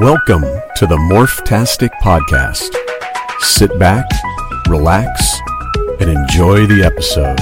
[0.00, 0.42] Welcome
[0.76, 2.74] to the Morphtastic Podcast.
[3.40, 4.04] Sit back,
[4.68, 5.40] relax,
[6.00, 7.40] and enjoy the episode.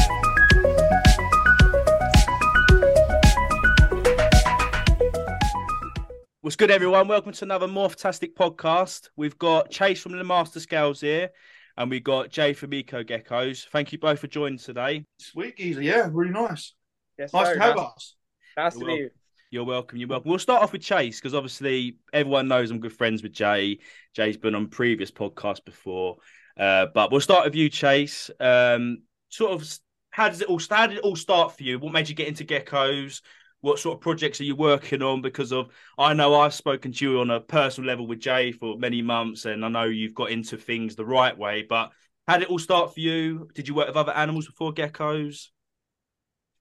[6.43, 7.09] What's good, everyone?
[7.09, 9.09] Welcome to another Morphtastic podcast.
[9.17, 11.31] We've got Chase from LeMaster Scales here,
[11.77, 13.67] and we've got Jay from Eco Geckos.
[13.69, 15.07] Thank you both for joining today.
[15.19, 16.75] Sweet, easy, yeah, really nice.
[17.23, 17.55] Yes, Nice sir.
[17.55, 18.15] to have nice, us.
[18.57, 19.13] nice to You're wel- here.
[19.53, 19.99] You're welcome.
[19.99, 20.29] You're welcome.
[20.31, 23.79] We'll start off with Chase because obviously everyone knows I'm good friends with Jay.
[24.17, 26.17] Jay's been on previous podcasts before,
[26.59, 28.29] uh, but we'll start with you, Chase.
[28.41, 29.79] Um, sort of,
[30.11, 30.59] how does it all?
[30.59, 30.81] Start?
[30.81, 31.79] How did it all start for you?
[31.79, 33.21] What made you get into geckos?
[33.61, 35.21] What sort of projects are you working on?
[35.23, 38.77] Because of, I know I've spoken to you on a personal level with Jay for
[38.79, 41.65] many months, and I know you've got into things the right way.
[41.69, 41.93] But
[42.27, 43.49] how did it all start for you?
[43.55, 45.49] Did you work with other animals before geckos?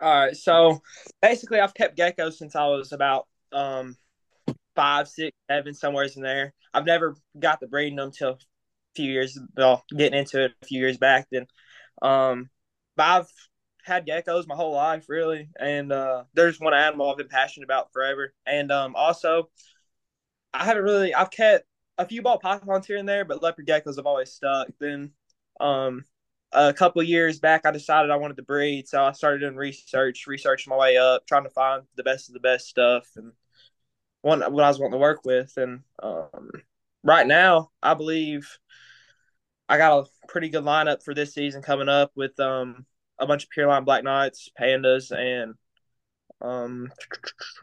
[0.01, 0.81] All right, so
[1.21, 3.95] basically, I've kept geckos since I was about um
[4.75, 6.53] five, six, seven, somewhere in there.
[6.73, 8.37] I've never got the breeding them till a
[8.95, 11.27] few years, well, getting into it a few years back.
[11.31, 11.45] Then,
[12.01, 12.49] um,
[12.95, 13.27] but I've
[13.83, 17.91] had geckos my whole life, really, and uh, there's one animal I've been passionate about
[17.93, 18.33] forever.
[18.45, 19.49] And um, also,
[20.53, 21.65] I haven't really, I've kept
[21.97, 24.67] a few ball pythons here and there, but leopard geckos have always stuck.
[24.79, 25.11] Then,
[25.59, 26.05] um,
[26.53, 30.27] a couple years back, I decided I wanted to breed, so I started doing research,
[30.27, 33.31] researching my way up, trying to find the best of the best stuff and
[34.21, 35.53] one what I was wanting to work with.
[35.57, 36.51] And um,
[37.03, 38.47] right now, I believe
[39.67, 42.85] I got a pretty good lineup for this season coming up with um,
[43.17, 45.55] a bunch of pure line black nights, pandas, and
[46.41, 46.91] um,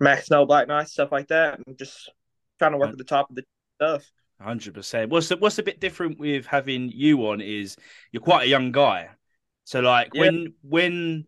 [0.00, 2.10] mack snow black nights, stuff like that, and just
[2.58, 3.44] trying to work at the top of the
[3.76, 4.10] stuff.
[4.40, 5.10] Hundred percent.
[5.10, 7.76] What's what's a bit different with having you on is
[8.12, 9.08] you're quite a young guy.
[9.64, 10.20] So like Yeah.
[10.20, 11.24] when when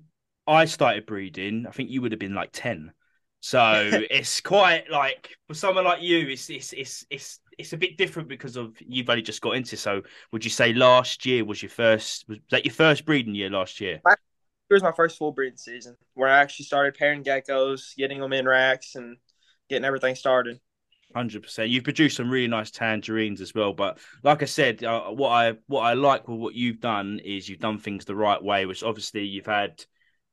[0.46, 2.92] I started breeding, I think you would have been like ten.
[3.40, 3.60] So
[4.10, 8.28] it's quite like for someone like you, it's it's it's it's it's a bit different
[8.28, 9.76] because of you've only just got into.
[9.76, 13.50] So would you say last year was your first was that your first breeding year
[13.50, 14.02] last year?
[14.70, 18.32] It was my first full breeding season where I actually started pairing geckos, getting them
[18.32, 19.16] in racks, and
[19.68, 20.60] getting everything started.
[21.14, 21.70] Hundred percent.
[21.70, 23.72] You've produced some really nice tangerines as well.
[23.72, 27.48] But like I said, uh, what I what I like with what you've done is
[27.48, 28.64] you've done things the right way.
[28.66, 29.84] Which obviously you've had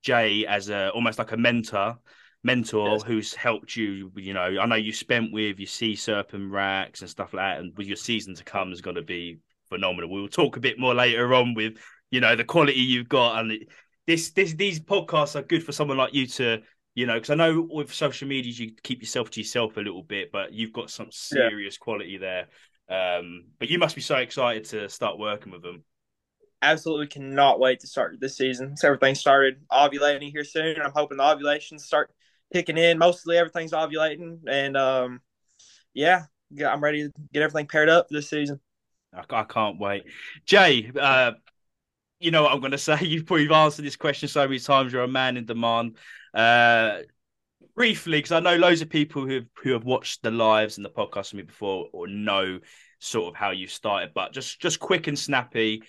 [0.04, 1.98] Jay as a almost like a mentor,
[2.44, 3.04] mentor Yes.
[3.04, 4.12] who's helped you.
[4.16, 7.60] You know, I know you spent with your sea serpent racks and stuff like that,
[7.60, 9.40] and with your season to come is going to be
[9.70, 10.12] phenomenal.
[10.12, 11.78] We'll talk a bit more later on with
[12.12, 13.68] you know the quality you've got and it,
[14.06, 16.62] this this these podcasts are good for someone like you to
[16.98, 20.02] you know, because I know with social media you keep yourself to yourself a little
[20.02, 22.48] bit, but you've got some serious quality there.
[22.90, 25.84] Um, but you must be so excited to start working with them.
[26.64, 28.76] Absolutely cannot wait to start this season.
[28.76, 30.82] So everything started ovulating here soon.
[30.82, 32.10] I'm hoping the ovulations start
[32.52, 32.98] kicking in.
[32.98, 35.22] Mostly everything's ovulating, and um,
[35.94, 38.60] yeah, yeah, I'm ready to get everything paired up for this season.
[39.14, 40.06] I, I can't wait.
[40.48, 41.34] Jay, uh,
[42.20, 43.00] you know what I'm going to say.
[43.02, 44.94] You've probably answered this question so many times.
[44.94, 45.98] You're a man in demand.
[46.34, 47.00] Uh,
[47.76, 50.90] briefly, because I know loads of people who who have watched the lives and the
[50.90, 52.60] podcast with me before or know
[53.00, 55.84] sort of how you started, but just just quick and snappy.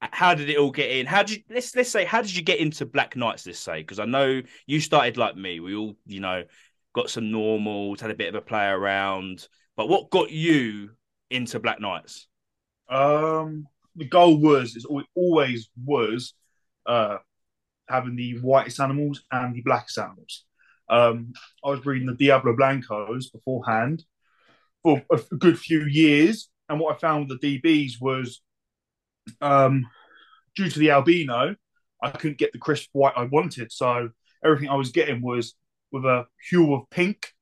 [0.00, 1.06] How did it all get in?
[1.06, 3.46] How did you let's let's say how did you get into Black Nights?
[3.46, 5.60] Let's say because I know you started like me.
[5.60, 6.44] We all you know
[6.94, 9.48] got some normals, had a bit of a play around.
[9.76, 10.90] But what got you
[11.30, 12.28] into Black Nights?
[12.88, 16.34] Um, the goal was, is always was,
[16.86, 17.18] uh,
[17.88, 20.44] having the whitest animals and the blackest animals.
[20.88, 21.32] Um,
[21.64, 24.04] I was breeding the Diablo Blancos beforehand
[24.82, 28.42] for a good few years, and what I found with the DBs was,
[29.40, 29.86] um,
[30.54, 31.56] due to the albino,
[32.02, 34.10] I couldn't get the crisp white I wanted, so
[34.44, 35.54] everything I was getting was
[35.90, 37.32] with a hue of pink.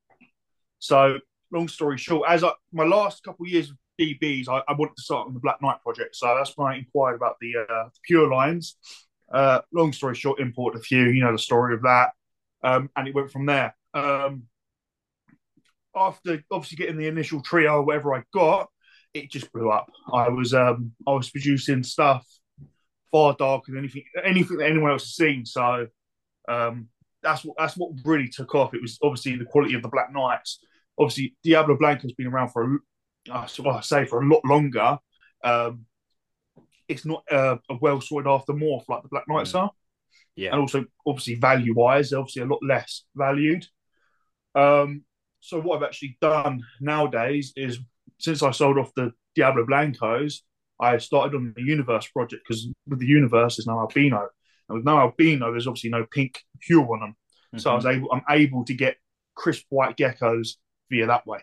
[0.79, 1.19] So,
[1.53, 5.03] long story short, as I, my last couple of years DBs, I, I wanted to
[5.03, 8.01] start on the Black Night project, so that's why I inquired about the, uh, the
[8.03, 8.77] pure lines.
[9.33, 11.09] Uh, long story short, imported a few.
[11.09, 12.11] You know the story of that,
[12.63, 13.75] um, and it went from there.
[13.95, 14.45] Um,
[15.95, 18.69] after obviously getting the initial trio, whatever I got,
[19.15, 19.91] it just blew up.
[20.13, 22.27] I was um, I was producing stuff
[23.11, 25.47] far darker than anything anything that anyone else has seen.
[25.47, 25.87] So
[26.49, 26.89] um,
[27.23, 28.75] that's what that's what really took off.
[28.75, 30.61] It was obviously the quality of the Black Nights.
[30.99, 32.79] Obviously, Diablo Blanco has been around for a,
[33.31, 33.47] I
[33.83, 34.99] say for a lot longer.
[35.45, 35.87] Um,
[36.89, 39.71] it's not uh, a well sorted after morph like the Black Nights are,
[40.37, 40.53] Yeah.
[40.53, 43.65] and also obviously value wise, they're obviously a lot less valued.
[44.55, 45.05] Um,
[45.41, 47.79] so what I've actually done nowadays is
[48.19, 50.43] since I sold off the Diablo Blancos,
[50.81, 54.29] I started on the Universe project because with the Universe there's no albino,
[54.69, 57.11] and with no albino, there's obviously no pink hue on them.
[57.11, 57.59] Mm-hmm.
[57.59, 58.97] So I was able, I'm able to get
[59.35, 60.57] crisp white geckos
[60.91, 61.41] via that way.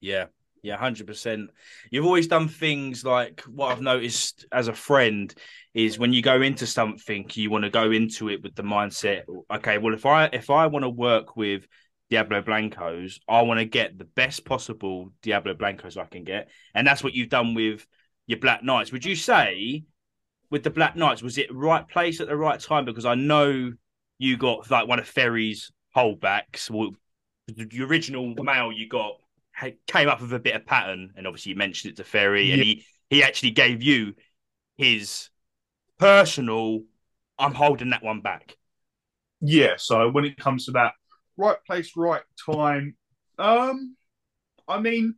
[0.00, 0.26] Yeah,
[0.66, 1.50] yeah, hundred percent.
[1.90, 5.32] You've always done things like what I've noticed as a friend
[5.74, 9.22] is when you go into something, you want to go into it with the mindset.
[9.48, 11.68] Okay, well, if I if I want to work with
[12.10, 16.84] Diablo Blancos, I want to get the best possible Diablo Blancos I can get, and
[16.84, 17.86] that's what you've done with
[18.26, 18.90] your Black Nights.
[18.90, 19.84] Would you say
[20.50, 22.84] with the Black Nights was it right place at the right time?
[22.84, 23.72] Because I know
[24.18, 26.68] you got like one of Ferry's holdbacks.
[26.68, 26.90] Well,
[27.46, 29.20] the original male you got
[29.86, 32.54] came up with a bit of pattern, and obviously you mentioned it to Ferry, yeah.
[32.54, 34.14] and he he actually gave you
[34.76, 35.28] his
[35.98, 36.82] personal.
[37.38, 38.56] I'm holding that one back.
[39.40, 39.74] Yeah.
[39.76, 40.92] So when it comes to that,
[41.36, 42.96] right place, right time.
[43.38, 43.96] Um,
[44.66, 45.14] I mean,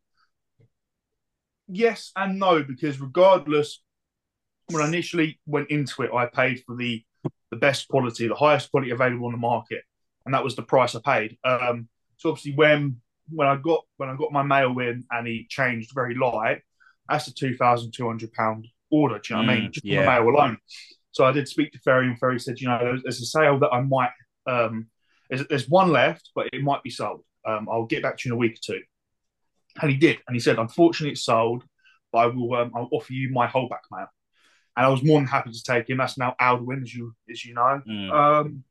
[1.69, 3.81] yes and no because regardless,
[4.71, 7.05] when I initially went into it, I paid for the
[7.51, 9.83] the best quality, the highest quality available on the market,
[10.25, 11.39] and that was the price I paid.
[11.45, 15.47] Um, so obviously when when I got when I got my mail in and he
[15.49, 16.63] changed very light,
[17.09, 19.19] that's a two thousand two hundred pound order.
[19.19, 19.69] Do you know what I mean?
[19.69, 20.01] Mm, Just yeah.
[20.01, 20.59] the mail alone.
[21.13, 23.59] So I did speak to Ferry, and Ferry said, you know, there's, there's a sale
[23.61, 24.11] that I might.
[24.47, 24.89] Um,
[25.29, 27.25] there's, there's, one left, but it might be sold.
[27.47, 28.81] Um, I'll get back to you in a week or two.
[29.81, 31.65] And he did, and he said, unfortunately, it's sold,
[32.13, 32.55] but I will.
[32.55, 34.07] Um, I'll offer you my whole back mail.
[34.77, 35.99] And I was more than happy to take him.
[35.99, 37.83] That's now Alduin, as you as you know.
[37.89, 38.13] Mm.
[38.13, 38.65] Um,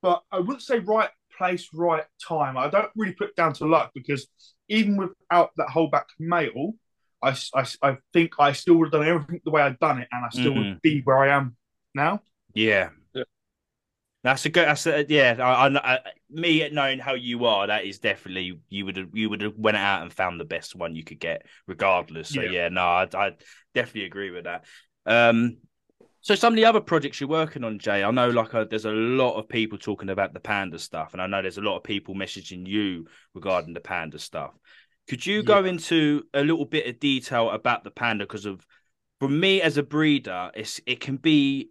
[0.00, 1.10] but I wouldn't say right
[1.40, 2.58] place, right time.
[2.58, 4.28] I don't really put down to luck because
[4.68, 6.74] even without that holdback mail,
[7.22, 10.08] I, I, I think I still would have done everything the way I'd done it,
[10.12, 10.68] and I still mm-hmm.
[10.70, 11.56] would be where I am
[11.94, 12.20] now.
[12.52, 12.90] Yeah.
[13.14, 13.24] yeah.
[14.22, 14.66] That's a good.
[14.66, 15.36] That's a, yeah.
[15.38, 15.98] I, I, I,
[16.30, 19.78] me knowing how you are, that is definitely you would have you would have went
[19.78, 22.28] out and found the best one you could get, regardless.
[22.28, 23.32] So yeah, yeah no, I, I
[23.74, 24.64] definitely agree with that.
[25.06, 25.56] Um,
[26.22, 28.84] so some of the other projects you're working on, Jay, I know like uh, there's
[28.84, 31.76] a lot of people talking about the panda stuff, and I know there's a lot
[31.76, 34.52] of people messaging you regarding the panda stuff.
[35.08, 35.42] Could you yeah.
[35.42, 38.24] go into a little bit of detail about the panda?
[38.24, 38.64] Because of
[39.18, 41.70] for me as a breeder, it's it can be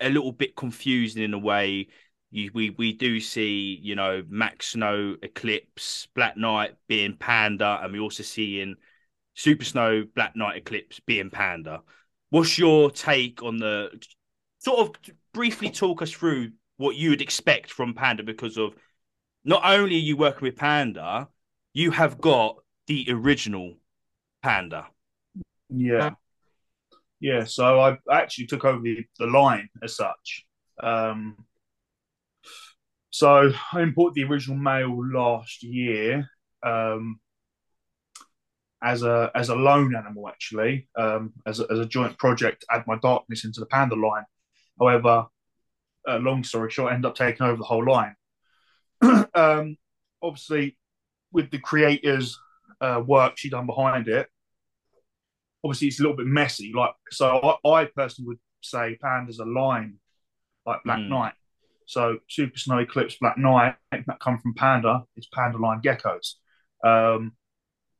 [0.00, 1.88] a little bit confusing in a way.
[2.30, 7.92] You, we we do see you know Mack Snow, Eclipse, Black Night being panda, and
[7.92, 8.76] we also see in
[9.34, 11.82] Super Snow, Black Night, Eclipse being panda.
[12.30, 13.90] What's your take on the
[14.58, 14.94] sort of
[15.32, 18.74] briefly talk us through what you would expect from Panda because of
[19.44, 21.28] not only are you working with Panda,
[21.72, 22.56] you have got
[22.86, 23.74] the original
[24.42, 24.86] Panda.
[25.68, 26.10] Yeah.
[27.20, 30.46] Yeah, so I actually took over the, the line as such.
[30.82, 31.36] Um,
[33.10, 36.30] so I imported the original male last year.
[36.62, 37.20] Um,
[38.82, 42.84] as a as a lone animal actually um, as, a, as a joint project add
[42.86, 44.24] my darkness into the panda line.
[44.78, 45.26] However
[46.08, 48.14] uh, long story short I end up taking over the whole line.
[49.32, 49.76] Um,
[50.20, 50.76] obviously
[51.32, 52.38] with the creators
[52.80, 54.28] uh, work she done behind it
[55.64, 56.72] obviously it's a little bit messy.
[56.74, 59.98] Like so I, I personally would say panda's a line
[60.66, 61.08] like black mm.
[61.08, 61.32] knight.
[61.86, 66.34] So super snow eclipse black night that come from panda it's panda line geckos.
[66.84, 67.32] Um,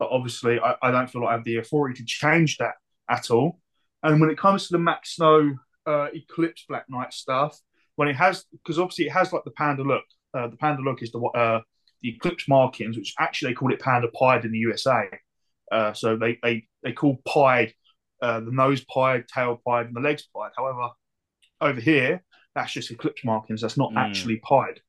[0.00, 2.76] but obviously, I, I, don't feel like I have the authority to change that
[3.08, 3.60] at all.
[4.02, 5.54] And when it comes to the Mack Snow
[5.86, 7.60] uh, Eclipse Black Night stuff,
[7.96, 10.04] when it has, because obviously it has like the panda look.
[10.32, 11.60] Uh, the panda look is the uh,
[12.00, 15.06] the Eclipse markings, which actually they call it panda pied in the USA.
[15.70, 17.74] Uh, so they they they call pied
[18.22, 20.52] uh, the nose pied, tail pied, and the legs pied.
[20.56, 20.88] However,
[21.60, 23.60] over here, that's just Eclipse markings.
[23.60, 23.98] That's not mm.
[23.98, 24.80] actually pied.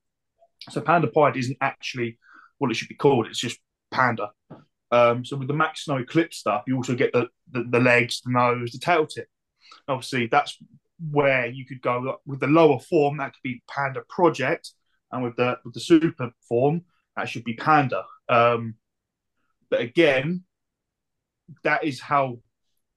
[0.70, 2.18] So panda pied isn't actually
[2.60, 3.28] what it should be called.
[3.28, 3.60] It's just
[3.92, 4.30] panda.
[4.92, 8.22] Um, so with the Mack Snow Eclipse stuff, you also get the, the, the legs,
[8.22, 9.28] the nose, the tail tip.
[9.88, 10.58] Obviously, that's
[11.10, 13.18] where you could go with the lower form.
[13.18, 14.72] That could be Panda Project,
[15.12, 16.82] and with the with the super form,
[17.16, 18.04] that should be Panda.
[18.28, 18.76] Um,
[19.70, 20.44] but again,
[21.64, 22.40] that is how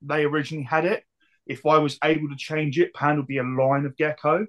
[0.03, 1.05] they originally had it.
[1.47, 4.47] If I was able to change it, Panda would be a line of gecko,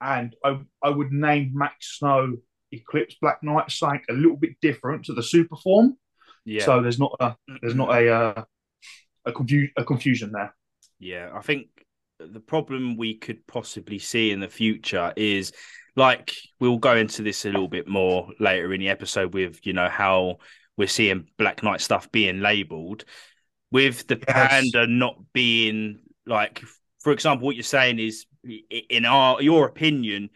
[0.00, 2.38] and I I would name Mack Snow
[2.72, 5.98] Eclipse Black Night something a little bit different to the super form
[6.44, 6.64] yeah.
[6.64, 8.44] So there's not a there's not a uh,
[9.24, 10.54] a, confu- a confusion there.
[10.98, 11.66] Yeah, I think
[12.18, 15.52] the problem we could possibly see in the future is
[15.96, 19.72] like we'll go into this a little bit more later in the episode with you
[19.72, 20.38] know how
[20.76, 23.04] we're seeing Black Night stuff being labeled
[23.70, 24.48] with the yes.
[24.48, 26.62] panda not being like
[27.00, 28.26] for example what you're saying is
[28.88, 30.30] in our your opinion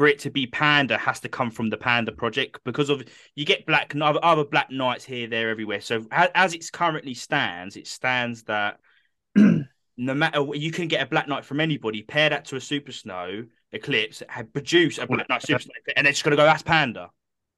[0.00, 3.02] for it to be panda has to come from the panda project because of
[3.34, 7.86] you get black other black nights here there everywhere so as it currently stands it
[7.86, 8.78] stands that
[9.36, 12.92] no matter you can get a black night from anybody pair that to a super
[12.92, 16.44] snow Eclipse had produced a Black Night Super Snake, and they're just going to go
[16.44, 17.10] that's Panda.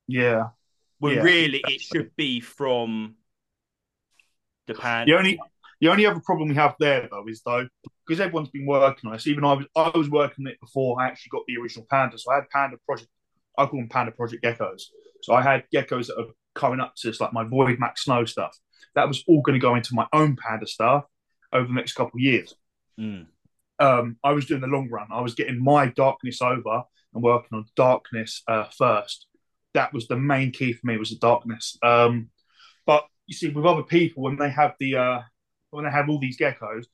[0.07, 0.49] Yeah.
[0.99, 1.23] When Yeah.
[1.23, 3.15] really it should be from
[4.67, 5.13] the Panda.
[5.13, 5.41] The only
[5.83, 7.67] the only other problem we have there though is though
[8.07, 9.27] because everyone's been working on this.
[9.27, 12.17] Even I was I was working on it before I actually got the original Panda.
[12.19, 13.11] So I had Panda Project.
[13.59, 14.85] I call them Panda Project geckos.
[15.23, 18.25] So I had geckos that are coming up to this, like my Void Mack Snow
[18.25, 18.57] stuff.
[18.95, 21.05] That was all going to go into my own Panda stuff
[21.53, 22.55] over the next couple of years.
[23.01, 23.27] Mm.
[23.81, 25.09] um, I was doing the long run.
[25.11, 29.27] I was getting my darkness over and working on darkness uh, first.
[29.75, 31.77] That was the main key for me was the darkness.
[31.83, 32.31] Um,
[32.87, 35.21] but you see, with other people, when they have the uh,
[35.73, 36.85] when they have all these geckos,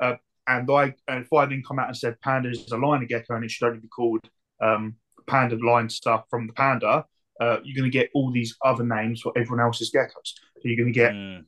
[0.00, 0.14] uh,
[0.46, 3.08] and I and if I didn't come out and said panda is a line of
[3.08, 4.20] gecko and it should only be called
[4.60, 7.04] um, panda line stuff from the panda,
[7.40, 10.32] uh, you're going to get all these other names for everyone else's geckos.
[10.56, 11.44] So you're going to get Mm.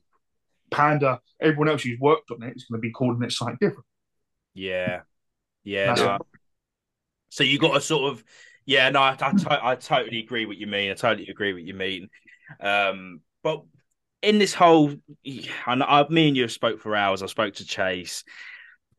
[0.69, 1.19] panda.
[1.41, 3.85] Everyone else who's worked on it is going to be calling it something different.
[4.53, 5.01] Yeah,
[5.63, 5.93] yeah.
[5.93, 6.19] No.
[7.29, 8.23] So you got to sort of,
[8.65, 8.89] yeah.
[8.89, 10.91] No, I, I, to- I totally agree what you mean.
[10.91, 12.09] I totally agree what you mean.
[12.59, 13.63] Um, but
[14.21, 14.93] in this whole,
[15.25, 17.23] and I, me and you have spoke for hours.
[17.23, 18.23] I spoke to Chase.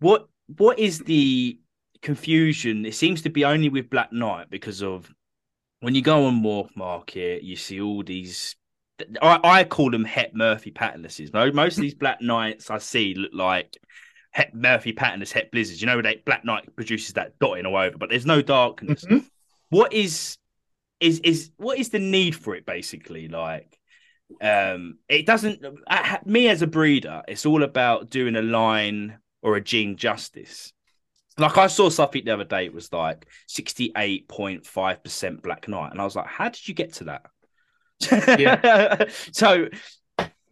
[0.01, 0.27] What
[0.57, 1.59] what is the
[2.03, 2.85] confusion?
[2.85, 5.11] It seems to be only with Black Night because of
[5.81, 8.57] when you go on Morph Market, you see all these.
[9.21, 11.33] I, I call them Het Murphy patternlesses.
[11.33, 13.77] Mo- Most of these Black Nights I see look like
[14.33, 15.81] Het Murphy patternless Het Blizzards.
[15.81, 19.05] You know, they Black Night produces that dotting all over, but there's no darkness.
[19.05, 19.25] Mhm.
[19.71, 20.37] What is
[21.01, 23.29] is is what is the need for it basically?
[23.29, 23.79] Like,
[24.41, 25.65] um, it doesn't.
[25.89, 30.73] I, me as a breeder, it's all about doing a line or a gene justice.
[31.39, 35.93] Like I saw something the other day, it was like 68.5% Black Night.
[35.93, 37.23] And I was like, how did you get to that?
[39.33, 39.69] so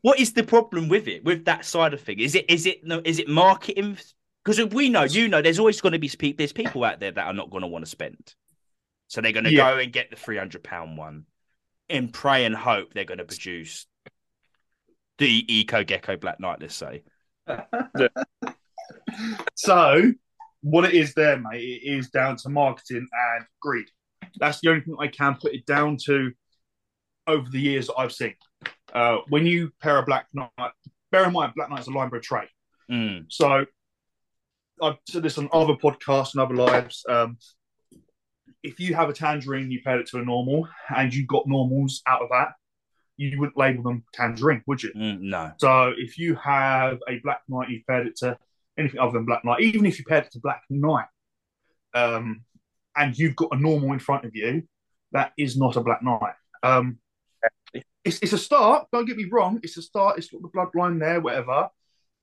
[0.02, 2.20] what is the problem with it, with that side of thing?
[2.20, 3.98] Is it is it no is it marketing?
[4.44, 7.26] Because we know, you know, there's always going to be there's people out there that
[7.26, 8.34] are not going to want to spend.
[9.08, 9.74] So they're going to Yeah.
[9.74, 11.24] go and get the 300 pound one
[11.90, 13.86] and pray and hope they're going to produce
[15.18, 17.02] the Eco Gecko Black Night, let's say.
[19.54, 20.12] So,
[20.62, 23.86] what it is there, mate, it is down to marketing and greed.
[24.36, 26.32] That's the only thing I can put it down to
[27.26, 28.34] over the years that I've seen.
[28.92, 30.50] Uh, when you pair a Black Night,
[31.12, 32.48] bear in mind, Black Night's a line bred trait.
[32.90, 33.66] Mm, So,
[34.82, 37.04] I've said this on other podcasts and other lives.
[37.08, 37.36] Um,
[38.62, 42.02] if you have a tangerine, you paired it to a normal, and you got normals
[42.06, 42.52] out of that,
[43.16, 44.92] you wouldn't label them tangerine, would you?
[44.96, 45.52] mm, no.
[45.58, 48.38] So if you have a Black Night, you've paired it to
[48.78, 51.06] anything other than Black Night, even if you paired it to Black Night,
[51.94, 52.42] um,
[52.96, 54.62] and you've got a normal in front of you,
[55.12, 56.34] that is not a Black Night.
[56.62, 56.98] Um,
[58.04, 58.86] it's, it's a start.
[58.92, 59.60] Don't get me wrong.
[59.62, 60.18] It's a start.
[60.18, 61.68] It's got the bloodline there, whatever,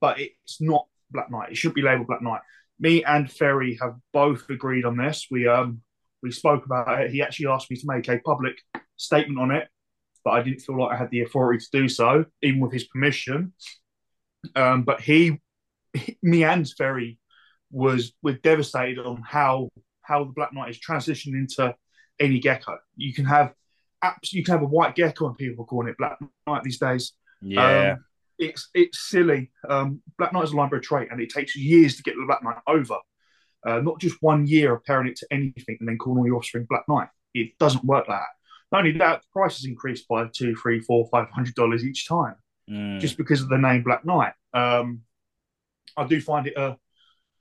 [0.02, 1.52] but it's not Black Night.
[1.52, 2.42] It shouldn't be labeled Black Night.
[2.80, 5.28] Me and Ferry have both agreed on this.
[5.32, 5.82] We um
[6.22, 7.12] we spoke about it.
[7.12, 8.56] He actually asked me to make a public
[8.96, 9.68] statement on it,
[10.24, 12.86] but I didn't feel like I had the authority to do so, even with his
[12.86, 13.54] permission.
[14.56, 15.40] Um, but he,
[16.24, 17.20] me and Ferry,
[17.70, 19.70] was were devastated on how
[20.02, 21.76] how the Black Night is transitioned into
[22.20, 22.78] any gecko.
[22.96, 23.54] You can have
[24.02, 26.80] abs- you can have a white gecko, and people are calling it Black Night these
[26.80, 27.14] days.
[27.42, 27.92] Yeah.
[27.92, 28.06] Um,
[28.40, 29.52] it's it's silly.
[29.68, 32.44] Um, Black Night is a bred trait, and it takes years to get the Black
[32.44, 32.98] Night over.
[33.66, 36.38] Uh, not just one year of pairing it to anything and then calling all your
[36.38, 37.08] offspring Black Night.
[37.34, 38.28] It doesn't work like that.
[38.72, 42.08] Not only that, the price has increased by two, three, four, five hundred dollars each
[42.08, 42.36] time
[42.70, 43.00] Mm.
[43.00, 44.34] just because of the name Black Night.
[44.54, 45.04] Um,
[45.96, 46.78] I do find it a,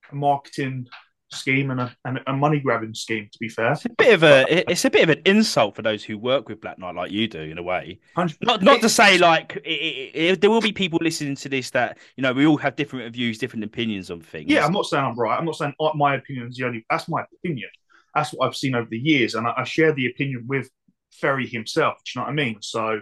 [0.09, 0.87] a marketing
[1.29, 3.27] scheme and a, and a money grabbing scheme.
[3.31, 5.75] To be fair, It's a bit of a it- it's a bit of an insult
[5.75, 7.99] for those who work with Black Night like you do in a way.
[8.15, 11.49] Hundred- Not not to say like it, it, it- there will be people listening to
[11.49, 14.49] this that you know we all have different views, different opinions on things.
[14.49, 15.37] Yeah, I'm not saying I'm right.
[15.37, 16.85] I'm not saying uh, my opinion is the only.
[16.89, 17.69] That's my opinion.
[18.15, 20.69] That's what I've seen over the years, and I, I share the opinion with
[21.11, 21.97] Ferry himself.
[22.05, 22.57] Do you know what I mean?
[22.61, 23.01] So,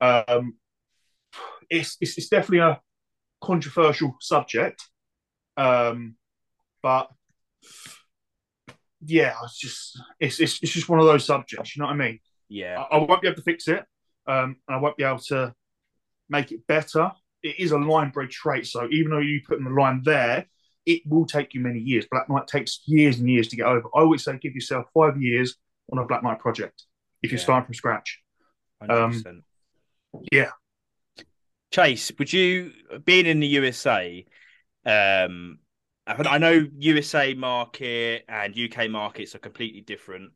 [0.00, 0.56] um,
[1.70, 2.80] it's it's, it's definitely a
[3.40, 4.82] controversial subject,
[5.56, 6.16] um,
[6.82, 7.08] but
[9.04, 11.76] yeah, it's just it's, it's it's just one of those subjects.
[11.76, 12.20] You know what I mean?
[12.48, 13.84] yeah, I, I won't be able to fix it,
[14.26, 15.54] um, and I won't be able to
[16.28, 17.10] make it better.
[17.42, 20.46] It is a line bred trait, so even though you put in the line there,
[20.86, 22.06] it will take you many years.
[22.10, 23.88] Black Night takes years and years to get over.
[23.94, 25.56] I always say give yourself five years
[25.90, 26.84] on a Black Night project
[27.22, 28.20] if you're starting from scratch.
[28.82, 29.42] 100%.
[30.30, 30.50] Yeah.
[31.70, 32.72] Chase, would you
[33.04, 34.24] being in the USA?
[34.84, 35.58] Um,
[36.06, 40.32] I I know USA market and UK markets are completely different.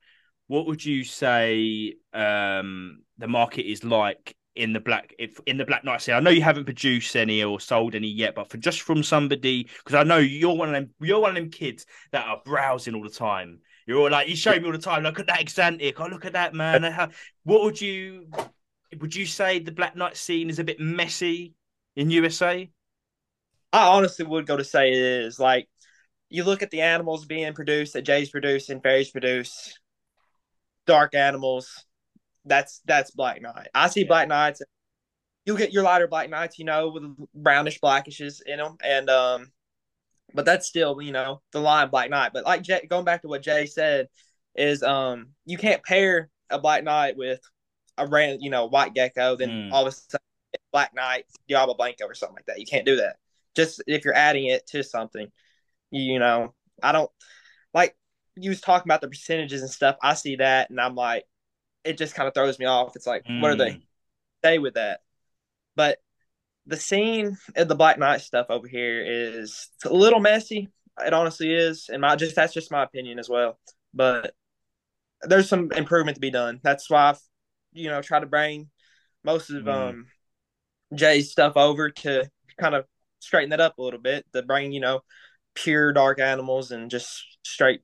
[0.46, 5.64] What would you say um, the market is like in the black if in the
[5.64, 6.14] Black Night scene?
[6.14, 9.64] I know you haven't produced any or sold any yet, but for just from somebody
[9.64, 12.94] because I know you're one of them you're one of them kids that are browsing
[12.94, 13.60] all the time.
[13.86, 15.04] You're all like, you show me all the time.
[15.04, 15.94] Look at that Axanthic.
[15.98, 16.82] Oh, look at that man.
[17.44, 18.28] What would you
[19.00, 21.54] would you say the Black Night scene is a bit messy
[21.96, 22.70] in USA?
[23.76, 25.38] I honestly would go to say it is.
[25.38, 25.68] Like,
[26.30, 29.78] you look at the animals being produced that Jay's producing, Ferry's produce,
[30.86, 31.84] dark animals.
[32.46, 33.68] That's that's Black Night.
[33.74, 34.08] I see yeah.
[34.08, 34.62] Black Nights.
[35.44, 37.04] You'll get your lighter Black Nights, you know, with
[37.34, 39.52] brownish blackishes in them, and um,
[40.32, 42.30] but that's still you know the line Black Night.
[42.32, 44.08] But like Jay, going back to what Jay said,
[44.54, 47.40] is um, you can't pair a Black Night with
[47.98, 49.72] a random you know white gecko, then mm.
[49.72, 50.24] all of a sudden
[50.72, 52.58] Black Night, Diablo Blanco, or something like that.
[52.58, 53.16] You can't do that.
[53.56, 55.28] Just if you're adding it to something,
[55.90, 57.10] you know, I don't
[57.74, 57.96] like
[58.36, 59.96] you was talking about the percentages and stuff.
[60.02, 61.24] I see that and I'm like,
[61.84, 62.96] it just kind of throws me off.
[62.96, 63.40] It's like, mm.
[63.40, 63.80] what are they?
[64.42, 65.00] Stay with that.
[65.74, 65.98] But
[66.66, 70.68] the scene of the Black Night stuff over here is a little messy.
[71.04, 73.58] It honestly is, and my just that's just my opinion as well.
[73.94, 74.34] But
[75.22, 76.60] there's some improvement to be done.
[76.62, 77.20] That's why I've
[77.72, 78.70] you know try to bring
[79.24, 79.72] most of mm.
[79.72, 80.06] um
[80.94, 82.86] Jay's stuff over to kind of
[83.26, 84.24] straighten that up a little bit.
[84.32, 85.00] To bring you know
[85.54, 87.82] pure dark animals and just straight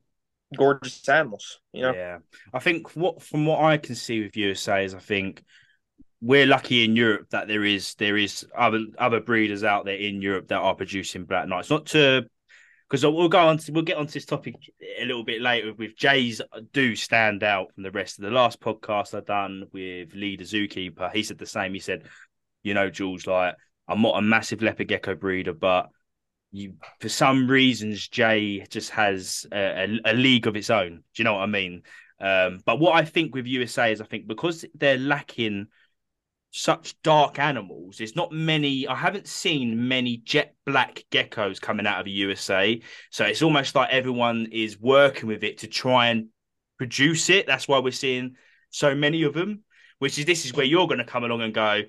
[0.57, 1.59] gorgeous animals.
[1.73, 1.93] You know.
[1.93, 2.17] Yeah,
[2.53, 5.43] I think what from what I can see with USA is I think
[6.21, 10.21] we're lucky in Europe that there is there is other other breeders out there in
[10.21, 11.69] Europe that are producing black nights.
[11.69, 12.25] Not to
[12.89, 14.55] because we'll go on to, we'll get onto this topic
[14.99, 16.41] a little bit later with Jays
[16.73, 21.11] do stand out from the rest of the last podcast I done with the zookeeper.
[21.11, 21.73] He said the same.
[21.73, 22.03] He said,
[22.61, 23.55] you know, George, like
[23.87, 25.89] I'm not a massive leopard gecko breeder, but
[26.51, 30.97] you for some reasons Jay just has a, a, a, league of its own.
[30.97, 31.81] Do you know what I mean?
[32.19, 35.67] Um, but what I think with USA is I think because they're lacking
[36.51, 38.87] such dark animals, there's not many.
[38.87, 42.79] I haven't seen many jet black geckos coming out of the USA.
[43.09, 46.27] So it's almost like everyone is working with it to try and
[46.77, 47.47] produce it.
[47.47, 48.35] That's why we're seeing
[48.69, 49.63] so many of them.
[49.97, 51.81] Which is this is where you're going to come along and go.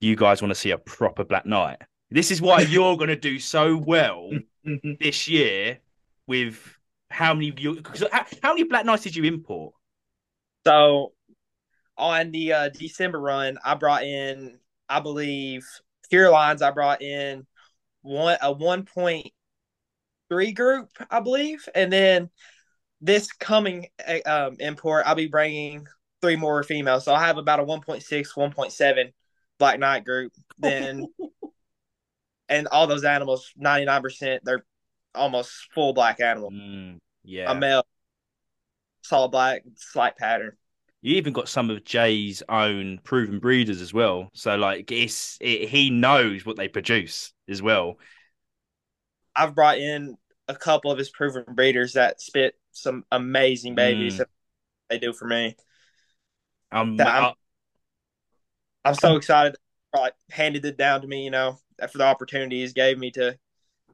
[0.00, 1.78] You guys want to see a proper Black Night?
[2.10, 4.30] This is why you're going to do so well
[5.00, 5.78] this year
[6.26, 6.58] with
[7.10, 7.82] how many you
[8.12, 9.74] how, how many Black Nights did you import?
[10.66, 11.12] So
[11.96, 15.64] on the uh, December run, I brought in, I believe,
[16.10, 16.62] Pure Lines.
[16.62, 17.46] I brought in
[18.02, 19.28] one a one point
[20.28, 22.30] three group, I believe, and then
[23.00, 25.86] this coming uh, um, import, I'll be bringing
[26.20, 27.04] three more females.
[27.04, 29.12] So I have about a 1.6, 1.7
[29.58, 30.32] Black Night group.
[30.58, 31.06] Then
[32.48, 34.64] and all those animals, ninety nine percent, they're
[35.14, 36.50] almost full black animal.
[36.50, 37.84] Mm, yeah, a male,
[39.02, 40.52] solid black, slight pattern.
[41.02, 44.30] You even got some of Jay's own proven breeders as well.
[44.32, 47.98] So like, it's it, he knows what they produce as well.
[49.34, 50.16] I've brought in
[50.48, 54.18] a couple of his proven breeders that spit some amazing babies mm.
[54.18, 54.28] that
[54.88, 55.56] they do for me.
[56.72, 56.96] Um,
[58.88, 59.56] I'm, so excited.
[59.94, 61.58] Like, handed it down to me, you know,
[61.90, 63.38] for the opportunities gave me to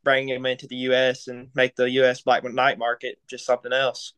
[0.04, 1.28] bring him into the U.S.
[1.28, 2.22] and make the U.S.
[2.22, 4.14] Black Night market just something else.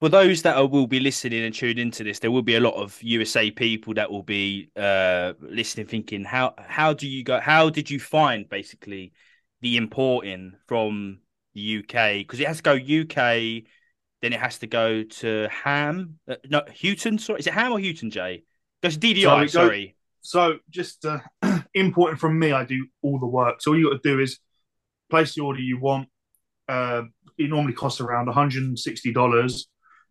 [0.00, 2.60] For those that are, will be listening and tuned into this, there will be a
[2.60, 7.40] lot of USA people that will be uh, listening, thinking, "How how do you go?
[7.40, 9.12] How did you find basically
[9.60, 11.20] the importing from
[11.54, 12.18] the UK?
[12.18, 13.64] Because it has to go UK,
[14.20, 17.18] then it has to go to Hamm, uh, no Houten.
[17.18, 18.10] Sorry, is it Hamm or Houten?
[18.10, 18.44] Jay
[18.82, 19.22] goes to DDI.
[19.22, 19.96] Sorry, sorry.
[20.24, 21.18] So just uh,
[21.74, 23.60] importing from me, I do all the work.
[23.60, 24.38] So all you got to do is
[25.10, 26.08] place the order you want.
[26.66, 27.02] Uh,
[27.36, 29.64] it normally costs around $160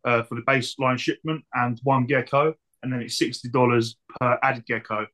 [0.05, 5.07] uh, for the baseline shipment and one gecko, and then it's $60 per added gecko.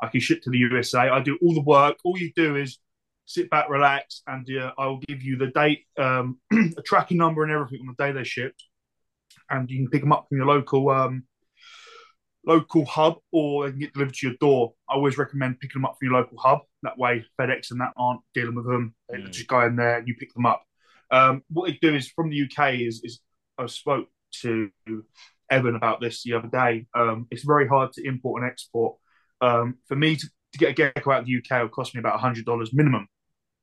[0.00, 1.00] I can ship to the USA.
[1.00, 1.98] I do all the work.
[2.02, 2.78] All you do is
[3.26, 7.42] sit back, relax, and uh, I will give you the date, um, a tracking number,
[7.42, 8.64] and everything on the day they're shipped.
[9.50, 11.24] And you can pick them up from your local um,
[12.46, 14.72] local hub or they can get delivered to your door.
[14.88, 16.60] I always recommend picking them up from your local hub.
[16.82, 18.94] That way, FedEx and that aren't dealing with them.
[19.08, 19.30] They mm.
[19.30, 20.62] just go in there and you pick them up.
[21.10, 23.20] Um, what they do is from the UK is, is
[23.58, 24.08] I spoke
[24.42, 24.70] to
[25.50, 26.86] Evan about this the other day.
[26.94, 28.96] Um, it's very hard to import and export.
[29.40, 31.94] Um, for me to, to, get a gecko out of the UK, it will cost
[31.94, 33.06] me about hundred dollars minimum.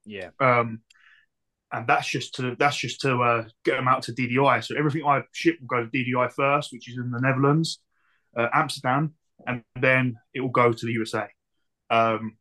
[0.05, 0.29] Yeah.
[0.39, 0.81] Um,
[1.71, 4.63] and that's just to that's just to uh, get them out to DDI.
[4.63, 7.79] So everything I ship will go to DDI first, which is in the Netherlands
[8.37, 9.13] uh, Amsterdam,
[9.45, 11.27] and then it will go to the USA.
[11.89, 12.37] Um,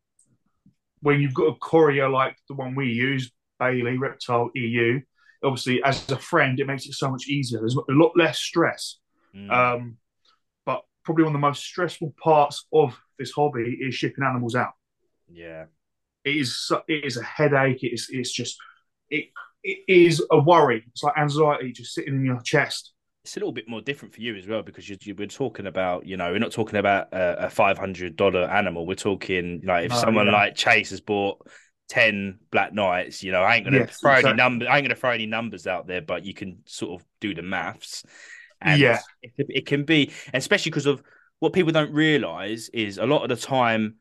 [1.00, 5.00] when you've got a courier like the one we use, Bailey Reptile EU,
[5.42, 7.60] obviously as a friend, it makes it so much easier.
[7.60, 8.98] There's a lot less stress.
[9.34, 9.50] Mm.
[9.50, 9.96] Um,
[10.64, 14.72] but probably one of the most stressful parts of this hobby is shipping animals out.
[15.28, 15.66] Yeah,
[16.24, 16.70] it is.
[16.88, 17.78] It is a headache.
[17.82, 18.08] It's.
[18.10, 18.56] It's just.
[19.10, 19.26] It.
[19.64, 20.82] It is a worry.
[20.88, 22.92] It's like anxiety just sitting in your chest
[23.24, 25.66] it's a little bit more different for you as well because you, you we're talking
[25.66, 28.86] about you know we're not talking about a, a five hundred dollar animal.
[28.86, 30.30] We're talking like if No, someone yeah.
[30.30, 31.46] like Chase has bought
[31.88, 34.68] ten black nights, you know, I ain't gonna Yes, throw any numbers.
[34.70, 37.42] I ain't gonna throw any numbers out there, but you can sort of do the
[37.42, 38.04] maths.
[38.60, 39.02] And Yeah.
[39.22, 41.02] it, it can be, especially because of
[41.40, 43.96] what people don't realize is a lot of the time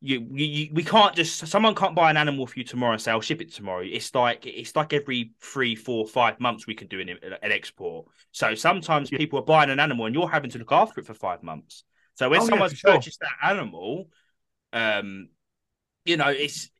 [0.00, 3.10] you, you, we can't just someone can't buy an animal for you tomorrow and say
[3.10, 3.82] I'll ship it tomorrow.
[3.84, 8.06] It's like it's like every three, four, five months we can do an, an export.
[8.30, 9.18] So sometimes Yeah.
[9.18, 11.84] people are buying an animal and you're having to look after it for five months.
[12.14, 13.04] So when Oh, yeah, someone's for sure.
[13.04, 14.08] purchased that animal,
[14.72, 15.28] um,
[16.04, 16.70] you know it's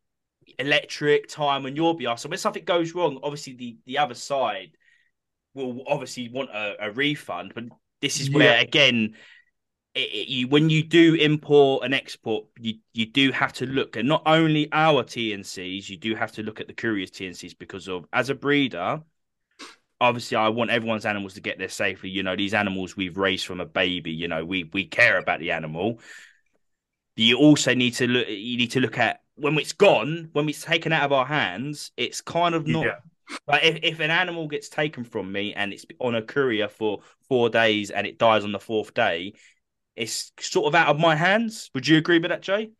[0.58, 2.20] electric time on your behalf.
[2.20, 4.72] So when something goes wrong, obviously the the other side
[5.54, 7.52] will obviously want a, a refund.
[7.54, 7.64] But
[8.00, 8.60] this is where Yeah.
[8.60, 9.14] again
[9.98, 14.04] it, you when you do import and export, you you do have to look at
[14.04, 18.06] not only our TNCs, you do have to look at the courier's TNCs because of
[18.12, 19.02] as a breeder.
[20.00, 22.10] Obviously, I want everyone's animals to get there safely.
[22.10, 24.12] You know, these animals we've raised from a baby.
[24.12, 26.00] You know, we we care about the animal.
[27.16, 28.28] You also need to look.
[28.28, 31.90] You need to look at when it's gone, when it's taken out of our hands.
[31.96, 33.00] It's kind of not Yeah.
[33.48, 37.00] like if, if an animal gets taken from me and it's on a courier for
[37.28, 39.34] four days and it dies on the fourth day,
[39.98, 41.70] it's sort of out of my hands.
[41.74, 42.70] Would you agree with that, Jay?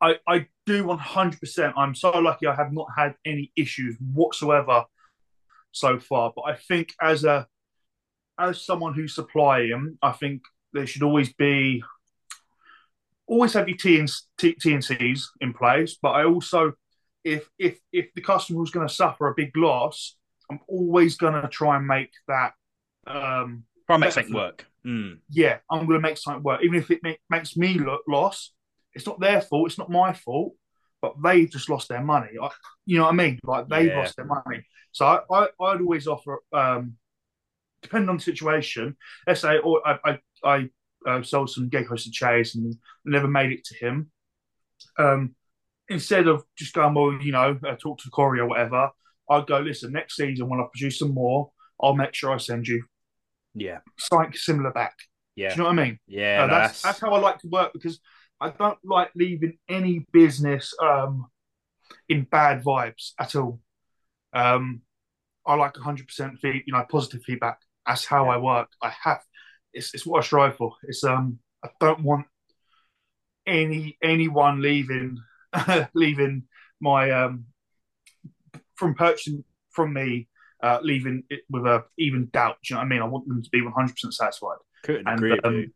[0.00, 1.72] I, I do 100%.
[1.76, 4.84] I'm so lucky I have not had any issues whatsoever
[5.72, 6.32] so far.
[6.34, 7.46] But I think as a
[8.38, 11.82] as someone who's supplying, I think there should always be
[13.26, 15.96] always have your TNC, T, TNCs in place.
[16.00, 16.74] But I also,
[17.24, 20.16] if if if the customer was going to suffer a big loss,
[20.50, 22.52] I'm always going to try and make that.
[23.06, 24.66] Um, Try and make something work.
[24.86, 25.18] Mm.
[25.30, 28.52] yeah, I'm going to make something work, even if it make, makes me look loss.
[28.94, 29.68] It's not their fault.
[29.68, 30.54] It's not my fault.
[31.02, 32.30] But they just lost their money.
[32.40, 32.48] I,
[32.86, 33.38] you know what I mean?
[33.44, 33.98] Like they Yeah.
[33.98, 34.64] lost their money.
[34.92, 36.94] So I, I, I'd always offer, um,
[37.82, 38.96] depending on the situation.
[39.26, 40.70] Let's say, or I, I, I
[41.06, 44.10] uh, sold some to Chase and never made it to him.
[44.98, 45.34] Um,
[45.88, 48.90] instead of just going, well, you know, uh, talk to Corey or whatever,
[49.28, 52.66] I'd go, listen, next season when I produce some more, I'll make sure I send
[52.66, 52.82] you
[53.56, 54.94] Yeah, something similar back.
[55.34, 55.98] yeah, Do you know what I mean?
[56.06, 56.44] yeah.
[56.44, 58.00] Uh, that's, that's how I like to work because
[58.40, 61.26] I don't like leaving any business um,
[62.08, 63.60] in bad vibes at all.
[64.32, 64.82] Um,
[65.46, 67.58] I like 100% feed, you know, positive feedback.
[67.86, 68.68] That's how I work.
[68.82, 69.20] I have,
[69.72, 70.74] it's, it's what I strive for.
[70.82, 72.26] It's um, I don't want
[73.46, 75.18] any anyone leaving
[75.94, 76.42] leaving
[76.80, 77.44] my um
[78.74, 80.28] from purchasing from me
[80.62, 82.56] uh leaving it with a even doubt.
[82.62, 83.02] Do you know what I mean?
[83.02, 84.56] I want them to be 100% satisfied.
[84.84, 85.70] Couldn't and, agree with um, you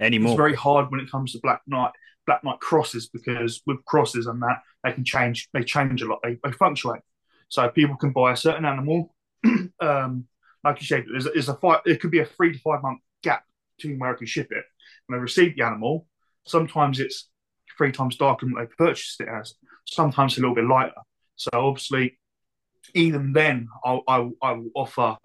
[0.00, 0.32] anymore.
[0.32, 1.92] it's very hard when it comes to black night
[2.26, 6.20] black night crosses because with crosses and that they can change they change a lot.
[6.22, 7.02] They, they fluctuate.
[7.48, 9.14] So people can buy a certain animal.
[9.80, 10.26] Um
[10.62, 13.00] like you said there's, there's a five it could be a three to five month
[13.22, 13.44] gap
[13.78, 14.64] between where I can ship it.
[15.06, 16.06] When they receive the animal
[16.46, 17.28] sometimes it's
[17.76, 19.54] three times darker than what they purchased it as.
[19.86, 20.92] Sometimes a little bit lighter.
[21.36, 22.18] So obviously
[22.94, 25.16] even then I'll, I'll, I will offer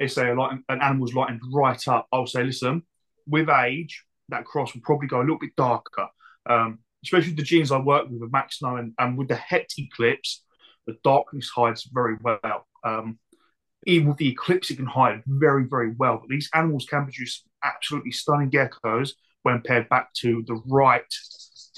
[0.00, 2.82] let's say an animal's lightened right up I'll say listen
[3.26, 6.08] with age that cross will probably go a little bit darker.
[6.48, 9.70] Um, especially the genes I work with, with Mack Snow and, and with the Het
[9.78, 10.44] Eclipse,
[10.86, 12.66] the darkness hides very well.
[12.84, 13.18] Um,
[13.86, 16.18] even with the Eclipse, it can hide very, very well.
[16.18, 21.04] But these animals can produce absolutely stunning geckos when paired back to the right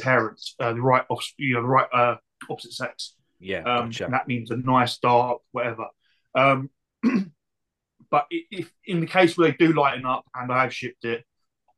[0.00, 1.04] parent, uh, the right,
[1.36, 2.16] you know, the right uh,
[2.48, 3.14] opposite sex.
[3.40, 4.08] Yeah, Um, gotcha.
[4.10, 5.86] that means a nice dark, whatever.
[6.34, 6.70] Um,
[8.10, 11.24] but if in the case where they do lighten up and I have shipped it,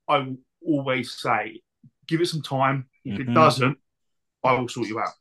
[0.09, 1.61] I will always say,
[2.07, 2.89] give it some time.
[3.05, 3.21] If Mhm.
[3.29, 3.79] it doesn't,
[4.45, 5.13] I will sort you out.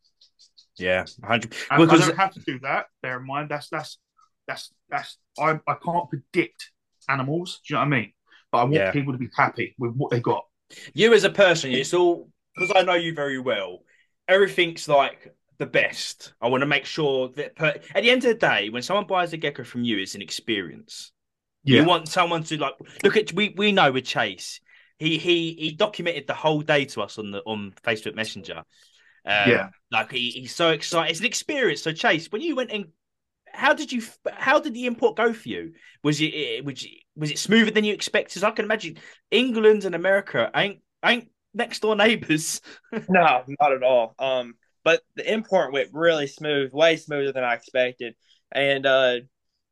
[0.77, 1.55] yeah, hundred.
[1.69, 2.87] And Because I don't have to do that.
[3.01, 3.99] Bear in mind, that's that's
[4.47, 6.71] that's that's I I can't predict
[7.09, 7.61] animals.
[7.67, 8.13] Do you know what I mean?
[8.51, 8.91] But I want Yeah.
[8.91, 10.45] people to be happy with what they got.
[10.93, 13.79] you as a person, it's all because I know you very well.
[14.27, 16.33] Everything's like the best.
[16.41, 19.05] I want to make sure that per, at the end of the day, when someone
[19.05, 21.11] buys a gecko from you, it's an experience.
[21.63, 23.31] You want someone to like look at.
[23.33, 24.59] We we know with Chase,
[24.97, 28.63] he he he documented the whole day to us on the on Facebook Messenger.
[29.23, 29.69] Um, Yeah.
[29.91, 31.11] like he, he's so excited.
[31.11, 31.83] It's an experience.
[31.83, 32.87] So Chase, when you went in,
[33.53, 34.01] how did you?
[34.33, 35.73] How did the import go for you?
[36.03, 38.37] Was it was it, was it smoother than you expected?
[38.37, 38.97] As I can imagine
[39.29, 42.61] England and America ain't ain't next door neighbors.
[43.07, 44.15] No, not at all.
[44.19, 48.15] Um, but the import went really smooth, way smoother than I expected.
[48.51, 49.19] And uh,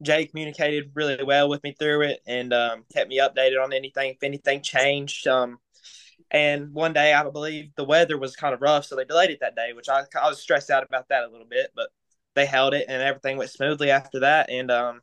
[0.01, 4.11] Jay communicated really well with me through it and um, kept me updated on anything
[4.11, 5.27] if anything changed.
[5.27, 5.59] Um,
[6.31, 9.39] and one day, I believe the weather was kind of rough, so they delayed it
[9.41, 11.71] that day, which I, I was stressed out about that a little bit.
[11.75, 11.89] But
[12.35, 14.49] they held it, and everything went smoothly after that.
[14.49, 15.01] And um,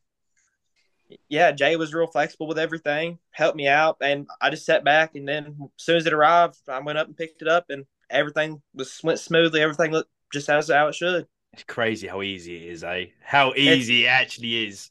[1.28, 5.16] yeah, Jay was real flexible with everything, helped me out, and I just sat back.
[5.16, 7.86] And then as soon as it arrived, I went up and picked it up, and
[8.10, 9.60] everything was went smoothly.
[9.60, 11.26] Everything looked just as how it should.
[11.52, 13.06] It's crazy how easy it is, eh?
[13.22, 14.90] How easy it's, it actually is.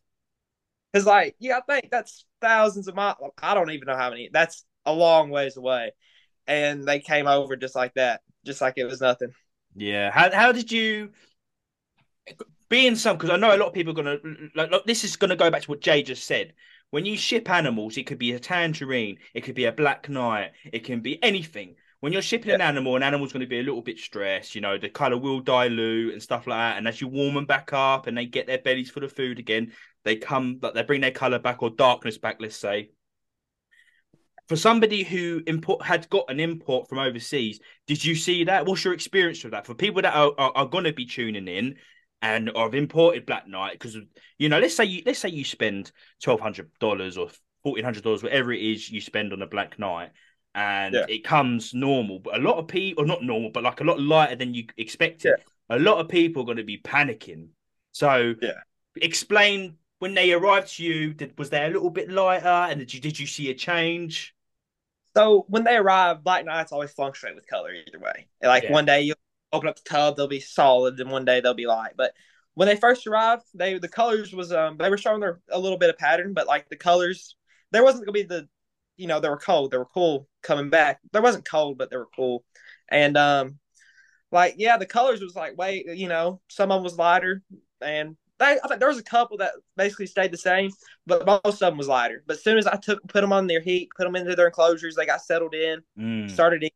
[0.91, 3.17] Because, like, yeah, I think that's thousands of miles.
[3.41, 4.29] I don't even know how many.
[4.31, 5.91] That's a long ways away,
[6.47, 9.33] and they came over just like that, just like it was nothing.
[9.75, 10.11] Yeah.
[10.11, 11.11] How how did you?
[12.69, 14.17] being some because I know a lot of people are gonna
[14.55, 16.53] like, look, this is gonna go back to what Jay just said.
[16.91, 20.51] When you ship animals, it could be a tangerine, it could be a black night,
[20.71, 21.75] it can be anything.
[21.99, 22.55] When you're shipping yeah.
[22.55, 24.53] an animal, an animal's going to be a little bit stressed.
[24.55, 26.77] You know, the color will dilute and stuff like that.
[26.77, 29.39] And as you warm them back up and they get their bellies full of food
[29.39, 29.71] again,
[30.03, 32.37] they come, but they bring their color back or darkness back.
[32.39, 32.89] Let's say.
[34.47, 38.67] For somebody who import had got an import from overseas, did you see that?
[38.67, 39.65] What's your experience with that?
[39.65, 41.77] For people that are, are, are going to be tuning in,
[42.21, 43.97] and have imported Black Night because
[44.37, 47.29] you know, let's say you let's say you spend twelve hundred dollars or
[47.63, 50.09] fourteen hundred dollars, whatever it is you spend on a Black Night,
[50.55, 51.05] and yeah.
[51.09, 52.19] it comes normal.
[52.19, 54.65] But a lot of people, or not normal, but like a lot lighter than you
[54.77, 55.35] expected.
[55.37, 55.77] Yeah.
[55.77, 57.49] A lot of people are going to be panicking.
[57.91, 58.61] So, yeah,
[58.95, 61.13] explain when they arrived to you.
[61.13, 64.33] Did, was there a little bit lighter, and did you did you see a change?
[65.15, 68.27] So when they arrive, Black Nights always fluctuate with color either way.
[68.41, 68.71] Like yeah.
[68.71, 69.13] one day you
[69.53, 71.93] open up the tub, they'll be solid, and one day they'll be light.
[71.97, 72.13] But
[72.53, 75.77] when they first arrived, they the colors was um they were showing their a little
[75.77, 77.35] bit of pattern, but like the colors,
[77.71, 78.47] there wasn't gonna be the
[78.97, 80.99] you know they were cold, they were cool coming back.
[81.11, 82.43] There wasn't cold, but they were cool,
[82.89, 83.59] and um
[84.31, 87.41] like yeah, the colors was like wait, you know, some of them was lighter,
[87.81, 90.71] and they, I think there was a couple that basically stayed the same,
[91.07, 92.23] but most of them was lighter.
[92.27, 94.47] But as soon as I took put them on their heat, put them into their
[94.47, 96.29] enclosures, they got settled in, mm.
[96.29, 96.63] started.
[96.63, 96.71] Eating,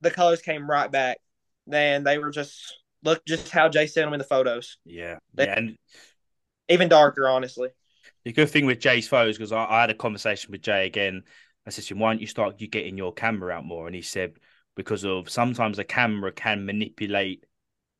[0.00, 1.18] the colors came right back,
[1.66, 4.78] then they were just look just how Jay sent them in the photos.
[4.84, 5.76] Yeah, they, yeah, and
[6.68, 7.68] even darker, honestly.
[8.24, 11.22] The good thing with Jay's photos because I, I, had a conversation with Jay again.
[11.66, 13.94] I said to him, "Why don't you start you getting your camera out more?" And
[13.94, 14.38] he said,
[14.76, 17.44] "Because of sometimes a camera can manipulate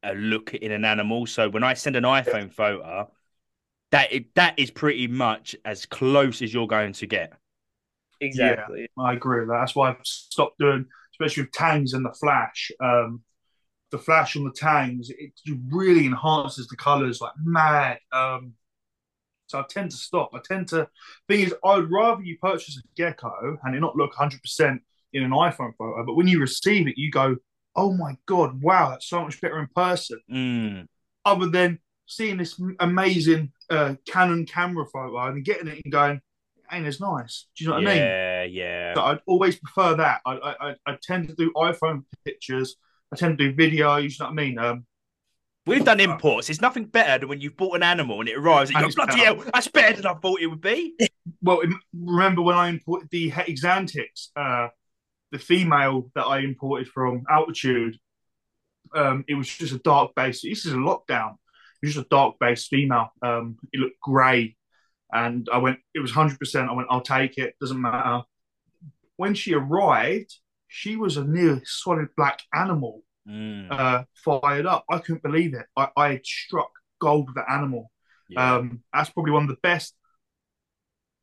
[0.02, 1.26] a look in an animal.
[1.26, 3.11] So when I send an iPhone photo,
[3.90, 7.33] that that is pretty much as close as you're going to get."
[8.20, 8.88] Exactly.
[8.96, 9.59] Yeah, I agree with that.
[9.61, 12.70] That's why I've stopped doing, especially with tangs and the flash.
[12.81, 13.22] Um,
[13.90, 15.33] the flash on the tangs, it
[15.70, 17.98] really enhances the colours like mad.
[18.12, 18.55] Um,
[19.46, 20.30] so I tend to stop.
[20.35, 20.88] I tend to
[21.28, 24.82] thing is I'd rather you purchase a gecko and it not look 100 percent
[25.12, 27.37] in an iPhone photo, but when you receive it, you go,
[27.74, 30.87] "Oh my god, wow, that's so much better in person." Mm.
[31.24, 36.20] Other than seeing this amazing uh, Canon camera photo and getting it and going,
[36.70, 37.46] ain't as nice.
[37.56, 38.02] Do you know what yeah, I mean?
[38.02, 38.94] Yeah, yeah.
[38.94, 40.20] So I'd always prefer that.
[40.26, 42.76] I, I I tend to do iPhone pictures
[43.12, 44.02] I tend to do videos.
[44.02, 44.59] You know what I mean?
[44.59, 44.87] Um,
[45.66, 46.48] We've done imports.
[46.48, 49.05] It's nothing better than when you've bought an animal and it arrives and you go,
[49.05, 50.94] bloody hell, that's better than I thought it would be.
[51.42, 51.61] well,
[51.92, 54.68] remember when I imported the Hexantics, uh,
[55.33, 57.98] the female that I imported from Altitude,
[58.94, 60.42] um, it was just a dark base.
[60.42, 61.33] This is a lockdown.
[61.83, 63.09] It was just a dark base female.
[63.20, 64.57] Um, it looked grey.
[65.12, 66.68] And I went, it was 100%.
[66.68, 67.57] I went, I'll take it.
[67.61, 68.22] Doesn't matter.
[69.16, 70.33] When she arrived,
[70.68, 73.70] she was a near solid black animal mm.
[73.70, 74.84] uh, fired up.
[74.90, 75.66] I couldn't believe it.
[75.76, 77.90] I, I had struck gold with the animal.
[78.28, 78.56] Yeah.
[78.56, 79.94] Um, that's probably one of the best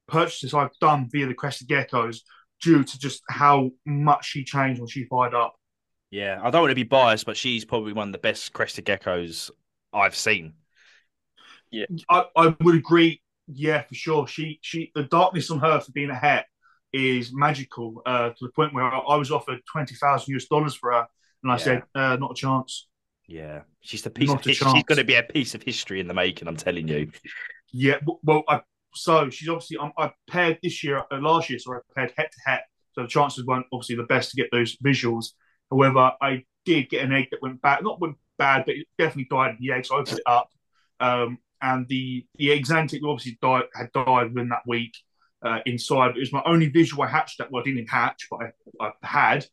[0.08, 2.20] purchases I've done via the Crested Geckos
[2.62, 5.56] due to just how much she changed when she fired up.
[6.12, 8.86] Yeah, I don't want to be biased, but she's probably one of the best Crested
[8.86, 9.50] Geckos
[9.92, 10.54] I've seen.
[11.72, 13.22] Yeah, I, I would agree.
[13.48, 14.28] Yeah, for sure.
[14.28, 16.46] She she the darkness on her for being a het
[16.94, 20.92] is magical uh, to the point where I was offered twenty thousand US dollars for
[20.92, 21.08] her,
[21.44, 21.64] and I yeah.
[21.64, 22.88] said, uh, "Not a chance."
[23.28, 24.72] Yeah, she's the piece Not of history.
[24.74, 26.48] She's going to be a piece of history in the making.
[26.48, 27.12] I'm telling you.
[27.72, 28.62] Yeah, well, I,
[28.94, 32.30] so she's obviously um, I paired this year, uh, last year, so I paired head
[32.32, 32.62] to head.
[32.92, 35.28] so the chances weren't obviously the best to get those visuals.
[35.72, 39.28] However, I did get an egg that went bad, not went bad, but it definitely
[39.30, 39.86] died in the egg.
[39.86, 40.50] So I opened it up,
[41.00, 44.94] um, and the the Axanthic obviously died had died within that week
[45.44, 46.16] uh, inside.
[46.16, 47.52] It was my only visual I hatched that.
[47.52, 48.40] Well, I didn't hatch, but
[48.80, 49.46] I, I had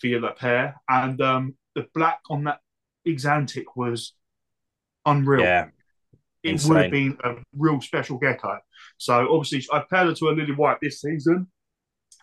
[0.00, 0.76] via that pair.
[0.88, 2.60] And um, the black on that
[3.06, 4.14] Axanthic was
[5.04, 5.42] unreal.
[5.42, 5.68] Yeah.
[6.42, 6.68] It Insane.
[6.72, 8.58] would have been a real special gecko.
[8.98, 11.48] So obviously, I paired her to a Lily White this season.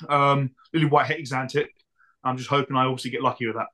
[0.07, 1.67] Um, Lily White het Axanthic.
[2.23, 3.67] I'm just hoping I obviously get lucky with that.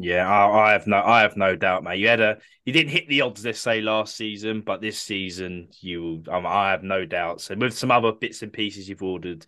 [0.00, 1.98] Yeah, I, I, have no, I have no doubt, mate.
[1.98, 5.68] You had a, you didn't hit the odds, let's say, last season, but this season,
[5.80, 9.44] you, um, I have no doubts, and with some other bits and pieces you've ordered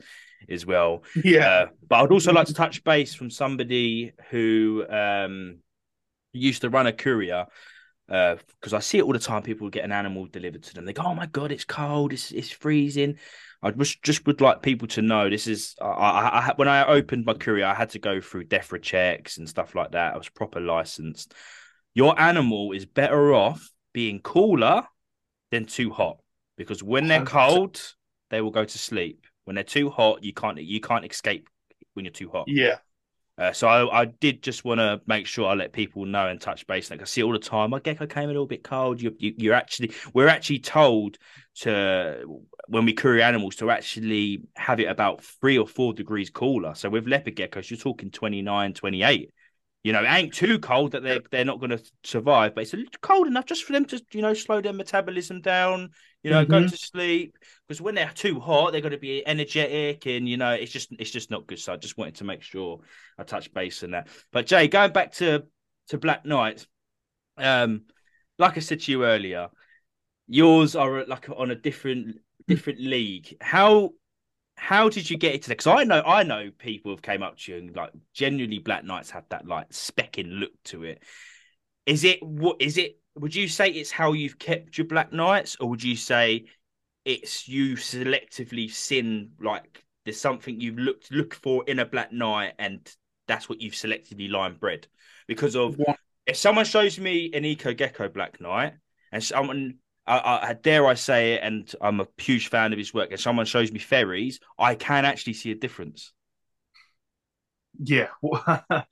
[0.48, 1.02] as well.
[1.24, 5.58] Yeah, uh, but I'd also like to touch base from somebody who um
[6.32, 7.46] used to run a courier.
[8.06, 9.42] because uh, I see it all the time.
[9.42, 10.84] People get an animal delivered to them.
[10.84, 12.12] They go, "Oh my god, it's cold.
[12.12, 13.18] It's it's freezing."
[13.62, 16.86] I just just would like people to know this is I, I, I when I
[16.86, 20.14] opened my courier, I had to go through DEFRA checks and stuff like that.
[20.14, 21.34] I was proper licensed.
[21.94, 24.84] Your animal is better off being cooler
[25.50, 26.18] than too hot
[26.56, 27.82] because when they're cold,
[28.30, 29.26] they will go to sleep.
[29.50, 31.48] When they're too hot, you can't you can't escape
[31.94, 32.44] when you're too hot.
[32.46, 32.76] Yeah.
[33.36, 36.40] Uh, so I, I, did just want to make sure I let people know and
[36.40, 36.88] touch base.
[36.88, 39.02] Like I see all the time, my gecko came a little bit cold.
[39.02, 41.18] You, you, you're actually, we're actually told
[41.62, 46.76] to when we curry animals to actually have it about three or four degrees cooler.
[46.76, 49.32] So with leopard geckos, you're talking 29, 28
[49.82, 52.74] you know, it ain't too cold that they're they're not going to survive, but it's
[52.74, 55.90] a little cold enough just for them to you know slow their metabolism down,
[56.22, 56.50] you know, mm-hmm.
[56.50, 57.38] go to sleep.
[57.66, 60.92] Because when they're too hot, they're going to be energetic, and you know, it's just
[60.98, 61.58] it's just not good.
[61.58, 62.80] So I just wanted to make sure
[63.18, 64.08] I touch base on that.
[64.32, 65.44] But Jay, going back to
[65.88, 66.66] to Black Night,
[67.38, 67.82] um,
[68.38, 69.48] like I said to you earlier,
[70.26, 73.34] yours are like on a different different league.
[73.40, 73.92] How
[74.60, 75.56] how did you get into that?
[75.56, 78.84] Because I know I know people have came up to you and like genuinely Black
[78.84, 81.02] Nights have that like specking look to it.
[81.86, 82.98] Is it what is it?
[83.16, 86.44] Would you say it's how you've kept your Black Nights, or would you say
[87.06, 92.52] it's you selectively seen like there's something you've looked look for in a Black Night,
[92.58, 92.86] and
[93.26, 94.86] that's what you've selectively line bred?
[95.26, 95.96] Because of what?
[96.26, 98.74] if someone shows me an Eco Gecko Black Night
[99.10, 102.92] and someone I, I, dare I say it, and I'm a huge fan of his
[102.92, 103.12] work.
[103.12, 106.12] If someone shows me Ferry's, I can actually see a difference.
[107.78, 108.08] Yeah,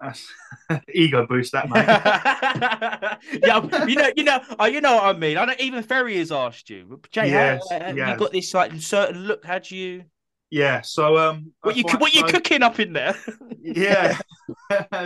[0.94, 1.86] ego boost that man.
[3.42, 5.36] yeah, you know, you know, oh, you know what I mean.
[5.36, 7.30] I don't even Ferry has asked you, Jay.
[7.30, 8.12] Yes, how, yes.
[8.12, 9.44] you got this like certain look.
[9.44, 10.04] How do you?
[10.50, 13.16] Yeah, so um, what you what you cooking up in there?
[13.60, 14.18] yeah,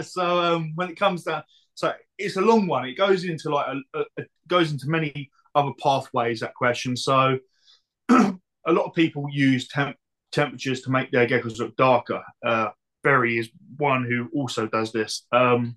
[0.02, 1.42] so um, when it comes down,
[1.74, 2.86] so it's a long one.
[2.86, 6.96] It goes into like a, a, a goes into many other pathways that question.
[6.96, 7.38] So
[8.08, 9.96] a lot of people use temp-
[10.32, 12.22] temperatures to make their geckos look darker.
[12.44, 12.68] Uh,
[13.02, 15.26] Ferry is one who also does this.
[15.32, 15.76] Um,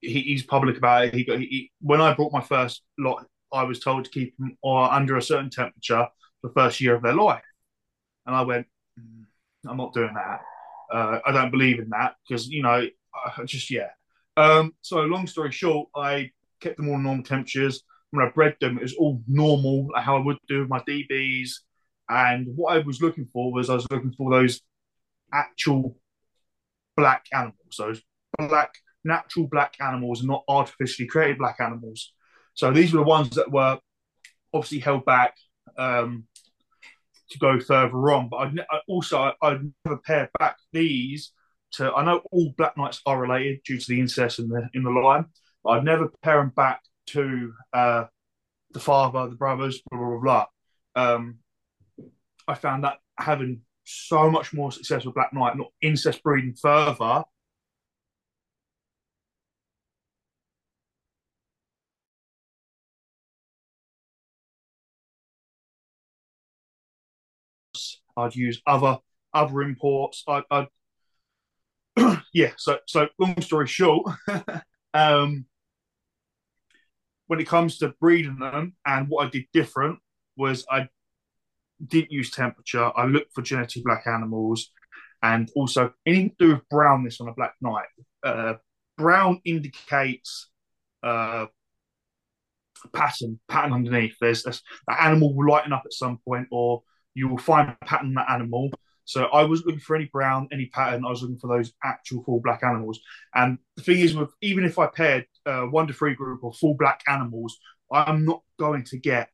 [0.00, 1.14] he, he's public about it.
[1.14, 4.56] He, got, he, when I brought my first lot, I was told to keep them
[4.64, 6.06] under a certain temperature
[6.40, 7.44] for the first year of their life,
[8.26, 8.66] and I went,
[8.98, 9.24] mm,
[9.68, 10.40] I'm not doing that.
[10.92, 13.88] Uh, I don't believe in that because you know, I just yeah.
[14.36, 18.76] Um, so long story short, I kept them all normal temperatures when I bred them,
[18.76, 21.50] it was all normal, like how I would do with my DBs.
[22.08, 24.60] And what I was looking for was I was looking for those
[25.32, 25.96] actual
[26.94, 28.02] black animals, those
[28.36, 32.12] black, natural black animals, not artificially created black animals.
[32.52, 33.78] So these were the ones that were
[34.52, 35.34] obviously held back
[35.78, 36.24] um,
[37.30, 38.28] to go further on.
[38.28, 41.32] But I'd ne- also I'd never pair back these
[41.72, 41.90] to.
[41.94, 44.90] I know all black nights are related due to the incest in the in the
[44.90, 45.24] line,
[45.64, 48.04] but I'd never pair them back to uh,
[48.72, 50.46] the father, the brothers, blah blah blah.
[50.94, 51.38] Um,
[52.48, 57.24] I found that having so much more success with Black Night, not incest breeding further.
[68.16, 68.98] I'd use other
[69.34, 70.24] other imports.
[70.28, 70.68] I, I'd
[72.34, 72.52] yeah.
[72.56, 74.06] So so long story short,
[74.94, 75.46] um,
[77.32, 79.98] when it comes to breeding them, and what I did different
[80.36, 80.90] was I
[81.86, 82.90] didn't use temperature.
[82.94, 84.70] I looked for genetically black animals,
[85.22, 87.86] and also anything to do with brownness on a black night.
[88.22, 88.56] Uh,
[88.98, 90.50] brown indicates
[91.02, 91.46] uh,
[92.92, 94.16] pattern, pattern underneath.
[94.20, 94.60] There's the
[95.02, 96.82] animal will lighten up at some point, or
[97.14, 98.72] you will find a pattern in that animal.
[99.04, 101.06] So I was looking for any brown, any pattern.
[101.06, 103.00] I was looking for those actual full black animals.
[103.34, 106.56] And the thing is, with even if I paired uh, one to three group of
[106.56, 107.58] full black animals,
[107.90, 109.28] I'm not going to get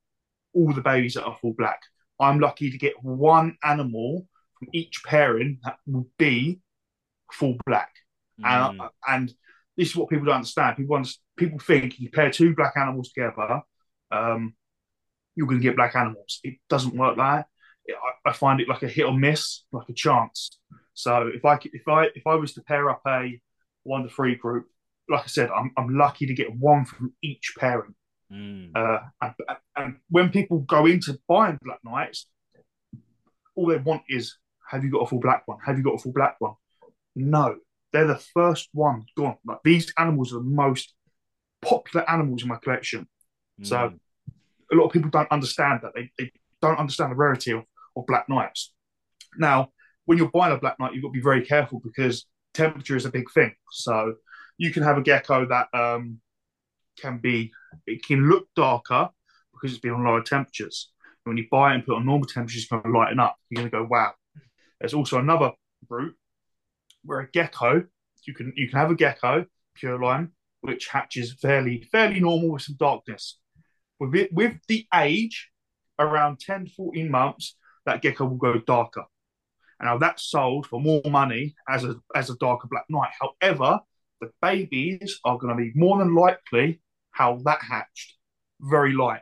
[0.55, 1.81] all the babies that are full black.
[2.21, 4.27] I'm lucky to get one animal
[4.59, 6.61] from each pairing that will be
[7.33, 7.93] full black.
[8.41, 8.71] Mm.
[8.71, 9.35] And and
[9.77, 10.77] this is what people don't understand.
[10.77, 11.03] People
[11.37, 13.63] people think you pair two black animals together,
[14.11, 14.55] um,
[15.37, 16.41] you're going to get black animals.
[16.43, 17.95] It doesn't work like that.
[18.25, 20.59] I, I find it like a hit or miss, like a chance.
[20.95, 23.41] So if I if I if I was to pair up a
[23.85, 24.67] one to three group,
[25.09, 27.95] like I said, I'm I'm lucky to get one from each parent.
[28.33, 28.73] Mm.
[28.75, 29.35] Uh, and,
[29.77, 32.27] and, when people go into buying Black Nights,
[33.55, 34.37] all they want is,
[34.71, 35.57] have you got a full black one?
[35.65, 36.53] Have you got a full black one?
[37.17, 37.57] No,
[37.93, 39.39] they're the first one gone.
[39.47, 40.93] Like these animals are the most
[41.63, 43.09] popular animals in my collection.
[43.61, 43.67] Mm.
[43.67, 43.93] So
[44.71, 45.93] a lot of people don't understand that.
[45.95, 46.31] They, they
[46.61, 48.73] don't understand the rarity of or black nights.
[49.37, 49.71] Now,
[50.05, 53.05] when you're buying a black night, you've got to be very careful because temperature is
[53.05, 53.55] a big thing.
[53.71, 54.15] So
[54.59, 56.21] you can have a gecko that um,
[57.01, 57.53] can be
[57.87, 59.09] it can look darker
[59.53, 60.91] because it's been on lower temperatures.
[61.25, 63.21] And when you buy it and put it on normal temperatures, it's going to lighten
[63.21, 63.37] up.
[63.49, 64.13] You're going to go, wow.
[64.81, 65.53] There's also another
[65.89, 66.15] route
[67.05, 67.85] where a gecko,
[68.27, 72.63] you can you can have a gecko, pure line, which hatches fairly fairly normal with
[72.63, 73.39] some darkness.
[73.99, 75.51] With it with the age,
[75.99, 77.57] around 10 to 14 months,
[77.87, 79.05] that gecko will go darker.
[79.81, 83.11] And now that's sold for more money as a as a darker black night.
[83.21, 83.81] However,
[84.21, 88.17] the babies are going to be more than likely how that hatched,
[88.61, 89.21] very light.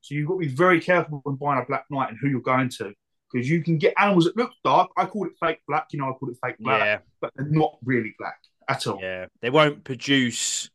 [0.00, 2.40] So you've got to be very careful when buying a black night and who you're
[2.40, 2.92] going to,
[3.32, 4.90] because you can get animals that look dark.
[4.96, 6.98] I call it fake black, you know, I call it fake black, Yeah.
[7.20, 8.38] but they're not really black
[8.68, 8.98] at all.
[9.00, 10.70] Yeah, they won't produce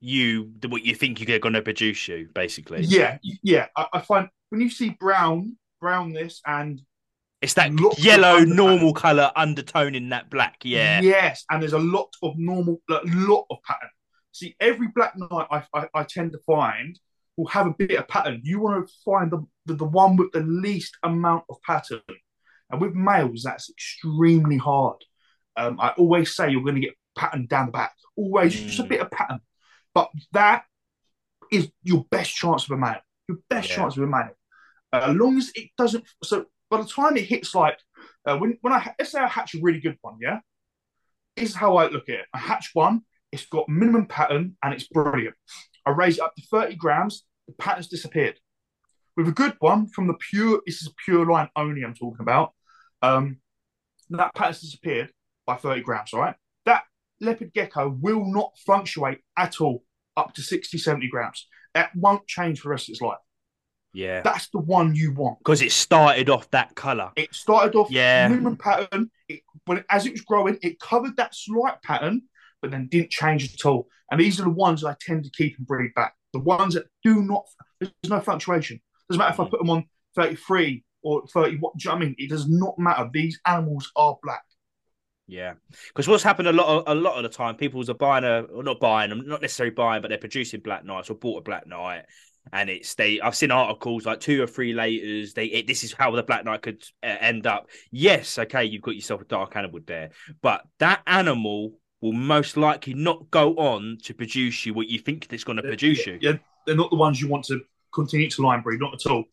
[0.00, 2.82] you what you think you're going to produce you, basically.
[2.82, 3.66] Yeah, yeah.
[3.76, 6.80] I, I find when you see brown, brownness, and
[7.44, 10.56] It's that Lots yellow normal color undertone in that black.
[10.64, 11.02] Yeah.
[11.02, 13.90] yes, and there's a lot of normal, a lot of pattern.
[14.32, 16.98] See, every black night I, I, I tend to find
[17.36, 18.40] will have a bit of pattern.
[18.44, 22.00] You want to find the, the the one with the least amount of pattern,
[22.70, 24.96] and with males that's extremely hard.
[25.54, 28.84] Um, I always say you're going to get pattern down the back, always just a
[28.84, 28.88] Mm.
[28.88, 29.40] bit of pattern,
[29.94, 30.64] but that
[31.52, 33.02] is your best chance of a male.
[33.28, 33.76] Your best Yeah.
[33.76, 34.30] chance of a male,
[34.94, 36.04] uh, as long as it doesn't.
[36.22, 37.78] So by the time it hits like
[38.26, 40.40] uh, when when I let's say I hatch a really good one, yeah.
[41.36, 42.26] This is how I look at it.
[42.32, 43.02] I hatch one,
[43.32, 45.34] it's got minimum pattern and it's brilliant.
[45.84, 48.38] I raise it up to 30 grams, the pattern's disappeared.
[49.16, 52.52] With a good one from the pure, this is pure line only I'm talking about.
[53.02, 53.38] Um,
[54.10, 55.10] that pattern's disappeared
[55.46, 56.36] by 30 grams, all right?
[56.64, 56.84] That
[57.20, 59.84] leopard gecko will not fluctuate at all
[60.16, 61.48] up to 60, 70 grams.
[61.74, 63.18] That won't change for the rest of its life.
[63.94, 64.22] Yeah.
[64.22, 65.38] That's the one you want.
[65.38, 67.12] Because it started off that color.
[67.16, 68.28] It started off Yeah.
[68.28, 69.10] minimum pattern.
[69.28, 72.22] It, when it, as it was growing, it covered that slight pattern,
[72.60, 73.88] but then didn't change at all.
[74.10, 76.14] And these are the ones I tend to keep and breed back.
[76.32, 77.44] The ones that do not,
[77.80, 78.80] there's no fluctuation.
[79.08, 79.50] Doesn't matter if I mm.
[79.50, 79.84] put them on
[80.16, 81.58] 33 or 30.
[81.58, 82.14] What do you know I mean?
[82.18, 83.08] It does not matter.
[83.12, 84.42] These animals are black.
[85.26, 85.54] Yeah,
[85.88, 88.40] because what's happened a lot of a lot of the time, people are buying a
[88.42, 91.40] or not buying them, not necessarily buying, but they're producing black nights or bought a
[91.40, 92.04] black night,
[92.52, 93.20] and it's they.
[93.20, 95.34] I've seen articles like two or three laters.
[95.34, 97.68] They it, this is how the black night could uh, end up.
[97.90, 100.10] Yes, okay, you've got yourself a dark animal there,
[100.42, 105.26] but that animal will most likely not go on to produce you what you think
[105.32, 106.18] it's going to produce you.
[106.20, 106.34] Yeah,
[106.66, 107.60] they're not the ones you want to
[107.94, 109.24] continue to line breed, not at all.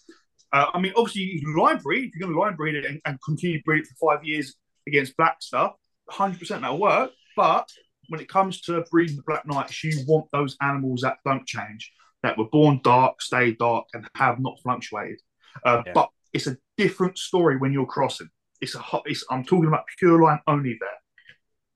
[0.54, 2.86] Uh, I mean, obviously, you can line breed if you're going to line breed it
[2.86, 4.56] and, and continue to breed it for five years
[4.88, 5.74] against black stuff.
[6.12, 7.12] 100% that'll work.
[7.36, 7.70] But
[8.10, 11.92] when it comes to breeding the black nights, you want those animals that don't change,
[12.24, 15.20] that were born dark, stay dark, and have not fluctuated.
[15.66, 15.94] Uh, Yeah.
[15.94, 18.30] But it's a different story when you're crossing.
[18.62, 19.04] It's a hot.
[19.06, 20.90] It's, I'm talking about pure line only there.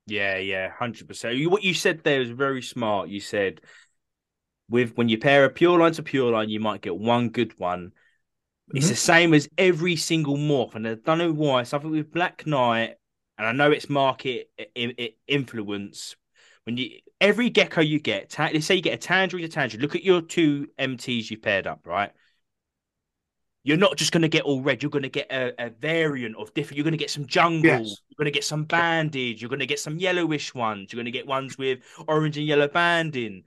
[0.07, 1.49] Yeah, yeah, hundred percent.
[1.49, 3.09] What you said there was very smart.
[3.09, 3.61] You said
[4.69, 7.57] with when you pair a pure line to pure line, you might get one good
[7.59, 7.91] one.
[8.73, 8.89] It's Mhm.
[8.89, 11.63] the same as every single morph, and I don't know why.
[11.63, 12.95] Something with Black Night,
[13.37, 14.49] and I know it's market
[15.27, 16.15] influence.
[16.63, 19.82] When you every gecko you get, ta- let's say you get a tangerine tangerine.
[19.82, 22.11] Look at your two MTs you paired up, right?
[23.63, 24.84] You're not just going to get all red.
[24.84, 26.78] You're going to get a, a variant of different.
[26.78, 27.63] You're going to get some jungle.
[27.63, 27.97] Yes.
[28.07, 29.41] You're going to get some bandage.
[29.41, 30.93] You're going to get some yellowish ones.
[30.93, 33.43] You're going to get ones with orange and yellow banding.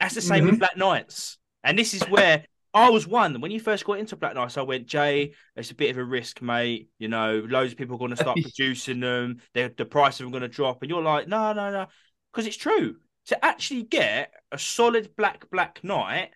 [0.00, 0.58] That's the same with Mhm.
[0.58, 1.38] Black Nights.
[1.62, 2.44] And this is where
[2.74, 3.40] I was one.
[3.40, 6.04] When you first got into Black Nights, I went, Jay, it's a bit of a
[6.04, 6.88] risk, mate.
[6.98, 9.40] You know, loads of people are going to start producing them.
[9.54, 10.82] They're, the price of them going to drop.
[10.82, 11.86] And you're like, no, no, no.
[12.32, 12.96] Because it's true.
[13.26, 16.30] To actually get a solid black, black night,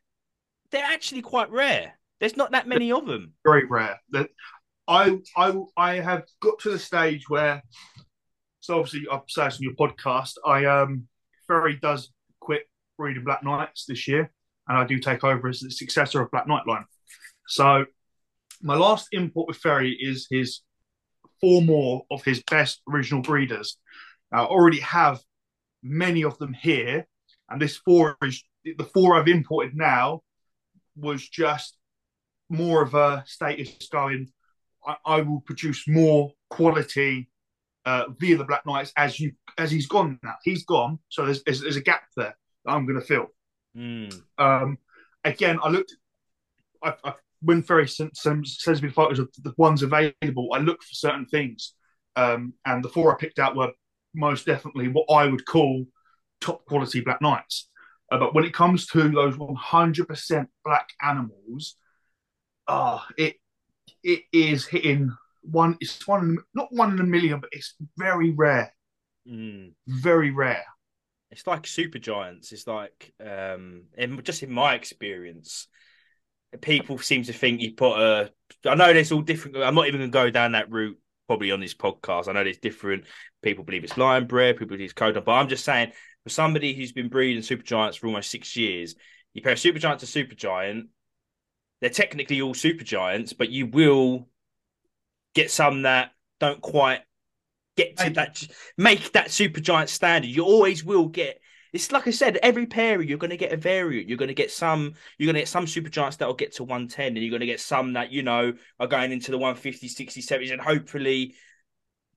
[0.71, 1.99] they're actually quite rare.
[2.21, 3.33] There's not that many of them.
[3.45, 4.01] very rare.
[4.89, 7.63] I I I have got to the stage where
[8.61, 10.35] so obviously I've said on your podcast.
[10.45, 11.09] I um
[11.47, 12.63] Ferry does quit
[12.97, 14.31] breeding Black Nights this year,
[14.69, 16.85] and I do take over as the successor of Black Night line.
[17.49, 17.85] So
[18.63, 20.61] my last import with Ferry is his
[21.41, 23.77] four more of his best original breeders.
[24.33, 25.21] I already have
[25.89, 27.07] many of them here,
[27.49, 30.23] and this four is the four I've imported now
[30.97, 31.77] was just
[32.49, 34.29] more of a status going.
[34.87, 37.29] I, I will produce more quality
[37.85, 40.35] uh, via the Black Nights as you as he's gone now.
[40.43, 43.29] He's gone, so there's there's, there's a gap there that I'm going to fill.
[43.77, 44.23] Mm.
[44.39, 44.79] Um,
[45.25, 45.95] again, I looked.
[46.83, 50.95] I, I, when Ferry sends, sends me photos of the ones available, I look for
[50.95, 51.75] certain things,
[52.17, 53.73] um, and the four I picked out were
[54.17, 55.87] most definitely what I would call
[56.41, 57.69] top quality Black Nights.
[58.11, 61.77] Uh, but when it comes to those 100% black animals,
[62.69, 63.37] ah, it
[64.03, 65.11] it is hitting
[65.43, 65.77] one.
[65.81, 68.73] It's one, not one in a million, but it's very rare,
[69.29, 69.73] Mm.
[69.89, 70.65] very rare.
[71.33, 72.53] it's like super giants.
[72.53, 75.67] It's like um, in, just in my experience,
[76.61, 78.31] people seem to think you put a.
[78.65, 79.57] I know there's all different.
[79.57, 82.29] I'm not even going to go down that route probably on this podcast.
[82.29, 83.05] I know there's different
[83.47, 85.93] people believe it's line bred, people believe it's codom, but I'm just saying
[86.25, 88.97] for somebody who's been breeding super giants for almost six years,
[89.35, 90.89] you pair a super giant to super giant.
[91.81, 94.29] They're technically all super giants, but you will
[95.35, 97.03] get some that don't quite
[97.77, 98.43] get to that
[98.77, 100.29] make that super giant standard.
[100.29, 101.41] You always will get
[101.73, 104.09] it's like I said, every pair you're going to get a variant.
[104.09, 104.95] You're going to get some.
[105.19, 107.41] You're going to get some super giants that will get to 110, and you're going
[107.41, 111.35] to get some that you know are going into the 150, 60, 70, and hopefully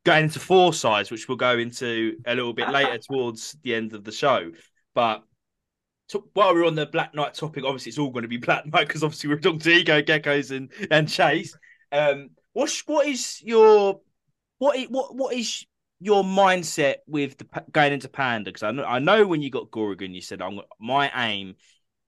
[0.06, 3.94] going into four sides, which we'll go into a little bit later towards the end
[3.94, 4.52] of the show.
[4.94, 5.24] But
[6.10, 8.66] to, while we're on the Black Night topic, obviously it's all going to be Black
[8.66, 11.56] Night because obviously we're talking to Eco Geckos and and Chase.
[11.92, 14.02] Um, what's what is your
[14.58, 15.66] what what what is
[16.00, 18.50] your mindset with the going into Panda?
[18.50, 21.56] Because I know I know when you got Gorgon, you said I'm my aim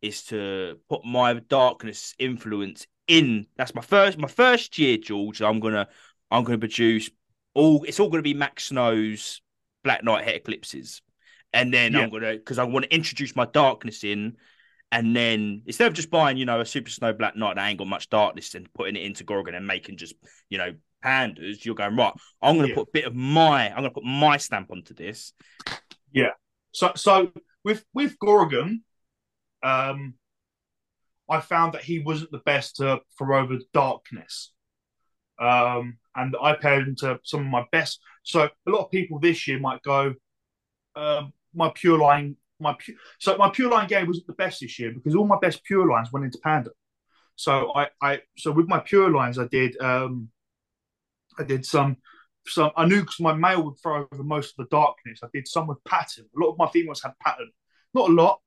[0.01, 3.45] is to put my darkness influence in.
[3.57, 5.41] That's my first my first year, George.
[5.41, 5.87] I'm gonna
[6.29, 7.09] I'm gonna produce
[7.53, 7.83] all.
[7.83, 9.41] It's all gonna be Mack Snow's
[9.83, 11.01] Black Night Het Eclipses,
[11.53, 11.99] and then yeah.
[11.99, 14.37] I'm gonna because I want to introduce my darkness in.
[14.93, 17.79] And then instead of just buying, you know, a Super Snow Black Night that ain't
[17.79, 20.15] got much darkness and putting it into Gorgon and making just,
[20.49, 22.11] you know, pandas, you're going right.
[22.41, 22.75] I'm going to yeah.
[22.75, 25.31] put a bit of my, I'm going to put my stamp onto this.
[26.11, 26.31] Yeah.
[26.73, 27.31] So, so
[27.63, 28.83] with with Gorgon,
[29.63, 30.15] um,
[31.29, 34.51] I found that he wasn't the best to throw over darkness.
[35.39, 37.99] Um, and I paired him to some of my best.
[38.23, 40.13] So a lot of people this year might go,
[40.95, 44.77] um, my pure line, my pure, so my pure line game wasn't the best this
[44.79, 46.71] year because all my best pure lines went into Panda.
[47.35, 50.29] So I, I, so with my pure lines, I did um,
[51.39, 51.97] I did some
[52.47, 55.19] some I knew because my male would throw over most of the darkness.
[55.23, 56.25] I did some with pattern.
[56.35, 57.49] A lot of my females had pattern.
[57.93, 58.39] Not a lot.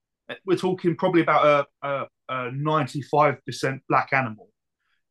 [0.46, 4.48] We're talking probably about a, a, 95% black animal.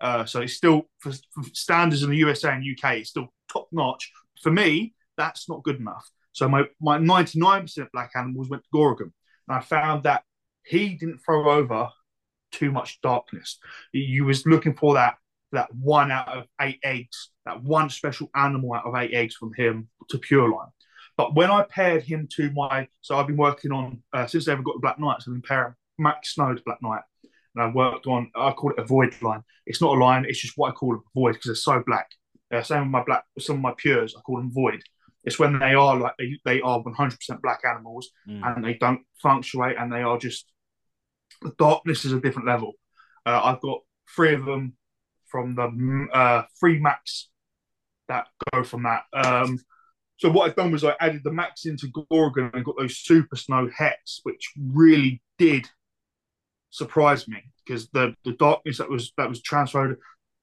[0.03, 3.69] Uh, so it's still for, for, standards in the USA and UK, it's still top
[3.71, 4.11] notch.
[4.41, 6.05] For me, that's not good enough.
[6.33, 9.13] So my my 99% black animals went to Gorgon.
[9.47, 10.23] And I found that
[10.65, 11.89] he didn't throw over
[12.51, 13.59] too much darkness.
[13.93, 15.15] You was looking for that
[15.53, 19.53] that one out of eight eggs, that one special animal out of eight eggs from
[19.53, 20.69] him to Pure Line.
[21.15, 24.51] But when I paired him to my, so I've been working on uh, since they
[24.51, 27.03] ever got the Black Nights, I've been pairing Mack Snow to Black Night,
[27.55, 28.31] and I worked on.
[28.35, 29.43] I call it a void line.
[29.65, 30.25] It's not a line.
[30.27, 32.07] It's just what I call a void because they're so black.
[32.53, 34.81] Uh, same with my black, some of my pures, I call them void.
[35.23, 38.41] It's when they are like they, they are 100% black animals mm.
[38.43, 40.45] and they don't fluctuate and they are just
[41.41, 42.73] the darkness is a different level.
[43.25, 43.79] Uh, I've got
[44.15, 44.75] three of them
[45.27, 47.29] from the uh, free max
[48.07, 49.03] that go from that.
[49.13, 49.59] Um,
[50.17, 53.35] so what I've done was I added the max into Gorgon and got those super
[53.35, 55.67] snow hets, which really did
[56.73, 59.99] surprise me because the the darkness that was that was transferred.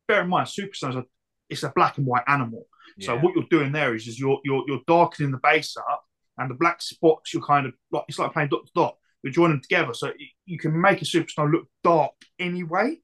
[0.08, 1.04] Bear in mind, super snow is
[1.48, 2.66] it's a black and white animal.
[2.96, 3.06] Yeah.
[3.06, 6.02] So what you're doing there is, is you're you're you're darkening the base up,
[6.38, 8.96] and the black spots you're kind of like it's like playing dot to dot.
[9.22, 10.12] You're joining them together, so
[10.46, 12.96] you can make a super snow look dark anyway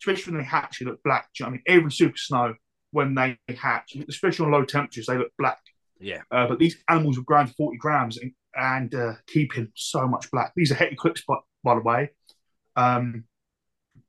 [0.00, 1.28] especially when they hatch, they look black.
[1.38, 1.62] You know I mean?
[1.66, 2.54] Every super snow,
[2.90, 5.58] when they hatch, especially on low temperatures, they look black.
[6.00, 6.22] Yeah.
[6.30, 10.52] Uh, but these animals were growing 40 grams and, and uh, keeping so much black.
[10.56, 12.10] These are Het Eclipse, by, by the way.
[12.78, 13.24] Um,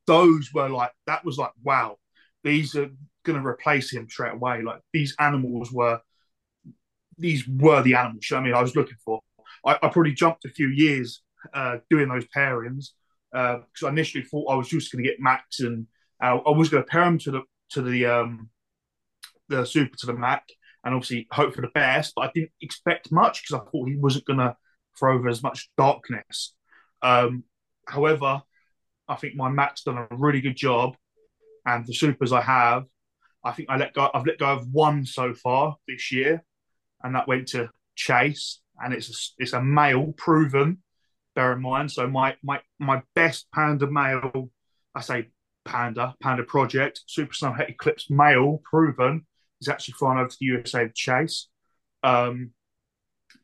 [0.05, 1.97] those were like, that was like, wow,
[2.43, 2.89] these are
[3.23, 4.61] going to replace him straight away.
[4.61, 6.01] Like these animals were,
[7.17, 8.27] these were the animals.
[8.29, 9.21] You know I mean, I was looking for.
[9.65, 11.21] I, I probably jumped a few years
[11.53, 12.89] uh, doing those pairings
[13.31, 15.87] because uh, I initially thought I was just going to get Max and
[16.23, 17.41] uh, I was going to pair him to the
[17.71, 18.49] to the um,
[19.47, 20.43] the Super to the Mac
[20.83, 22.13] and obviously hope for the best.
[22.15, 24.55] But I didn't expect much because I thought he wasn't going to
[24.97, 26.53] throw over as much darkness.
[27.01, 27.43] Um,
[27.87, 28.43] however,
[29.09, 30.95] I think my Mac's done a really good job,
[31.65, 32.85] and the supers I have,
[33.43, 34.09] I think I let go.
[34.13, 36.43] I've let go of one so far this year,
[37.03, 40.79] and that went to Chase, and it's a, it's a male proven
[41.35, 41.91] bear in mind.
[41.91, 44.49] So my my my best panda male,
[44.93, 45.29] I say
[45.65, 49.25] panda, panda project, Super Snow Eclipse male proven
[49.61, 51.47] is actually flying over to the USA chase.
[52.03, 52.51] Um,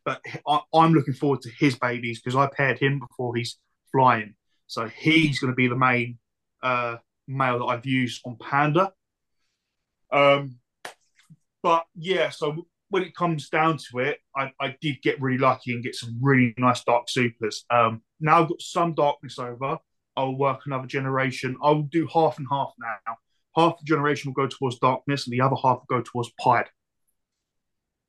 [0.04, 3.58] but I, am looking forward to his babies because I paired him before he's
[3.92, 4.36] flying.
[4.68, 6.18] So he's going to be the main
[6.64, 6.98] uh,
[7.28, 8.92] male that I've used on Panda.
[10.12, 10.58] Um,
[11.64, 15.74] but yeah, so when it comes down to it, I, I, did get really lucky
[15.74, 17.66] and get some really nice dark supers.
[17.70, 19.80] Um, now I've got some darkness over.
[20.16, 21.58] I'll work another generation.
[21.62, 23.16] I'll do half and half now.
[23.56, 26.68] Half the generation will go towards darkness, and the other half will go towards pied.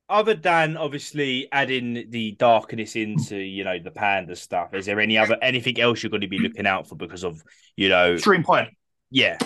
[0.09, 5.19] Other than obviously adding the darkness into you know the panda stuff, is there any
[5.19, 7.43] other anything else you're going to be looking out for because of
[7.77, 8.13] you know?
[8.15, 8.71] Extreme Pied.
[9.11, 9.39] Yeah,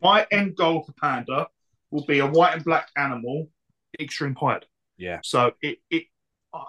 [0.00, 1.48] My end goal for panda
[1.90, 3.48] will be a white and black animal,
[4.00, 4.64] extreme pied.
[4.96, 6.04] yeah, So it, it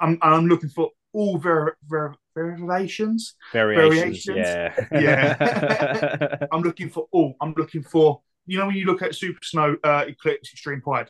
[0.02, 3.36] I'm I'm looking for all ver, ver, variations.
[3.54, 4.26] variations.
[4.26, 4.88] Variations?
[4.92, 7.36] Yeah, I'm looking for all.
[7.42, 11.10] I'm looking for you know when you look at Super Snow uh, Eclipse Extreme Pied.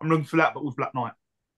[0.00, 1.12] I'm looking for that, but with Black Night.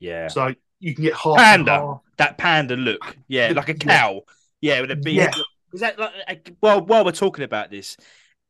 [0.04, 0.28] Yeah.
[0.28, 1.72] So you can get half Panda.
[1.72, 2.00] and half.
[2.18, 3.16] that panda look.
[3.28, 4.22] Yeah, like a cow.
[4.60, 5.16] Yeah, with a big.
[5.16, 5.30] Yeah.
[5.72, 6.52] Is that like?
[6.60, 7.96] Well, while we're talking about this,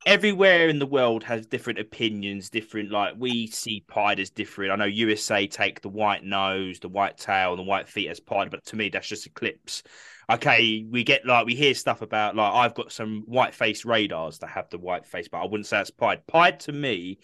[0.05, 2.49] everywhere in the world has different opinions.
[2.49, 4.71] Different, like we see pied as different.
[4.71, 8.19] I know USA take the white nose, the white tail, and the white feet as
[8.19, 9.83] pied, but to me that's just eclipse.
[10.29, 14.39] Okay, we get like we hear stuff about like I've got some white face radars
[14.39, 16.25] that have the white face, but I wouldn't say that's pied.
[16.27, 17.19] Pied to me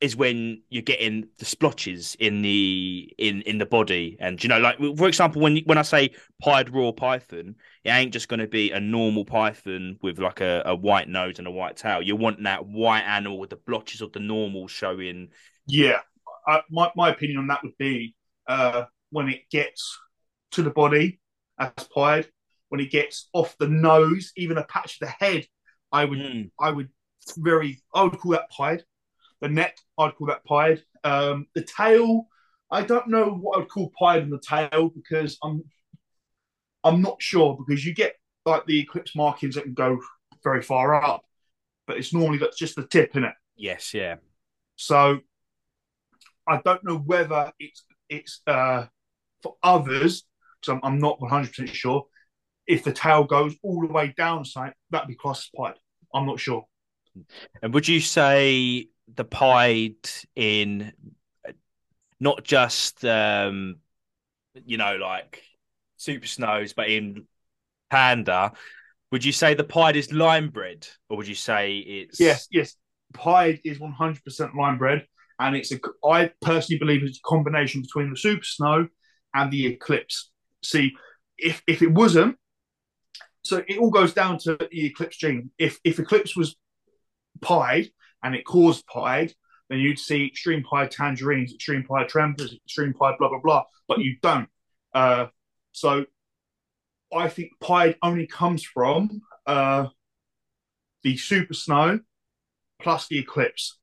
[0.00, 4.16] is when you're getting the splotches in the in in the body.
[4.20, 8.12] And you know like for example when when i say pied raw python it ain't
[8.12, 11.50] just going to be a normal python with like a, a white nose and a
[11.50, 12.02] white tail.
[12.02, 15.28] You want that white animal with the blotches of the normal showing.
[15.66, 16.00] Yeah,
[16.46, 18.14] I, my my opinion on that would be
[18.46, 19.98] uh, when it gets
[20.52, 21.20] to the body
[21.58, 22.28] as pied,
[22.68, 25.46] when it gets off the nose, even a patch of the head,
[25.92, 26.88] I would Mm, I would
[27.36, 28.84] very I would call that pied.
[29.40, 30.82] The neck, I'd call that pied.
[31.04, 32.28] Um, the tail,
[32.70, 35.64] I don't know what I would call pied in the tail because I'm
[36.84, 38.14] I'm not sure because you get
[38.46, 39.98] like the eclipse markings that can go
[40.42, 41.24] very far up,
[41.86, 43.34] but it's normally that's just the tip in it.
[43.56, 44.16] yes yeah
[44.76, 45.20] So
[46.46, 48.86] I don't know whether it's it's uh,
[49.42, 50.24] for others
[50.60, 52.06] because I'm, I'm not 100 percent sure.
[52.66, 55.74] If the tail goes all the way down, side that'd be classified.
[56.14, 56.66] I'm not sure.
[57.62, 59.96] and would you say the pied
[60.36, 60.92] in
[62.20, 63.76] not just um
[64.64, 65.42] you know like
[65.96, 67.26] super snows but in
[67.90, 68.52] panda
[69.10, 72.76] would you say the pied is line bred, or would you say it's Yes, yes.
[73.14, 75.06] Pied is 100% line bred,
[75.38, 75.78] and it's a.
[76.04, 78.88] I personally believe it's a combination between the Super Snow
[79.34, 80.30] and the Eclipse.
[80.62, 80.92] See,
[81.38, 82.36] if if it wasn't,
[83.42, 85.50] so it all goes down to the Eclipse gene.
[85.58, 86.56] If if Eclipse was
[87.40, 87.88] pied
[88.22, 89.32] and it caused pied,
[89.68, 93.64] then you'd see extreme pied tangerines, extreme pied trempers, extreme pied blah blah blah.
[93.86, 94.48] But you don't.
[94.94, 95.26] Uh,
[95.72, 96.06] so
[97.14, 99.88] I think pied only comes from uh,
[101.02, 102.00] the Super Snow
[102.80, 103.78] plus the Eclipse.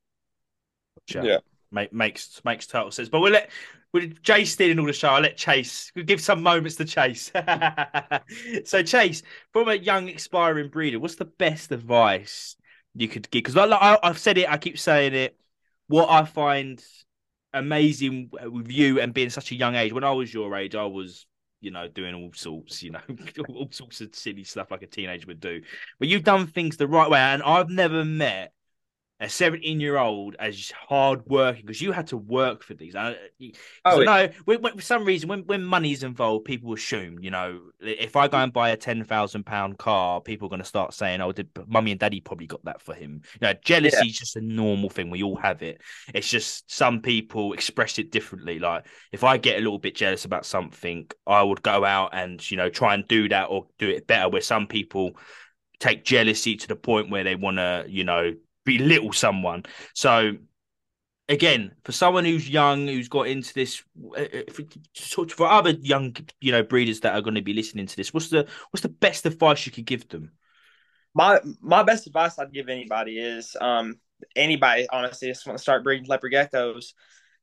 [1.08, 1.26] Gotcha.
[1.26, 1.38] Yeah.
[1.70, 3.08] Make, makes makes total sense.
[3.08, 3.50] But we'll let
[3.92, 5.08] with Jay stealing all the show.
[5.08, 7.30] I'll let Chase we'll give some moments to Chase.
[8.64, 9.22] so Chase,
[9.52, 12.56] from a young aspiring breeder, what's the best advice
[12.96, 13.44] you could give?
[13.44, 15.38] Because I, I've said it, I keep saying it.
[15.88, 16.82] What I find
[17.52, 19.92] amazing with you and being such a young age.
[19.92, 21.26] When I was your age, I was
[21.60, 23.00] you know doing all sorts, you know,
[23.48, 25.62] all sorts of silly stuff like a teenager would do.
[25.98, 28.52] But you've done things the right way, and I've never met
[29.18, 32.94] a 17 year old as hard working because you had to work for these.
[32.94, 33.50] Uh, oh, I,
[33.84, 38.14] Oh, oh, no, for some reason, when, when money's involved, people assume, you know, if
[38.14, 41.32] I go and buy a 10,000 pound car, people are going to start saying, oh,
[41.32, 43.22] did mummy and daddy probably got that for him?
[43.40, 45.08] You know, jealousy is just a normal thing.
[45.08, 45.80] We all have it.
[46.12, 48.58] It's just some people express it differently.
[48.58, 52.50] Like if I get a little bit jealous about something, I would go out and,
[52.50, 54.28] you know, try and do that or do it better.
[54.28, 55.12] Where some people
[55.78, 58.34] take jealousy to the point where they want to, you know,
[58.66, 59.64] belittle someone.
[59.94, 60.32] So
[61.28, 63.82] again, for someone who's young, who's got into this,
[64.16, 64.62] uh, for,
[64.92, 67.96] sort of- for other young, you know, breeders that are going to be listening to
[67.96, 70.32] this, what's the what's the best advice you could give them?
[71.14, 73.94] my my best advice I'd give anybody is um
[74.34, 76.92] anybody honestly just want to start breeding leopard geckos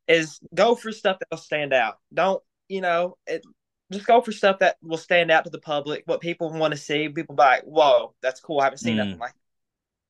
[0.07, 1.95] is go for stuff that'll stand out.
[2.13, 3.43] Don't you know it?
[3.91, 6.03] Just go for stuff that will stand out to the public.
[6.05, 7.09] What people want to see.
[7.09, 8.59] People be like, "Whoa, that's cool.
[8.59, 9.05] I haven't seen Mm.
[9.05, 9.33] nothing like."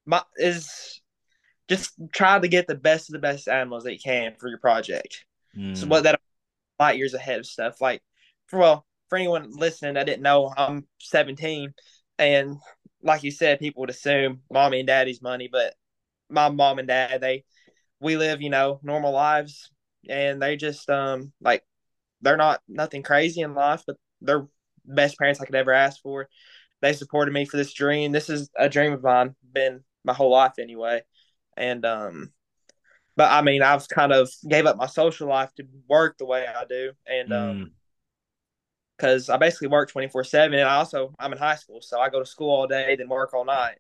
[0.06, 1.02] My is
[1.76, 4.60] just try to get the best of the best animals that you can for your
[4.60, 5.26] project.
[5.58, 5.76] Mm.
[5.76, 6.20] So what that
[6.80, 7.82] light years ahead of stuff.
[7.82, 8.02] Like
[8.48, 11.74] for well, for anyone listening that didn't know, I'm 17,
[12.20, 12.58] and
[13.02, 15.74] like you said, people would assume mommy and daddy's money, but
[16.30, 17.44] my mom and dad, they
[18.00, 19.70] we live, you know, normal lives,
[20.10, 21.64] and they just um like
[22.22, 24.48] they're not nothing crazy in life, but they're
[24.86, 26.28] best parents I could ever ask for.
[26.82, 28.12] They supported me for this dream.
[28.12, 31.02] This is a dream of mine, been my whole life anyway,
[31.58, 32.32] and um
[33.16, 36.48] but I mean, I've kind of gave up my social life to work the way
[36.48, 37.72] I do, and um, Mm.
[38.98, 42.00] because I basically work twenty four seven, and I also I'm in high school, so
[42.00, 43.78] I go to school all day, then work all night.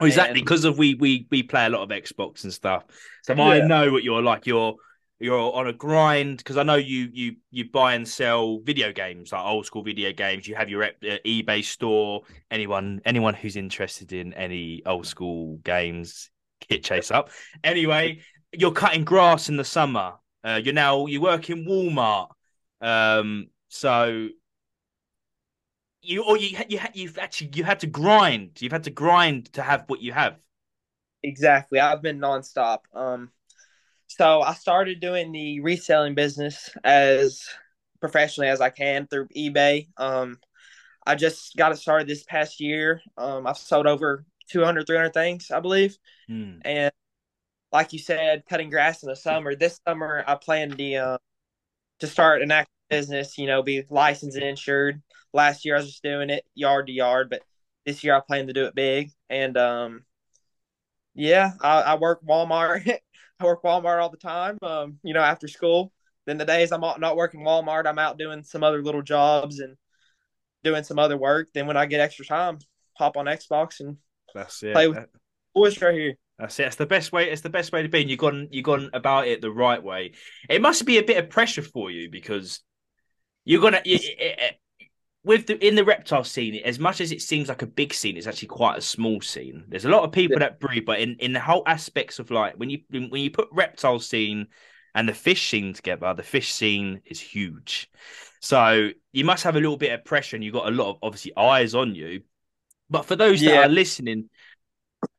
[0.00, 2.84] Oh, exactly, because of we we we play a lot of Xbox and stuff.
[3.22, 4.46] So I know what you're like.
[4.46, 4.74] You're
[5.20, 9.32] you're on a grind because I know you you you buy and sell video games
[9.32, 10.46] like old school video games.
[10.46, 10.90] You have your uh,
[11.24, 12.22] eBay store.
[12.50, 16.30] Anyone anyone who's interested in any old school games,
[16.68, 17.30] Chase up.
[17.62, 18.20] Anyway,
[18.52, 20.14] you're cutting grass in the summer.
[20.42, 22.28] Uh, you're now you work in Walmart.
[22.80, 24.28] Um, so
[26.02, 28.60] you or you you you've actually you had to grind.
[28.60, 30.36] You've had to grind to have what you have.
[31.22, 31.80] Exactly.
[31.80, 32.80] I've been nonstop.
[32.92, 33.30] Um,
[34.06, 37.48] so I started doing the reselling business as
[38.00, 39.88] professionally as I can through eBay.
[39.96, 40.38] Um,
[41.06, 43.00] I just got it started this past year.
[43.16, 45.96] Um, I've sold over 200, 300 things, I believe.
[46.28, 46.58] Hmm.
[46.64, 46.92] And
[47.72, 49.54] like you said, cutting grass in the summer.
[49.54, 51.18] This summer, I plan to uh,
[52.00, 53.36] to start an active business.
[53.36, 55.02] You know, be licensed and insured.
[55.32, 57.42] Last year, I was just doing it yard to yard, but
[57.84, 59.10] this year I plan to do it big.
[59.28, 60.04] And um,
[61.14, 62.86] yeah, I, I work Walmart.
[63.40, 64.58] I work Walmart all the time.
[64.62, 65.92] Um, you know, after school.
[66.26, 69.76] Then the days I'm not working Walmart, I'm out doing some other little jobs and
[70.62, 71.48] doing some other work.
[71.52, 72.58] Then when I get extra time,
[72.96, 73.98] hop on Xbox and
[74.34, 74.74] that's it.
[74.74, 75.06] Play with
[75.54, 76.14] boys right here.
[76.38, 76.66] That's it.
[76.66, 77.30] It's the best way.
[77.30, 78.02] It's the best way to be.
[78.02, 80.12] And you've gone, you've gone about it the right way.
[80.48, 82.60] It must be a bit of pressure for you because
[83.44, 83.80] you're gonna.
[83.84, 84.58] You, it,
[85.24, 88.16] with the in the reptile scene, as much as it seems like a big scene,
[88.16, 89.64] it's actually quite a small scene.
[89.68, 90.40] There's a lot of people yeah.
[90.40, 93.48] that breed, but in, in the whole aspects of like when you when you put
[93.50, 94.48] reptile scene
[94.94, 97.90] and the fish scene together, the fish scene is huge.
[98.40, 100.98] So you must have a little bit of pressure, and you've got a lot of
[101.02, 102.20] obviously eyes on you.
[102.94, 103.50] But for those yeah.
[103.50, 104.30] that are listening,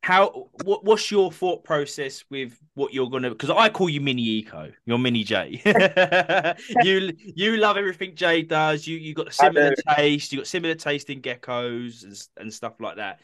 [0.02, 4.22] how what, what's your thought process with what you're gonna because i call you mini
[4.22, 5.60] eco you're mini jay
[6.82, 8.86] you you love everything jay does.
[8.86, 12.96] You you got similar taste you got similar taste in geckos and, and stuff like
[12.96, 13.20] that.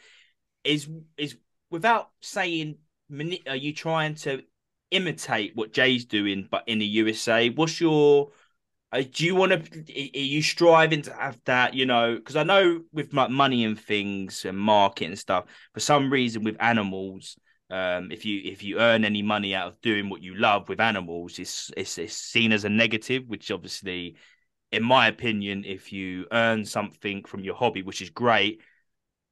[0.63, 0.87] Is
[1.17, 1.35] is
[1.71, 2.75] without saying
[3.47, 4.43] are you trying to
[4.91, 8.29] imitate what jay's doing but in the usa what's your
[9.01, 9.79] do you want to?
[10.15, 11.73] Are you striving to have that?
[11.73, 15.79] You know, because I know with like money and things and market and stuff, for
[15.79, 17.37] some reason with animals,
[17.69, 20.79] um, if you if you earn any money out of doing what you love with
[20.79, 23.23] animals, it's it's, it's seen as a negative.
[23.27, 24.15] Which obviously,
[24.71, 28.61] in my opinion, if you earn something from your hobby, which is great,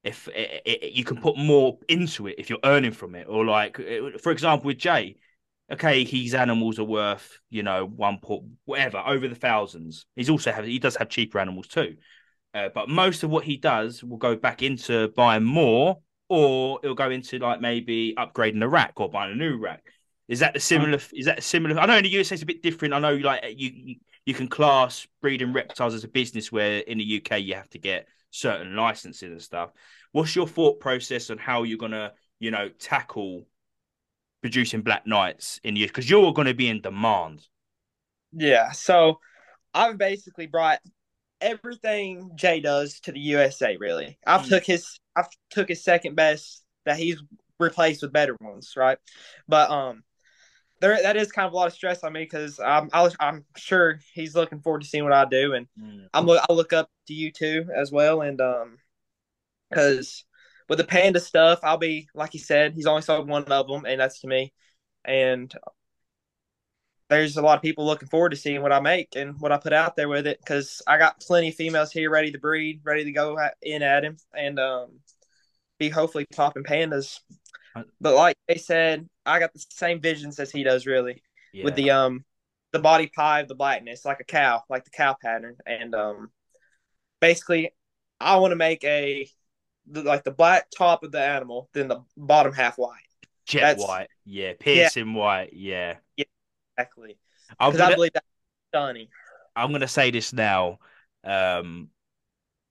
[0.02, 3.44] if it, it, you can put more into it if you're earning from it, or
[3.44, 3.76] like
[4.20, 5.16] for example with Jay
[5.72, 10.06] okay, his animals are worth, you know, one port whatever, over the thousands.
[10.14, 11.96] He's also have he does have cheaper animals too.
[12.54, 15.98] Uh, but most of what he does will go back into buying more,
[16.28, 19.82] or it'll go into like maybe upgrading a rack or buying a new rack.
[20.28, 21.00] Is that the similar?
[21.12, 21.80] Is that similar?
[21.80, 22.94] I know in the USA it's a bit different.
[22.94, 23.96] I know like you
[24.26, 27.78] you can class breeding reptiles as a business, where in the UK you have to
[27.78, 29.70] get certain licenses and stuff.
[30.12, 33.46] What's your thought process on how you're gonna you know tackle
[34.42, 37.46] producing Black Nights in you because you're going to be in demand.
[38.32, 39.18] Yeah, so
[39.72, 40.80] I've basically brought
[41.40, 43.76] everything Jay does to the USA.
[43.78, 44.48] Really, I've mm.
[44.48, 47.22] took his I've took his second best that he's
[47.58, 48.98] replaced with better ones, right?
[49.48, 50.02] But um,
[50.80, 53.44] there that is kind of a lot of stress on me because I'm i am
[53.56, 56.06] sure he's looking forward to seeing what I do, and mm.
[56.12, 58.78] I'm I look up to you too as well, and um,
[59.70, 60.24] because
[60.72, 63.84] with the panda stuff, I'll be like he said, he's only sold one of them,
[63.84, 64.54] and that's to me.
[65.04, 65.54] And
[67.10, 69.58] there's a lot of people looking forward to seeing what I make and what I
[69.58, 72.80] put out there with it because I got plenty of females here ready to breed,
[72.84, 75.00] ready to go in at him, and um,
[75.78, 77.20] be hopefully popping pandas.
[78.00, 81.64] But like they said, I got the same visions as he does, really, yeah.
[81.64, 82.24] with the um
[82.72, 86.30] the body pie of the blackness, like a cow, like the cow pattern, and um
[87.20, 87.72] basically
[88.18, 89.28] I want to make a
[89.86, 93.00] the, like the black top of the animal, then the bottom half white.
[93.44, 95.18] Jet that's, white, yeah, piercing yeah.
[95.18, 96.24] white, yeah, yeah,
[96.76, 97.18] exactly.
[97.50, 98.26] Because I believe that's
[98.68, 99.08] stunning.
[99.56, 100.78] I'm gonna say this now.
[101.24, 101.90] Um,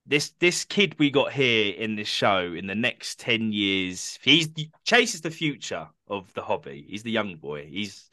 [0.05, 4.49] this this kid we got here in this show in the next 10 years he's
[4.84, 8.09] chases the future of the hobby he's the young boy he's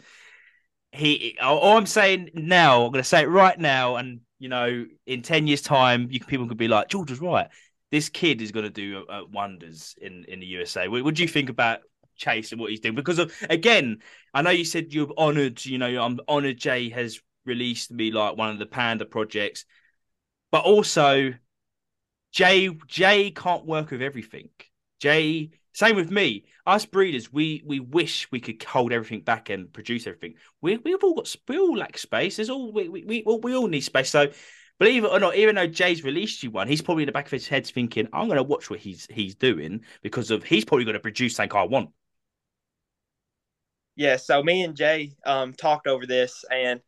[0.93, 4.87] he all i'm saying now i'm going to say it right now and you know
[5.07, 7.49] in 10 years time you people could be like george was right
[7.91, 10.89] this kid is going to do uh, wonders in in the USA.
[10.89, 11.81] What, what, do you think about
[12.17, 12.95] Chase and what he's doing?
[12.95, 13.99] Because of again,
[14.35, 15.65] I know you said you're honoured.
[15.65, 16.59] You know, I'm honoured.
[16.59, 19.65] Jay has released me like one of the Panda projects,
[20.51, 21.33] but also
[22.33, 24.51] Jay Jay can't work with everything.
[25.01, 26.45] Jay, same with me.
[26.67, 30.35] Us breeders, we we wish we could hold everything back and produce everything.
[30.61, 32.37] We we've all got we all lack space.
[32.37, 34.11] There's all we we we, we all need space.
[34.11, 34.31] So
[34.79, 37.27] Believe it or not, even though Jay's released you one, he's probably in the back
[37.27, 40.65] of his head thinking, "I'm going to watch what he's he's doing because of he's
[40.65, 41.91] probably going to produce something I want."
[43.99, 46.81] yeah, so me and Jay um, talked over this, and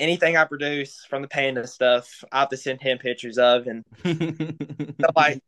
[0.00, 3.84] anything I produce from the panda stuff, I have to send him pictures of, and
[5.16, 5.42] like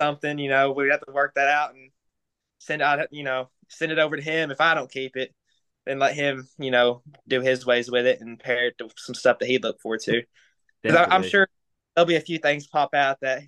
[0.00, 1.90] something, you know, we have to work that out and
[2.58, 4.50] send out, you know, send it over to him.
[4.50, 5.34] If I don't keep it,
[5.86, 9.14] then let him, you know, do his ways with it and pair it to some
[9.14, 10.22] stuff that he'd look forward to.
[10.84, 11.48] Because I'm sure
[11.94, 13.42] there'll be a few things pop out that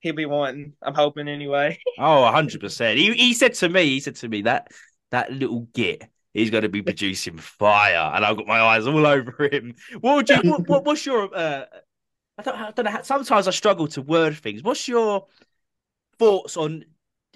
[0.00, 0.74] he'll be wanting.
[0.82, 1.78] I'm hoping anyway.
[1.98, 2.98] oh, hundred percent.
[2.98, 4.68] He he said to me, he said to me that
[5.10, 6.04] that little git
[6.34, 9.74] he's going to be producing fire, and I've got my eyes all over him.
[10.00, 10.36] What would you?
[10.50, 11.34] what, what, what's your?
[11.34, 11.64] Uh,
[12.38, 13.00] I don't, I don't know.
[13.02, 14.62] Sometimes I struggle to word things.
[14.62, 15.26] What's your
[16.18, 16.84] thoughts on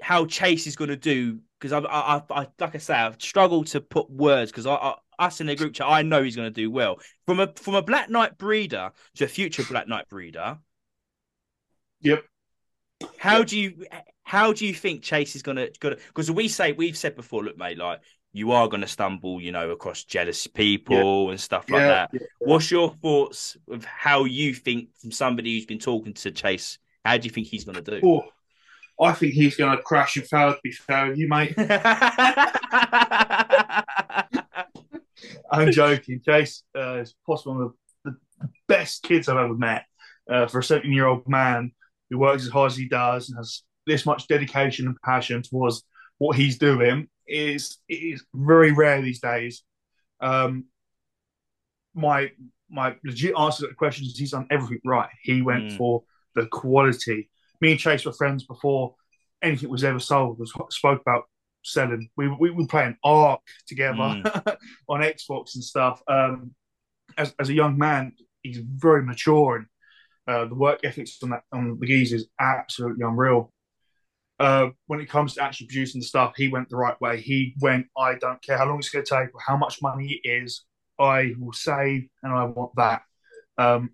[0.01, 1.41] how Chase is going to do?
[1.61, 4.95] Because I, I, I, like I say, I've struggled to put words because I, I,
[5.19, 6.99] us in the group chat, I know he's going to do well.
[7.27, 10.59] From a from a Black Night breeder to a future Black Night breeder.
[12.01, 12.25] Yep.
[13.19, 13.47] How yep.
[13.47, 13.87] do you
[14.23, 17.59] how do you think Chase is gonna gonna because we say we've said before, look,
[17.59, 18.01] mate, like
[18.35, 21.31] you are going to stumble, you know, across jealous people yeah.
[21.31, 22.11] and stuff like yeah, that.
[22.13, 26.79] Yeah, What's your thoughts of how you think, from somebody who's been talking to Chase,
[27.05, 28.05] how do you think he's going to do?
[28.05, 28.25] Oh,
[29.01, 30.53] I think he's going to crash and fail.
[30.53, 31.55] To be fair with you, mate.
[35.51, 36.21] I'm joking.
[36.25, 37.73] Chase uh, is possibly one of
[38.05, 39.85] the, the best kids I've ever met.
[40.29, 41.71] Uh, for a 17 year old man
[42.09, 45.83] who works as hard as he does and has this much dedication and passion towards
[46.19, 49.63] what he's doing is is very rare these days.
[50.21, 50.65] Um,
[51.95, 52.31] my
[52.71, 55.11] my legit answer to the question is he's done everything right.
[55.23, 55.77] He went mm.
[55.77, 56.05] for
[56.35, 57.31] the quality.
[57.61, 58.95] Me and Chase were friends before
[59.43, 60.39] anything was ever sold.
[60.39, 61.25] Was spoke about
[61.65, 62.09] selling.
[62.17, 64.57] We we were playing Ark together mm.
[64.89, 66.03] on Xbox and stuff.
[66.09, 66.55] Um,
[67.19, 68.13] as as a young man,
[68.43, 69.67] he's very mature and
[70.27, 73.53] uh, the work ethics on that on the geese is absolutely unreal
[74.41, 77.21] uh, when it comes to actually producing the stuff, he went the right way.
[77.21, 80.21] He went, I don't care how long it's going to take or how much money
[80.23, 80.65] it is,
[80.99, 83.03] I will save and I want that.
[83.59, 83.91] Um,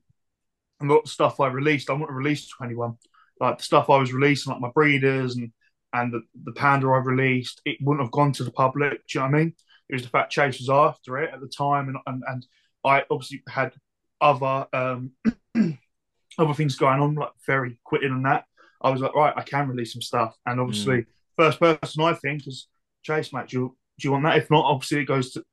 [0.81, 2.97] and a lot of stuff I released, I want to release to anyone.
[3.39, 5.53] Like the stuff I was releasing, like my breeders and
[5.93, 9.07] and the, the panda I released, it wouldn't have gone to the public.
[9.07, 9.55] Do you know what I mean?
[9.89, 12.47] It was the fact Chase was after it at the time, and and, and
[12.85, 13.73] I obviously had
[14.21, 15.13] other um,
[16.39, 18.45] other things going on, like Ferry quitting and that.
[18.83, 20.37] I was like, right, I can release some stuff.
[20.47, 21.07] And obviously, mm.
[21.37, 22.67] first person I think is
[23.03, 23.49] Chase, mate.
[23.49, 24.39] Do you, do you want that?
[24.39, 25.45] If not, obviously it goes to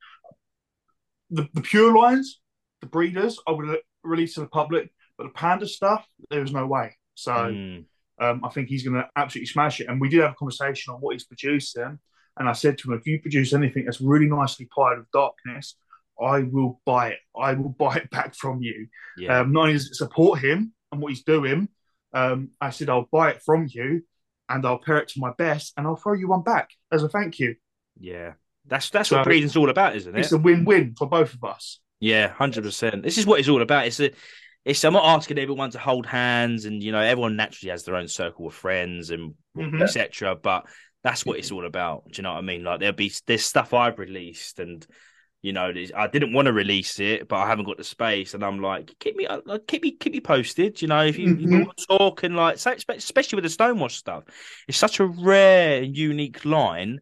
[1.29, 2.39] the, the pure lines,
[2.81, 3.39] the breeders.
[3.47, 6.95] I would release to the public, but the panda stuff, there was no way.
[7.15, 7.85] So mm.
[8.19, 9.87] Um, I think he's going to absolutely smash it.
[9.87, 11.99] And we did have a conversation on what he's producing.
[12.37, 15.75] And I said to him, if you produce anything that's really nicely pied with darkness,
[16.19, 17.19] I will buy it.
[17.39, 18.87] I will buy it back from you.
[19.17, 19.39] Yeah.
[19.39, 21.69] Um, not only does it support him and what he's doing,
[22.13, 24.03] um, I said, I'll buy it from you
[24.49, 27.09] and I'll pair it to my best and I'll throw you one back as a
[27.09, 27.55] thank you.
[27.99, 28.33] Yeah.
[28.67, 30.19] That's that's so what breeding's all about, isn't it?
[30.19, 31.79] It's a win-win for both of us.
[31.99, 33.01] Yeah, hundred percent.
[33.01, 33.87] This is what it's all about.
[33.87, 34.11] It's a,
[34.67, 34.83] it's.
[34.83, 38.07] I'm not asking everyone to hold hands, and you know, everyone naturally has their own
[38.07, 39.81] circle of friends and mm-hmm.
[39.81, 40.35] etc.
[40.35, 40.67] But
[41.03, 42.05] that's what it's all about.
[42.11, 42.63] Do you know what I mean?
[42.63, 44.85] Like there'll be there's stuff I've released, and
[45.41, 48.43] you know, I didn't want to release it, but I haven't got the space, and
[48.43, 50.81] I'm like, keep me, uh, keep me, keep me posted.
[50.81, 51.51] You know, if you, mm-hmm.
[51.51, 54.25] you want to talk and like, especially with the Stonewash stuff,
[54.67, 56.99] it's such a rare and unique line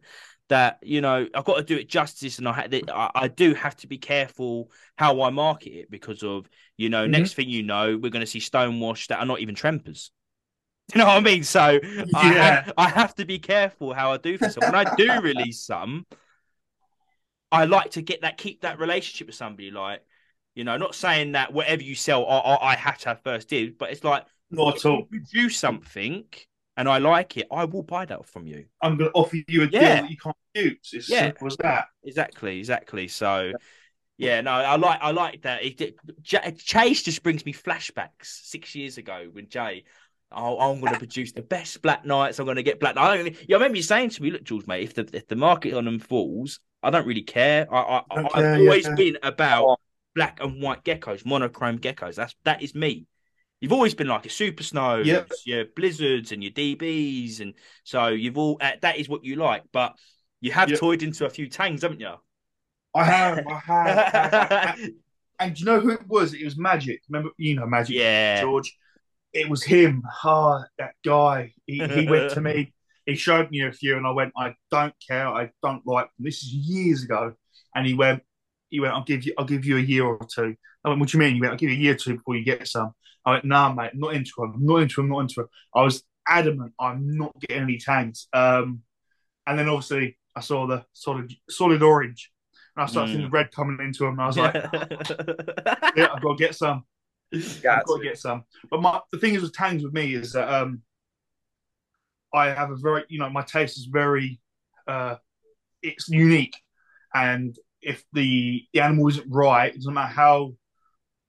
[0.48, 3.54] that you know I've got to do it justice, and I had I, I do
[3.54, 7.12] have to be careful how I market it because of you know, mm-hmm.
[7.12, 10.10] next thing you know, we're going to see Stonewash that are not even trempers.
[10.94, 11.42] You know what I mean?
[11.42, 12.04] So yeah.
[12.14, 14.56] I, have, I have to be careful how I do things.
[14.56, 16.06] when I do release some,
[17.50, 19.72] I like to get that, keep that relationship with somebody.
[19.72, 20.02] Like,
[20.54, 23.48] you know, not saying that whatever you sell, I, I, I have to have first
[23.48, 25.06] dibs, but it's like, not at all.
[25.06, 26.22] Produce something
[26.76, 28.66] and I like it, I will buy that from you.
[28.82, 29.70] I'm going to offer you a yeah.
[29.70, 30.90] deal that you can't use.
[30.92, 31.22] It's yeah.
[31.22, 31.86] simple as that.
[32.04, 33.08] Exactly, exactly.
[33.08, 33.52] So,
[34.18, 35.64] yeah, no, I like, I like that.
[35.64, 39.84] It, it, Chase just brings me flashbacks six years ago when Jay.
[40.32, 42.40] Oh, I'm going to produce the best Black Nights.
[42.40, 42.96] I'm going to get Black.
[42.96, 43.26] I, don't.
[43.48, 45.72] yeah, I remember you saying to me, "Look, George, mate, if the if the market
[45.72, 47.72] on them falls, I don't really care.
[47.72, 48.94] I, I, have always yeah.
[48.96, 49.78] been about
[50.16, 52.16] black and white geckos, monochrome geckos.
[52.16, 53.06] That's that is me.
[53.66, 55.28] You've always been like a super snow, yep.
[55.44, 57.52] your blizzards and your DBs, and
[57.82, 59.64] so you've all uh, that is what you like.
[59.72, 59.96] But
[60.40, 60.78] you have yep.
[60.78, 62.14] toyed into a few tangs, haven't you?
[62.94, 63.98] I have, I have.
[63.98, 64.78] I have.
[65.40, 66.32] and do you know who it was?
[66.32, 67.00] It was Magic.
[67.10, 68.72] Remember, you know Magic, yeah, George.
[69.32, 70.04] It was him.
[70.22, 71.52] Ah, oh, that guy.
[71.66, 72.72] He, he went to me
[73.04, 76.24] he showed me a few, and I went, I don't care, I don't like them.
[76.24, 77.34] This is years ago,
[77.74, 78.22] and he went,
[78.70, 80.54] he went, I'll give you, I'll give you a year or two.
[80.84, 81.34] I went, what do you mean?
[81.34, 82.92] He went, I'll give you a year or two before you get some.
[83.26, 85.48] I went, nah, mate, not into him, not into him, not into him.
[85.74, 88.28] I was adamant, I'm not getting any tangs.
[88.32, 88.82] Um,
[89.46, 92.30] and then obviously I saw the solid solid orange,
[92.76, 93.12] and I started Mm.
[93.12, 94.12] seeing the red coming into them.
[94.14, 94.54] And I was like,
[95.96, 96.84] yeah, I've got to get some.
[97.62, 98.02] Got I've got to.
[98.02, 98.44] to get some.
[98.70, 100.82] But my the thing is with tangs with me is that um,
[102.32, 104.40] I have a very you know my taste is very
[104.86, 105.16] uh,
[105.82, 106.56] it's unique,
[107.14, 110.54] and if the the animal isn't right, it doesn't matter how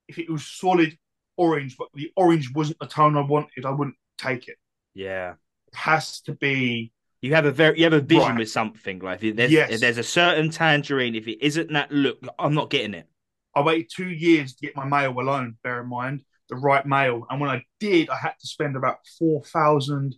[0.07, 0.97] if it was solid
[1.37, 4.57] orange, but the orange wasn't the tone I wanted, I wouldn't take it.
[4.93, 5.33] yeah.
[5.67, 8.39] It has to be You have a very you have a vision Right.
[8.39, 9.69] with something like if there's Yes.
[9.71, 13.07] if there's a certain tangerine if it isn't that look I'm not getting it.
[13.55, 17.25] I waited two years to get my mail alone, bear in mind, the right male,
[17.29, 20.15] And when I did, I had to spend about 4,000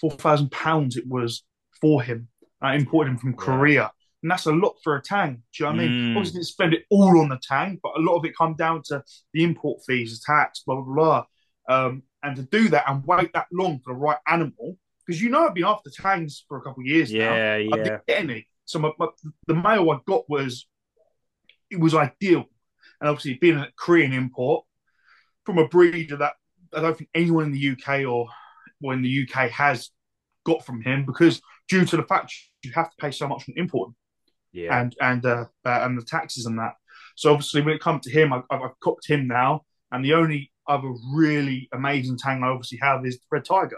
[0.00, 1.44] 4,000 pounds it was
[1.80, 2.28] for him.
[2.60, 3.34] I imported him from.
[3.34, 3.92] Korea.
[4.26, 5.34] And that's a lot for a tang.
[5.34, 5.90] Do you know what I mean?
[5.92, 6.16] Mm.
[6.16, 8.82] Obviously, didn't spend it all on the tang, but a lot of it come down
[8.86, 9.00] to
[9.32, 11.24] the import fees, the tax, blah, blah, blah.
[11.68, 15.30] Um, and to do that and wait that long for the right animal, because you
[15.30, 17.36] know I've been after tangs for a couple of years now.
[17.36, 17.76] Yeah, I yeah.
[17.76, 18.48] didn't get any.
[18.64, 19.06] So my, my,
[19.46, 20.66] the male I got was
[21.70, 22.46] it was ideal,
[23.00, 24.64] and obviously being a Korean import
[25.44, 26.32] from a breeder that
[26.74, 28.26] I don't think anyone in the UK or
[28.82, 29.90] or in the UK has
[30.44, 33.54] got from him because due to the fact you have to pay so much on
[33.56, 33.92] import
[34.56, 34.80] Yeah.
[34.80, 36.74] and and uh, uh, and the taxes and that.
[37.14, 40.14] So obviously when it comes to him, I, I've, I've copped him now, and the
[40.14, 43.76] only other really amazing tang I obviously have is Red Tiger.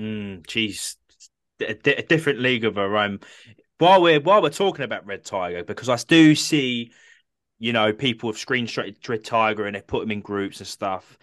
[0.00, 0.96] Mm, geez,
[1.60, 3.20] a, di- a different league of her own.
[3.78, 6.92] While we're while we're talking about Red Tiger, because I do see,
[7.58, 11.18] you know, people have screenshotted Red Tiger and they put them in groups and stuff.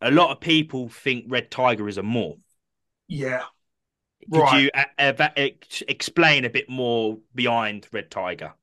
[0.00, 2.38] A lot of people think Red Tiger is a morph.
[3.08, 3.42] Yeah,
[4.32, 4.64] Could Right.
[4.64, 5.48] you uh, uh,
[5.88, 8.54] explain a bit more behind Red Tiger?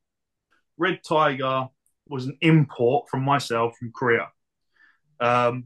[0.78, 1.68] Red Tiger
[2.08, 4.30] was an import from myself from Korea.
[5.20, 5.66] Um,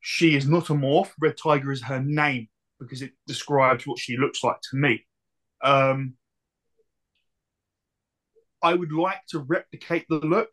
[0.00, 1.10] she is not a morph.
[1.20, 2.48] Red Tiger is her name
[2.80, 5.06] because it describes what she looks like to me.
[5.62, 6.14] Um,
[8.62, 10.50] I would like to replicate the look.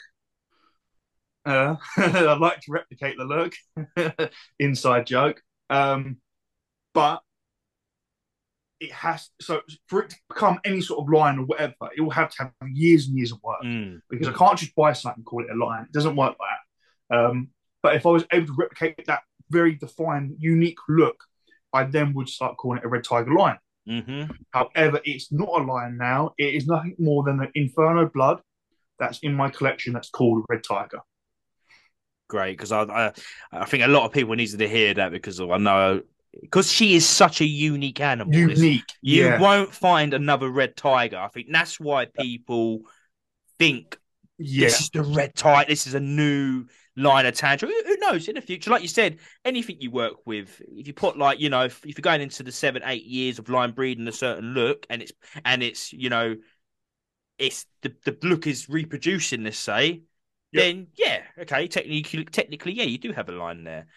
[1.46, 3.54] Uh, I'd like to replicate the look.
[4.60, 5.42] Inside joke.
[5.70, 6.18] Um,
[6.94, 7.22] but
[8.80, 12.10] it has so for it to become any sort of line or whatever, it will
[12.10, 15.20] have to have years and years of work Mm, because I can't just buy something
[15.20, 15.84] and call it a line.
[15.84, 16.50] It doesn't work like
[17.10, 17.16] that.
[17.18, 17.50] Um,
[17.84, 21.24] but if I was able to replicate that very defined, unique look,
[21.74, 23.58] I then would start calling it a red tiger lion.
[23.88, 26.34] hmm However, it's not a lion now.
[26.38, 28.42] It is nothing more than an Inferno blood
[29.00, 31.00] that's in my collection that's called red tiger.
[32.28, 33.12] Great, because I, I
[33.52, 36.02] I think a lot of people needed to hear that because of, I know
[36.40, 38.34] because she is such a unique animal.
[38.34, 38.94] Unique.
[39.02, 39.40] You yeah.
[39.40, 41.18] won't find another red tiger.
[41.18, 42.82] I think that's why people
[43.60, 43.98] think
[44.38, 44.68] yeah.
[44.68, 45.68] this is the red tiger.
[45.68, 46.66] This is a new
[46.96, 47.38] line of.
[47.40, 48.72] Who, who knows in the future?
[48.72, 51.98] Like you said, anything you work with, if you put like you know, if, if
[51.98, 55.12] you're going into the seven, eight years of line breeding a certain look, and it's
[55.44, 56.36] and it's you know,
[57.38, 59.44] it's the the look is reproducing.
[59.44, 60.04] Let's say,
[60.54, 60.64] Yep.
[60.64, 63.88] then yeah, okay, technically, technically, yeah, you do have a line there.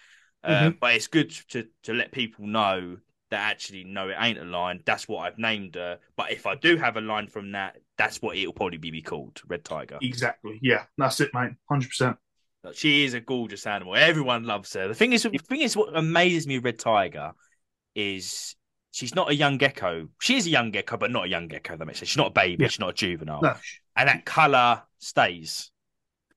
[0.45, 0.76] Uh, Mm-hmm.
[0.80, 2.99] but it's good to to let people know
[3.30, 4.80] that actually no, it ain't a line.
[4.84, 5.99] That's what I've named her.
[6.16, 9.40] But if I do have a line from that, that's what it'll probably be called,
[9.49, 9.99] Red Tiger.
[10.03, 10.59] Exactly.
[10.62, 10.84] Yeah.
[10.99, 11.53] That's it, mate.
[11.68, 12.16] Hundred percent.
[12.74, 13.95] She is a gorgeous animal.
[13.97, 14.88] Everyone loves her.
[14.88, 17.32] The thing is, the thing is, what amazes me, Red Tiger,
[17.95, 18.57] is
[18.90, 20.09] she's not a young gecko.
[20.20, 21.76] She is a young gecko, but not a young gecko.
[21.76, 22.09] That makes sense.
[22.11, 22.62] She's not a baby.
[22.64, 22.68] Yeah.
[22.68, 23.55] She's not a juvenile, No.
[23.97, 25.70] and that color stays,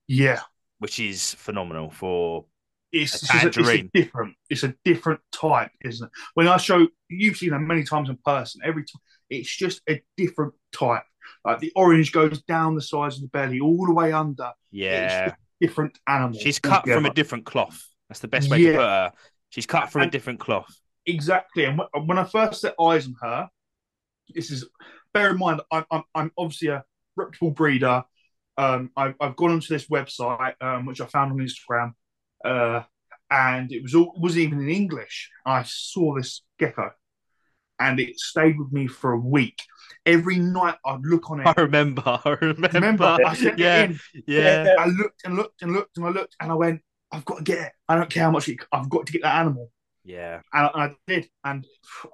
[0.08, 0.42] Yeah.
[0.80, 2.46] which is phenomenal for.
[2.92, 4.36] It's, A it's, a, it's a different.
[4.50, 6.12] It's a different type, isn't it?
[6.36, 8.62] When I show you've seen them many times in person.
[8.64, 11.04] Every time it's just a different type.
[11.44, 14.52] Like the orange goes down the sides of the belly, all the way under.
[14.72, 16.40] Yeah, It's different animal.
[16.40, 17.86] she's cut from a different cloth.
[18.10, 19.12] That's the best way to put her.
[19.50, 20.74] She's cut from a different cloth.
[21.06, 21.66] exactly.
[21.66, 23.50] And when, when I first set eyes on her,
[24.34, 24.66] this is
[25.14, 26.84] bear in mind I'm I'm, I'm obviously a
[27.16, 28.04] reputable breeder.
[28.58, 31.94] Um, I've, I've gone onto this website um, which I found on Instagram,
[32.44, 32.84] uh,
[33.30, 35.30] and it was all it wasn't even in English.
[35.46, 36.92] I saw this gecko,
[37.80, 39.62] and it stayed with me for a week.
[40.06, 41.58] Every night I'd look on I it.
[41.58, 42.04] remember.
[42.06, 42.70] I remember.
[42.74, 44.00] Remember, I sent yeah, it in.
[44.28, 44.76] yeah.
[44.80, 46.82] I looked and looked and looked and I looked, and I went,
[47.12, 47.72] "I've got to get it.
[47.88, 49.72] I don't care how much it, I've got to get that animal."
[50.04, 50.42] Yeah.
[50.54, 51.66] and I, and I did, and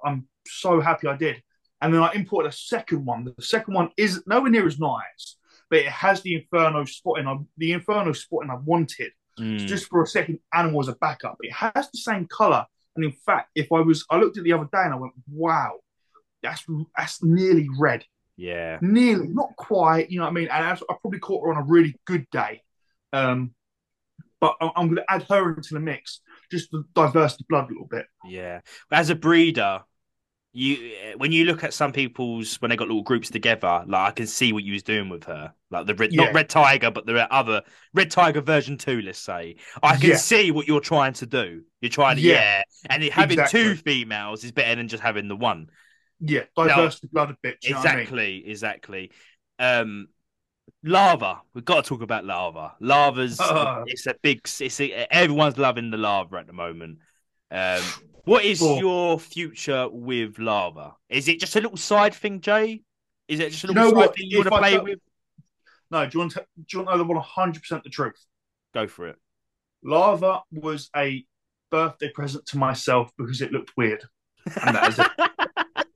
[0.04, 1.42] I'm so happy I did.
[1.80, 3.24] And then I imported a second one.
[3.36, 5.36] The second one is nowhere near as nice,
[5.70, 7.28] but it has the Inferno spotting.
[7.28, 9.66] I, the Inferno spotting I wanted Mm.
[9.66, 11.36] just for a second animal as a backup.
[11.40, 12.64] It has the same color,
[12.94, 15.12] and in fact, if I was, I looked at the other day and I went,
[15.28, 15.80] "Wow,
[16.42, 16.64] that's
[16.96, 18.04] that's nearly red,
[18.36, 18.78] yeah.
[18.80, 20.48] nearly, not quite." You know what I mean?
[20.48, 22.62] And that's, I probably caught her on a really good day.
[23.12, 23.54] Um,
[24.40, 26.20] but I- I'm going to add her into the mix
[26.50, 28.06] just to diverse the blood a little bit.
[28.24, 28.60] Yeah.
[28.92, 29.82] As a breeder,
[30.56, 34.10] you when you look at some people's when they got little groups together, like I
[34.12, 36.24] can see what you was doing with her, like the red, Yeah.
[36.26, 39.02] not red tiger, but the other red tiger version two.
[39.02, 40.16] Let's say I can Yeah.
[40.16, 41.64] see what you're trying to do.
[41.80, 42.34] You're trying to Yeah.
[42.34, 43.62] yeah, and it- having Exactly.
[43.64, 45.70] two females is better than just having the one.
[46.20, 47.60] Yeah, diverse the blood a bit.
[47.60, 48.00] do you know what I mean?
[48.02, 49.10] exactly, exactly.
[49.58, 50.08] Um,
[50.84, 51.40] lava.
[51.52, 52.74] We've got to talk about lava.
[52.80, 53.82] Lava's Uh.
[53.86, 54.40] it's a big.
[54.60, 56.98] It's a, everyone's loving the lava at the moment.
[57.50, 57.82] Um,
[58.24, 60.96] what is your future with lava?
[61.08, 62.82] Is it just a little side thing, Jay?
[63.28, 64.16] Is it just a You little know side what?
[64.16, 64.98] thing you want to I play with?
[65.90, 67.90] No, do you want to, do you want to know the one hundred percent the
[67.90, 68.24] truth?
[68.72, 69.16] Go for it.
[69.82, 71.24] Lava was a
[71.70, 74.02] birthday present to myself because it looked weird.
[74.62, 75.06] And that is it.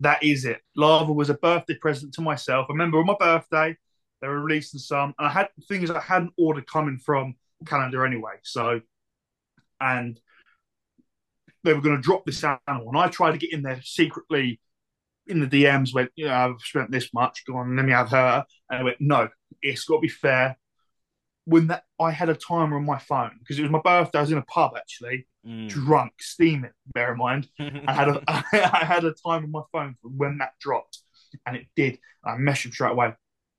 [0.00, 0.60] That is it.
[0.74, 2.66] Lava was a birthday present to myself.
[2.68, 3.76] I remember on my birthday,
[4.20, 7.36] they were releasing some, and I had things I hadn't ordered coming from
[7.66, 8.32] Calendar anyway.
[8.42, 8.80] So,
[9.80, 10.20] and
[11.64, 14.60] they were going to drop this animal, and I tried to get in there secretly
[15.26, 15.94] in the DMs.
[15.94, 17.44] Went, you know, I've spent this much.
[17.46, 18.44] Go on, let me have her.
[18.70, 19.28] And I went, no,
[19.60, 20.56] it's got to be fair.
[21.44, 24.18] When that, I had a timer on my phone because it was my birthday.
[24.18, 25.68] I was in a pub actually, Mm.
[25.68, 26.70] drunk, steaming.
[26.94, 30.38] Bear in mind, I had a I had a time on my phone for when
[30.38, 30.98] that dropped,
[31.44, 31.98] and it did.
[32.24, 33.14] I messaged him straight away.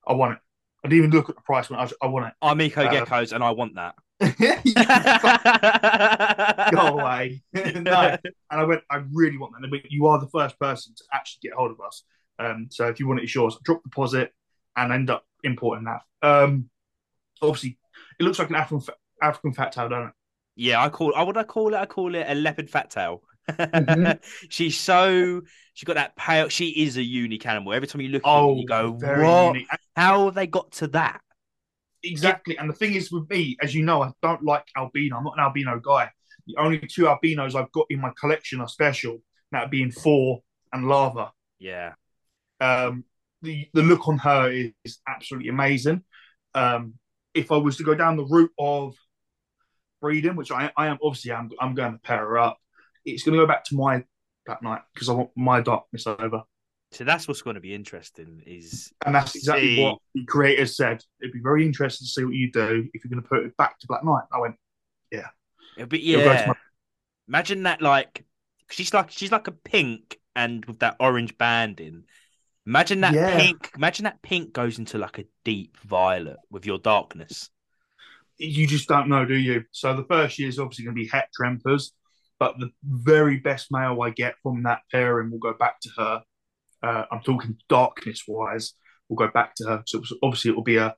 [0.06, 0.38] I want it.
[0.82, 2.32] I didn't even look at the price when I was, I want it.
[2.40, 3.94] I'm Eco Uh, Geckos, and I want that.
[6.70, 7.42] Go away.
[7.54, 8.16] no.
[8.22, 9.70] And I went, I really want that.
[9.70, 12.02] Went, you are the first person to actually get hold of us.
[12.38, 13.56] Um, so if you want it, it's yours.
[13.64, 14.32] Drop deposit
[14.76, 16.00] and end up importing that.
[16.26, 16.68] Um,
[17.42, 17.78] obviously,
[18.18, 20.12] it looks like an African African fat tail, don't it?
[20.56, 21.14] Yeah, I call.
[21.14, 21.78] I would I call it?
[21.78, 23.22] I call it a leopard fat tail.
[23.50, 24.18] Mhm.
[24.48, 25.42] She's so.
[25.74, 26.48] She got that pale.
[26.48, 27.72] She is a unique animal.
[27.72, 29.54] Every time you look at Oh, it, you go, "What?
[29.54, 29.68] unique.
[29.96, 31.20] How have they got to that?"
[32.04, 32.58] Exactly.
[32.58, 35.16] And the thing is with me, as you know, I don't like albino.
[35.16, 36.10] I'm not an albino guy.
[36.46, 39.18] The only two albinos I've got in my collection are special.
[39.52, 40.40] That being four
[40.72, 41.32] and lava.
[41.58, 41.92] Yeah,
[42.60, 43.04] Um,
[43.42, 46.02] the the look on her is, is absolutely amazing.
[46.54, 46.94] Um,
[47.32, 48.94] if I was to go down the route of
[50.00, 52.58] breeding, which I, I am obviously I'm I'm going to pair her up,
[53.04, 54.04] it's going to go back to my
[54.46, 56.42] Black Night because I want my darkness over,
[56.94, 58.42] so that's what's going to be interesting.
[58.46, 59.82] Is and that's exactly See.
[59.82, 61.02] what the creators said.
[61.20, 63.56] It'd be very interesting to see what you do if you're going to put it
[63.56, 64.24] back to Black Night.
[64.32, 64.56] I went,
[65.76, 66.46] it'll be It'll to yeah.
[66.48, 66.54] my-
[67.28, 68.24] Imagine that, like
[68.70, 72.04] she's like she's like a pink and with that orange banding.
[72.66, 73.36] Imagine that Yeah.
[73.38, 73.70] pink.
[73.76, 77.50] Imagine that pink goes into like a deep violet with your darkness.
[78.36, 79.64] you just don't know, do you?
[79.70, 81.92] So the first year is obviously going to be het trempers,
[82.38, 86.22] but the very best male I get from that pairing will go back to her.
[86.84, 88.74] Uh, I'm talking darkness wise,
[89.08, 89.82] We'll go back to her.
[89.86, 90.94] So obviously it will be a.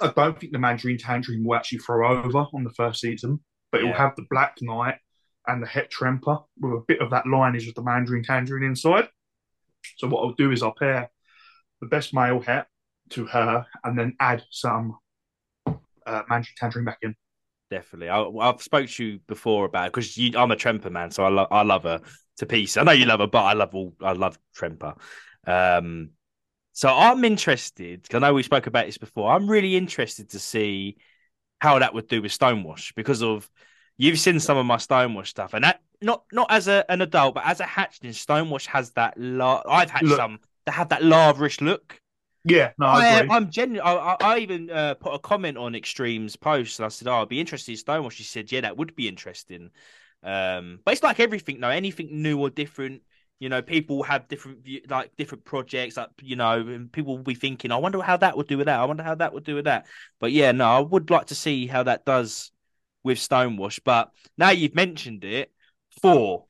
[0.00, 3.40] I don't think the Mandarin Tangerine will actually throw over on the first season,
[3.70, 4.96] but it will have the Black Night
[5.46, 9.08] and the Het Tremper with a bit of that lineage of the Mandarin Tangerine inside.
[9.96, 11.10] So what I'll do is I'll pair
[11.80, 12.66] the best male Het
[13.10, 14.98] to her and then add some
[15.66, 17.14] uh, Mandarin Tangerine back in.
[17.70, 21.28] Definitely, I, I've spoke to you before about because I'm a Tremper man, so I
[21.28, 22.00] love I love her
[22.38, 22.76] to pieces.
[22.76, 24.96] I know you love her, but I love all I love Tremper.
[25.46, 26.10] Um,
[26.72, 28.06] so I'm interested.
[28.12, 29.32] I know we spoke about this before.
[29.32, 30.96] I'm really interested to see
[31.60, 33.48] how that would do with Stonewash because of
[33.96, 37.34] you've seen some of my Stonewash stuff, and that not not as a, an adult,
[37.34, 39.14] but as a hatchling, Stonewash has that.
[39.16, 40.16] La- I've had Look.
[40.16, 41.98] some that have that laverish look.
[42.44, 43.86] Yeah, no, I, I I'm genuine.
[43.86, 47.22] I, I, I even uh, put a comment on Extreme's post, and I said, "Oh,
[47.22, 49.70] I'd be interested in Stonewash." She said, "Yeah, that would be interesting."
[50.22, 51.68] Um, but it's like everything, though.
[51.68, 53.02] Anything new or different,
[53.38, 57.24] you know, people have different view, like different projects, like you know, and people will
[57.24, 58.78] be thinking, "I wonder how that would do with that.
[58.80, 59.86] I wonder how that would do with that."
[60.20, 62.52] But yeah, no, I would like to see how that does
[63.02, 63.80] with Stonewash.
[63.84, 65.50] But now you've mentioned it,
[66.00, 66.46] four.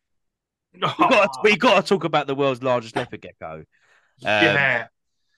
[0.74, 3.55] We got we got to talk about the world's largest leopard gecko.
[3.55, 3.65] Um,
[4.24, 4.86] yeah,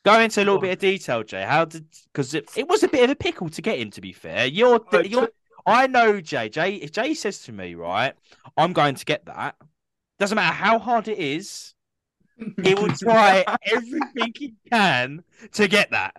[0.04, 1.42] Go into a little bit of detail, Jay.
[1.42, 3.90] How did because it, it was a bit of a pickle to get him.
[3.92, 5.30] To be fair, you're you're.
[5.66, 6.48] I know Jay.
[6.48, 8.14] Jay, if Jay says to me, right,
[8.56, 9.56] I'm going to get that.
[10.18, 11.74] Doesn't matter how hard it is.
[12.62, 16.16] He will try everything he can to get that.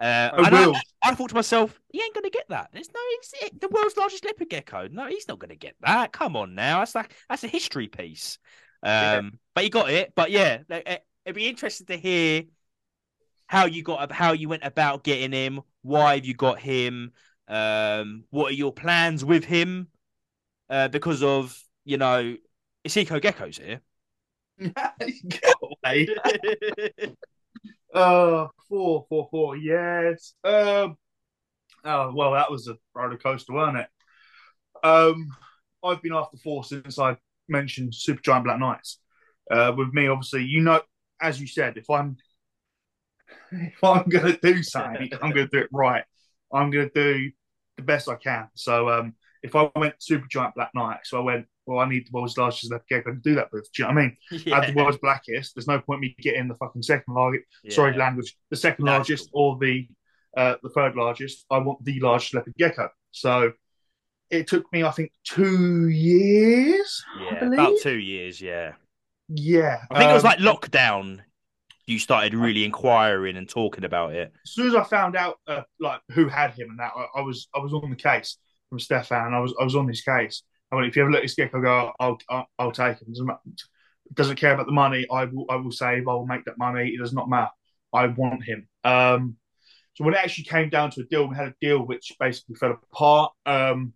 [0.00, 0.74] Uh, I and I, will.
[1.02, 2.70] I thought to myself, he ain't going to get that.
[2.72, 3.00] There's no,
[3.46, 4.88] it, the world's largest leopard gecko.
[4.90, 6.12] No, he's not going to get that.
[6.12, 8.38] Come on now, that's like that's a history piece.
[8.82, 9.20] Um, Yeah.
[9.54, 10.12] but he got it.
[10.14, 12.44] But yeah, like, it'd be interesting to hear
[13.46, 15.60] how you got how you went about getting him.
[15.82, 17.12] Why have you got him?
[17.48, 19.88] Um, what are your plans with him?
[20.70, 22.36] Uh, because of you know,
[22.84, 23.80] it's Eco Geckos here.
[27.94, 29.56] Uh, four, four, four.
[29.56, 30.34] Yes.
[30.44, 30.96] Um.
[31.84, 33.88] Oh well, that was a roller coaster, wasn't it?
[34.82, 35.28] Um,
[35.82, 37.16] I've been after four since I
[37.48, 39.00] mentioned Super Giant Black Nights.
[39.50, 40.80] Uh, with me, obviously, you know,
[41.20, 42.16] as you said, if I'm
[43.52, 46.04] if I'm gonna do something, I'm gonna do it right.
[46.54, 47.30] I'm gonna do
[47.76, 48.48] the best I can.
[48.54, 52.06] So um, if I went super giant black night, so I went, well, I need
[52.06, 53.68] the world's largest leopard gecko to do that with.
[53.72, 54.16] Do you know what I mean?
[54.46, 54.60] Yeah.
[54.60, 57.44] As the world's blackest, there's no point me getting the fucking second largest.
[57.70, 58.36] Sorry, language.
[58.50, 59.86] The second That's largest or the
[60.36, 61.44] uh, the third largest.
[61.50, 62.88] I want the largest leopard gecko.
[63.12, 63.52] So
[64.30, 67.04] it took me, I think, two years.
[67.20, 68.40] Yeah, about two years.
[68.40, 68.72] Yeah,
[69.28, 71.20] Yeah, I think it was Um, like lockdown.
[71.86, 74.32] You started really inquiring and talking about it.
[74.44, 77.22] as soon as I found out uh, like who had him and that, I, I
[77.22, 78.38] was I was on the case
[78.70, 79.34] from Stefan.
[79.34, 80.42] I was I was on his case.
[80.72, 83.08] I went, if you ever let this gecko go, I'll I'll, I'll take him.
[83.08, 83.30] Doesn't,
[84.14, 85.06] doesn't care about the money.
[85.10, 86.08] I will I will save.
[86.08, 86.88] I will make that money.
[86.88, 87.50] It does not matter.
[87.92, 88.68] I want him.
[88.82, 89.36] Um,
[89.94, 92.56] so when it actually came down to a deal, we had a deal which basically
[92.56, 93.32] fell apart.
[93.46, 93.92] Um,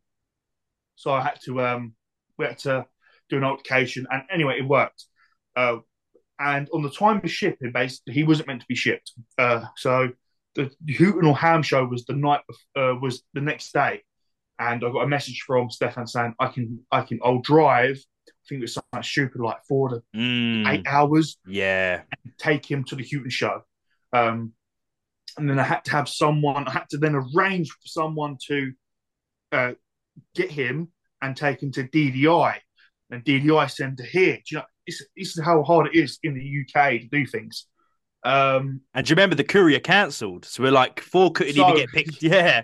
[0.95, 1.95] so I had to um,
[2.39, 2.87] we had to
[3.29, 5.05] do an altercation, and anyway, it worked.
[5.57, 5.79] Uh,
[6.39, 9.13] and on the time of shipping, basically, he wasn't meant to be shipped.
[9.37, 10.11] Uh, so
[10.55, 12.41] the Houten or Hamm show was the night
[12.77, 14.03] uh, was the next day,
[14.59, 17.99] and I got a message from Stefan saying I can I can I'll drive.
[18.29, 21.39] I think it was something stupid like four to Mm, eight hours.
[21.47, 22.03] yeah,
[22.39, 23.63] Take him to the Houten show,
[24.13, 24.53] um,
[25.37, 26.67] and then I had to have someone.
[26.67, 28.73] I had to then arrange for someone to
[29.53, 29.73] uh,
[30.35, 30.89] get him
[31.23, 32.57] and take him to DDI,
[33.11, 34.37] and DDI send to here.
[34.37, 34.65] Do you know?
[34.89, 37.67] This, this is how hard it is in the UK to do things.
[38.25, 40.45] Um, and do you remember the courier cancelled?
[40.47, 42.23] So we're like, four couldn't So- even get picked.
[42.23, 42.63] Yeah,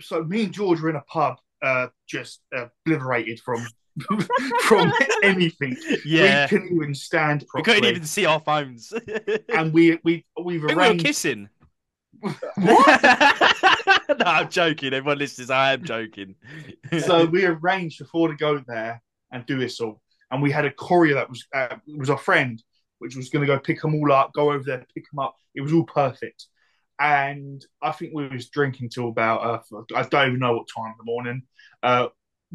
[0.00, 3.66] so me and George were in a pub, uh, just uh, obliterated from
[4.64, 4.92] from
[5.22, 5.76] anything.
[6.04, 6.44] yeah.
[6.44, 8.92] We couldn't even stand We couldn't even see our phones.
[9.54, 11.48] And we we we've I think we were kissing.
[12.20, 13.02] What?
[14.18, 14.92] no, I'm joking.
[14.94, 15.50] Everyone listens.
[15.50, 16.34] I am joking.
[17.00, 19.02] so we arranged for four to go there
[19.32, 20.00] and do this all.
[20.30, 22.62] And we had a courier that was uh, was our friend,
[22.98, 25.36] which was going to go pick them all up, go over there, pick them up.
[25.54, 26.46] It was all perfect.
[26.98, 30.92] And I think we was drinking till about uh, I don't even know what time
[30.92, 31.42] in the morning.
[31.82, 32.08] Uh,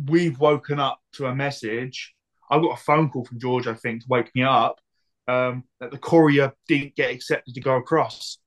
[0.05, 2.13] we've woken up to a message.
[2.49, 4.79] I got a phone call from George, I think, to wake me up
[5.27, 8.39] um, that the courier didn't get accepted to go across.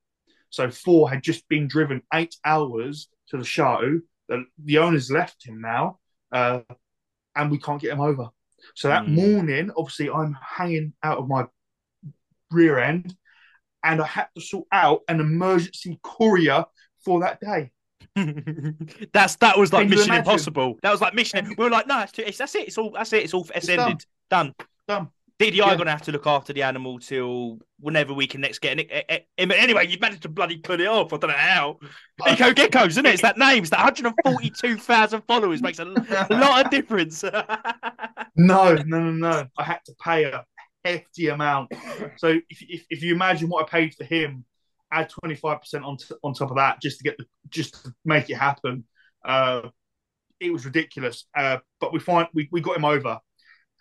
[0.50, 4.00] So four had just been driven eight hours to the show.
[4.28, 5.98] The, the owners left him now,
[6.32, 6.60] uh,
[7.34, 8.28] and we can't get him over.
[8.74, 9.14] So that Mm.
[9.14, 11.46] morning, obviously, I'm hanging out of my
[12.50, 13.16] rear end,
[13.82, 16.64] and I had to sort out an emergency courier
[17.04, 17.70] for that day.
[19.12, 20.20] that's that was like Mission imagine?
[20.20, 20.78] Impossible.
[20.82, 21.54] That was like Mission.
[21.56, 22.68] We were like, no, it's, too, it's that's it.
[22.68, 23.24] It's all that's it.
[23.24, 24.04] It's all it's, It's ended.
[24.30, 24.54] Done.
[24.88, 25.08] Done.
[25.40, 25.76] DDI Yeah.
[25.76, 28.88] gonna have to look after the animal till whenever we can next get it.
[28.90, 31.12] Eh, Anyway, you managed to bloody pull it off.
[31.12, 31.78] I don't know how.
[32.28, 33.14] Eco Geckos, isn't it?
[33.14, 33.62] It's that name.
[33.64, 37.24] It's that 142,000 followers makes a, a lot of difference.
[38.36, 39.46] No, no, no, no.
[39.56, 40.44] I had to pay a
[40.84, 41.70] hefty amount.
[42.16, 44.44] So if, if, if you imagine what I paid for him,
[44.92, 47.84] add twenty five percent on t- on top of that just to get the just
[47.84, 48.84] to make it happen.
[49.24, 49.68] Uh,
[50.40, 51.26] it was ridiculous.
[51.36, 53.20] Uh, but we find we, we got him over,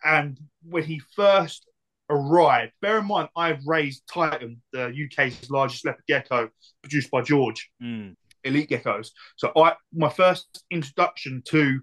[0.04, 1.68] and when he first
[2.10, 6.50] arrived, bear in mind I've raised Titan, the UK's largest leopard gecko,
[6.82, 7.70] produced by George.
[7.82, 8.16] Mm.
[8.46, 9.12] elite geckos.
[9.38, 11.80] So I my first introduction to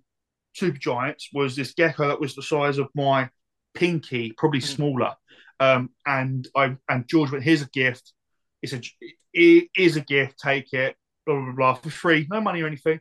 [0.52, 3.30] super giants was this gecko that was the size of my
[3.72, 4.74] pinky, probably Mm.
[4.76, 5.14] smaller.
[5.58, 8.12] Um, and I and George went, "Here's a gift.
[8.60, 8.82] It's a
[9.32, 10.38] it is a gift.
[10.38, 10.96] Take it.
[11.24, 13.00] Blah blah blah for free, no money or anything,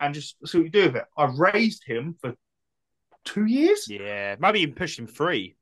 [0.00, 2.34] and just see what you do with it." I raised him for
[3.26, 5.56] two years, Yeah, maybe even pushed him free.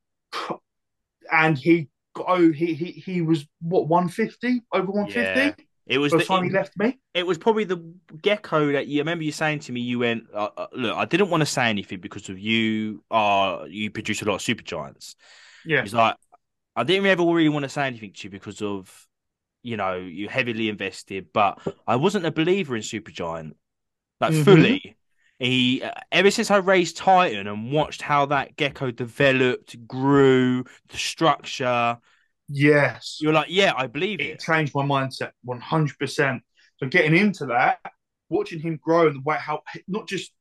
[1.32, 5.52] and he got oh he he he was what one fifty over one Yeah.
[5.52, 6.98] fifty It was the, the time he left me.
[7.14, 9.80] it was probably the gecko that you I remember you saying to me.
[9.82, 13.04] You went, uh, uh, look, I didn't want to say anything because of you.
[13.10, 15.16] Are you produce a lot of super giants?
[15.64, 16.16] Yeah, He's like,
[16.76, 19.08] I didn't ever really want to say anything to you because of,
[19.62, 23.54] you know, you heavily invested, but I wasn't a believer in Supergiant,
[24.20, 24.34] like Mhm.
[24.34, 24.96] fully.
[25.44, 30.96] He uh, ever since I raised Titan and watched how that gecko developed, grew, the
[30.96, 31.98] structure.
[32.48, 33.20] yes.
[33.20, 34.40] You're like, yeah, I believe it it.
[34.40, 36.40] changed my mindset 100%.
[36.78, 37.78] So getting into that,
[38.28, 40.32] watching him grow and the way how not just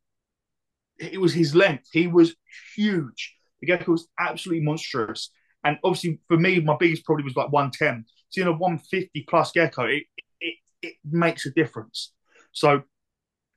[1.00, 2.36] it was his length, he was
[2.76, 3.36] huge.
[3.62, 5.30] The gecko was absolutely monstrous.
[5.64, 8.06] And obviously for me, my biggest probably was like 110.
[8.30, 10.04] Seeing a 150 plus gecko, it
[10.40, 12.14] it, it makes a difference.
[12.52, 12.84] So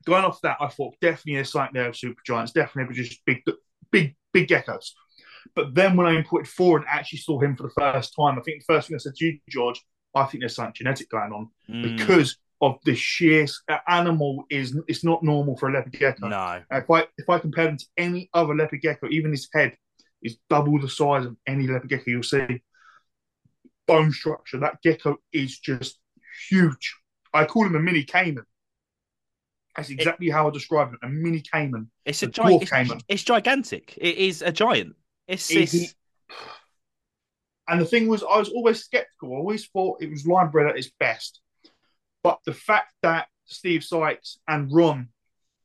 [0.07, 3.43] going off that, I thought definitely a site there of super giants, definitely just big
[3.91, 4.91] big big geckos.
[5.55, 8.43] But then when I imported four and actually saw him for the first time, I
[8.43, 9.81] think the first thing I said to you, George,
[10.15, 13.47] I think there's something genetic going on Mm, because of the sheer
[13.89, 16.29] animal is it's not normal for a leopard gecko.
[16.29, 19.77] no, If I if I compare them to any other leopard gecko, even his head
[20.23, 22.63] is double the size of any leopard gecko you'll see.
[23.87, 24.59] Bone structure.
[24.59, 25.99] That gecko is just
[26.49, 26.97] huge.
[27.33, 28.45] I call him a mini caiman.
[29.77, 31.01] That's exactly it, how I describe it.
[31.03, 31.91] A mini caiman.
[32.05, 32.63] It's a, a giant.
[32.63, 33.97] It's, it's, gigantic.
[33.99, 34.97] It is a giant.
[35.29, 35.95] It's, it's...
[37.69, 39.35] And the thing was, I was always skeptical.
[39.35, 41.41] I always thought it was line bred at its best.
[42.23, 45.09] But the fact that Steve Sykes and Ron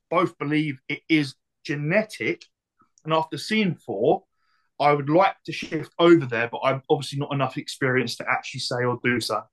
[0.09, 2.43] both believe it is genetic,
[3.03, 4.23] and after seeing four,
[4.79, 8.61] I would like to shift over there, but I'm obviously not enough experience to actually
[8.61, 9.43] say or do so.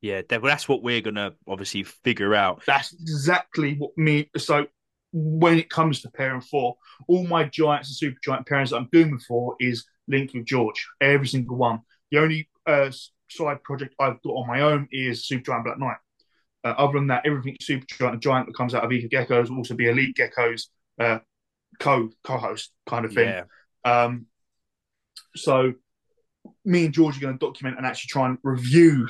[0.00, 2.62] Yeah, that's what we're gonna obviously figure out.
[2.66, 4.30] That's exactly what me.
[4.36, 4.66] So
[5.12, 6.76] when it comes to pairing four,
[7.08, 10.86] all my giants and super giant pairings that I'm doing before is linked with George.
[11.00, 11.80] Every single one.
[12.10, 12.90] The only uh,
[13.30, 15.96] side project I've got on my own is Super Giant Black Night.
[16.64, 19.50] Uh, other than that, everything Super Giant and Giant that comes out of Eco Geckos
[19.50, 20.66] will also be Elite Geckos
[20.98, 21.18] uh,
[21.78, 23.28] co co-host kind of thing.
[23.28, 23.44] Yeah.
[23.84, 24.26] Um,
[25.36, 25.74] so
[26.64, 29.08] me and George are going to document and actually try and review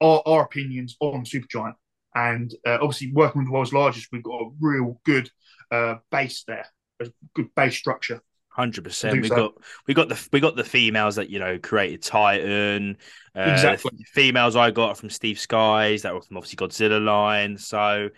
[0.00, 1.74] our, our opinions on Supergiant.
[2.14, 5.30] And uh, obviously, working with the world's largest, we've got a real good
[5.70, 6.66] uh, base there,
[7.00, 8.20] a good base structure.
[8.48, 9.22] Hundred percent.
[9.22, 9.36] We so.
[9.36, 9.54] got
[9.86, 12.98] we got the we got the females that you know created Titan.
[13.34, 13.92] Uh, exactly.
[14.12, 17.56] Females I got from Steve Sykes that were from obviously Godzilla line.
[17.56, 18.08] So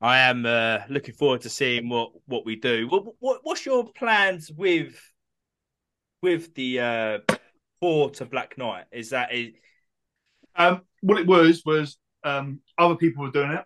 [0.00, 2.86] I am uh, looking forward to seeing what what we do.
[2.88, 4.94] What, what what's your plans with
[6.22, 7.18] with the uh,
[7.80, 8.84] four to Black Night?
[8.92, 9.54] Is that is
[10.58, 13.64] um, what it was was um, other people were doing it,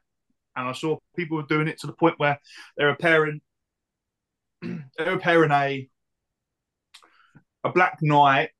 [0.54, 2.38] and I saw people were doing it to the point where
[2.76, 3.40] they're repairing
[4.62, 5.88] they're a
[7.64, 8.50] a black night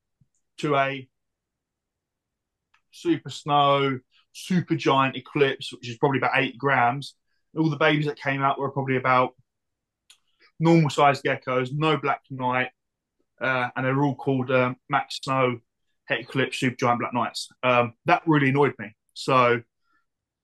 [0.59, 1.07] to a
[2.91, 3.99] super snow,
[4.33, 7.15] super giant eclipse, which is probably about eight grams.
[7.57, 9.31] All the babies that came out were probably about
[10.59, 12.69] normal sized geckos, no black night,
[13.41, 15.59] uh, and they're all called um, Mack Snow
[16.21, 17.49] Eclipse Super Giant Black Nights.
[17.63, 18.95] Um, that really annoyed me.
[19.13, 19.61] So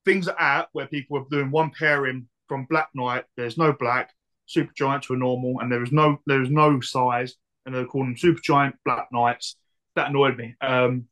[0.05, 3.25] things are out where people are doing one pairing from Black Night.
[3.37, 4.11] There's no black
[4.45, 7.35] Super Giant to a normal, and there is no there is no size,
[7.65, 9.57] and they're calling them Super Giant Black Nights.
[9.95, 10.55] That annoyed me.
[10.61, 11.05] Um,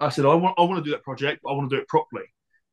[0.00, 1.82] I said I want I want to do that project, but I want to do
[1.82, 2.24] it properly,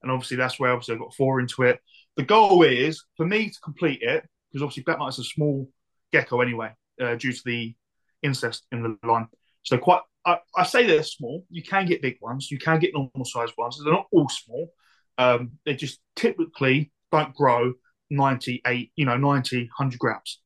[0.04, 1.80] and obviously that's where obviously I got four into it.
[2.18, 5.70] The goal is for me to complete it because obviously Black Night's a small
[6.12, 6.72] gecko anyway,
[7.02, 7.76] uh, due to the
[8.22, 9.28] incest in the line.
[9.64, 11.46] So quite I, I, say they're small.
[11.50, 12.52] You can get big ones.
[12.52, 13.80] You can get normal sized ones.
[13.84, 14.74] They're not all small.
[15.18, 17.74] Um, they just typically don't grow
[18.10, 20.42] 98, you know, 90, 100 grams.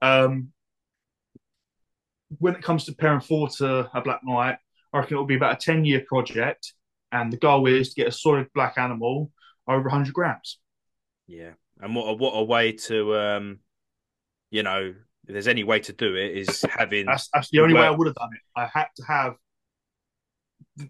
[0.00, 0.48] Um,
[2.38, 4.58] when it comes to pairing four to a black night,
[4.92, 6.74] I reckon it'll be about a 10 year project.
[7.10, 9.30] And the goal is to get a solid black animal
[9.68, 10.58] over 100 grams.
[11.26, 11.52] Yeah.
[11.80, 13.58] And what a, what a way to, um,
[14.50, 14.94] you know,
[15.26, 17.06] if there's any way to do it, is having.
[17.06, 18.40] That's, that's the only way I would have done it.
[18.56, 19.34] I had to have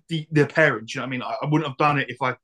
[0.09, 0.95] the the parents.
[0.95, 1.23] You know what I mean?
[1.23, 2.37] I, I wouldn't have done it if I.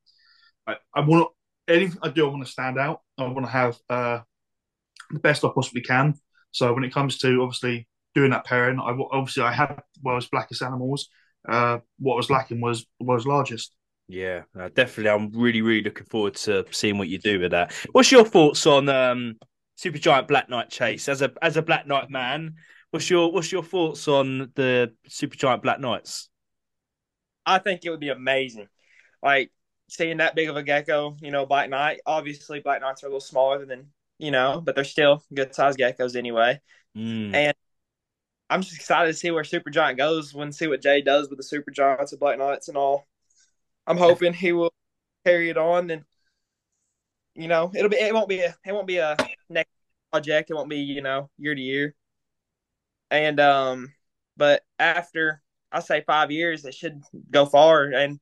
[0.67, 1.29] I, I want
[1.67, 2.27] anything I do.
[2.27, 3.01] I want to stand out.
[3.17, 4.21] I want to have uh,
[5.11, 6.15] the best I possibly can.
[6.51, 10.63] So when it comes to obviously doing that pairing, I obviously I had world's blackest
[10.63, 11.09] animals.
[11.49, 13.75] Uh, what was lacking was was largest.
[14.09, 15.11] Yeah, uh, definitely.
[15.11, 17.73] I'm really, really looking forward to seeing what you do with that.
[17.93, 19.37] What's your thoughts on um,
[19.79, 22.57] Super Giant Black Night chase as a as a Black Night man.
[22.91, 26.31] What's your what's your thoughts on the Super Giant Black Nights?
[27.47, 28.67] I think it would be amazing.
[29.23, 29.53] Like
[29.89, 32.01] seeing that big of a gecko, you know, Black Night.
[32.05, 33.87] Obviously, Black Nights are a little smaller than
[34.19, 36.61] you know, but they're still good sized geckos anyway.
[36.97, 37.33] Mm.
[37.33, 37.55] And
[38.51, 40.35] I'm just excited to see where Super Giant goes.
[40.35, 43.07] When see what Jay does with the Super Giants and Black Nights and all.
[43.87, 44.73] I'm hoping he will
[45.25, 46.03] carry it on and
[47.37, 49.17] you know, it'll be it won't be a it won't be a
[49.51, 49.71] next
[50.11, 50.51] project.
[50.51, 51.95] It won't be you know year to year.
[53.11, 53.93] And um,
[54.37, 55.43] but after
[55.73, 57.85] I say five years, it should go far.
[57.85, 58.21] And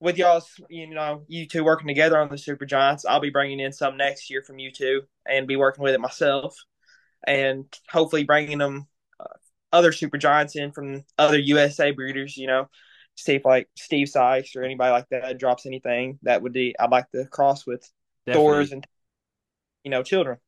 [0.00, 3.60] with y'all's you know you two working together on the Super Giants, I'll be bringing
[3.60, 6.56] in some next year from you two and be working with it myself,
[7.26, 8.86] and hopefully bringing them
[9.20, 9.24] uh,
[9.72, 12.36] other Super Giants in from other USA breeders.
[12.36, 12.68] You know,
[13.16, 16.90] see if like Steve Sykes or anybody like that drops anything that would be I'd
[16.90, 17.90] like to cross with
[18.26, 18.72] Definitely.
[18.72, 18.86] and
[19.84, 20.38] you know children.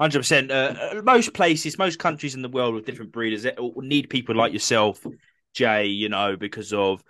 [0.00, 1.04] Hundred uh, percent.
[1.04, 3.46] Most places, most countries in the world with different breeders
[3.76, 5.04] need people like yourself,
[5.54, 5.86] Jay.
[5.86, 7.02] You know, because of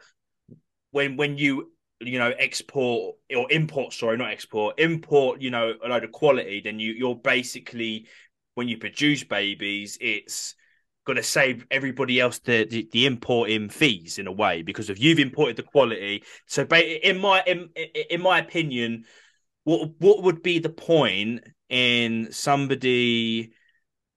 [0.91, 5.41] when when you you know export or import, sorry, not export, import.
[5.41, 6.61] You know, a load of quality.
[6.63, 8.07] Then you you're basically
[8.55, 10.55] when you produce babies, it's
[11.07, 15.01] going to save everybody else the, the, the importing fees in a way because if
[15.01, 16.23] you've imported the quality.
[16.47, 17.71] So, in my in
[18.11, 19.05] in my opinion,
[19.65, 23.53] what what would be the point in somebody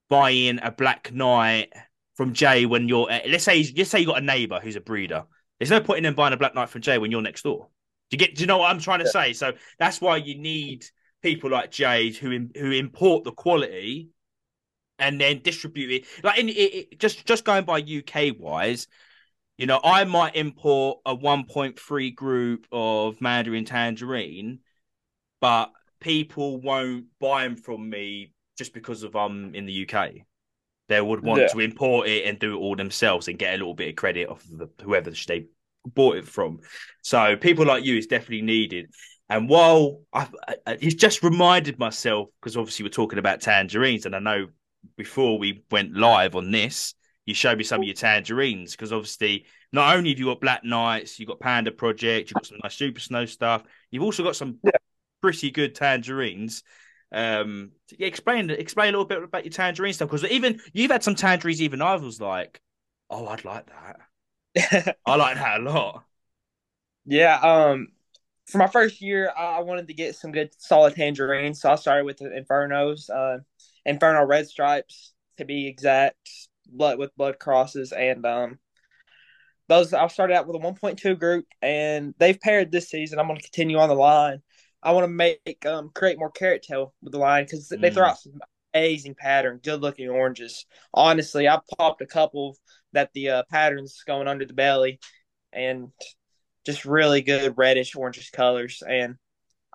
[0.09, 1.71] buying a Black Night
[2.15, 4.81] from Jay when you're uh, let's say let's say you got a neighbor who's a
[4.81, 5.25] breeder.
[5.59, 7.69] There's no point in them buying a black night from Jay when you're next door.
[8.09, 8.35] Do you get?
[8.35, 9.11] Do you know what I'm trying to yeah.
[9.11, 9.34] say?
[9.34, 10.85] So that's why you need
[11.21, 14.09] people like Jay who who import the quality
[14.99, 16.05] and then distribute it.
[16.23, 18.88] Like in it, it, just just going by UK wise,
[19.57, 24.59] you know, I might import a 1.3 group of Mandarin Tangerine,
[25.39, 25.71] but
[26.03, 30.11] people won't buy them from me just because of I'm in the UK.
[30.89, 31.47] They would want yeah.
[31.47, 34.30] to import it and do it all themselves and get a little bit of credit
[34.30, 35.47] off of the, whoever they
[35.85, 36.59] bought it from.
[37.01, 38.91] So people like you is definitely needed.
[39.30, 40.27] And while I,
[40.67, 44.47] I it's just reminded myself because obviously we're talking about tangerines, and I know
[44.97, 46.93] before we went live on this,
[47.25, 50.65] you showed me some of your tangerines because obviously not only have you got Black
[50.65, 54.35] Nights, you've got Panda Project, you've got some nice Super Snow stuff, you've also got
[54.35, 54.71] some yeah.
[55.23, 56.63] Pretty good tangerines.
[57.13, 61.01] Um, yeah, explain explain a little bit about your tangerine stuff because even you've had
[61.01, 61.61] some tangerines.
[61.61, 62.59] Even I was like,
[63.09, 64.97] oh, I'd like that.
[65.05, 66.03] I like that a lot.
[67.05, 67.39] Yeah.
[67.39, 67.87] Um,
[68.47, 72.03] for my first year, I wanted to get some good solid tangerines, so I started
[72.03, 73.39] with the Infernos, uh,
[73.85, 76.17] Inferno Red Stripes to be exact,
[76.67, 78.59] blood with blood crosses, and um,
[79.69, 83.17] those I started out with a 1.2 group, and they've paired this season.
[83.17, 84.41] I'm going to continue on the line.
[84.84, 88.05] I want to make um create more carrot tail with the line because they throw
[88.05, 88.23] out mm.
[88.23, 88.41] some
[88.73, 90.65] amazing pattern, good looking oranges.
[90.93, 92.57] Honestly, I popped a couple
[92.91, 94.99] that the uh, patterns going under the belly,
[95.51, 95.89] and
[96.65, 98.84] just really good reddish orangish colors.
[98.88, 99.15] And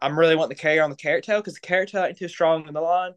[0.01, 2.29] I'm really wanting to carry on the carrot tail because the carrot tail ain't too
[2.29, 3.13] strong in the line.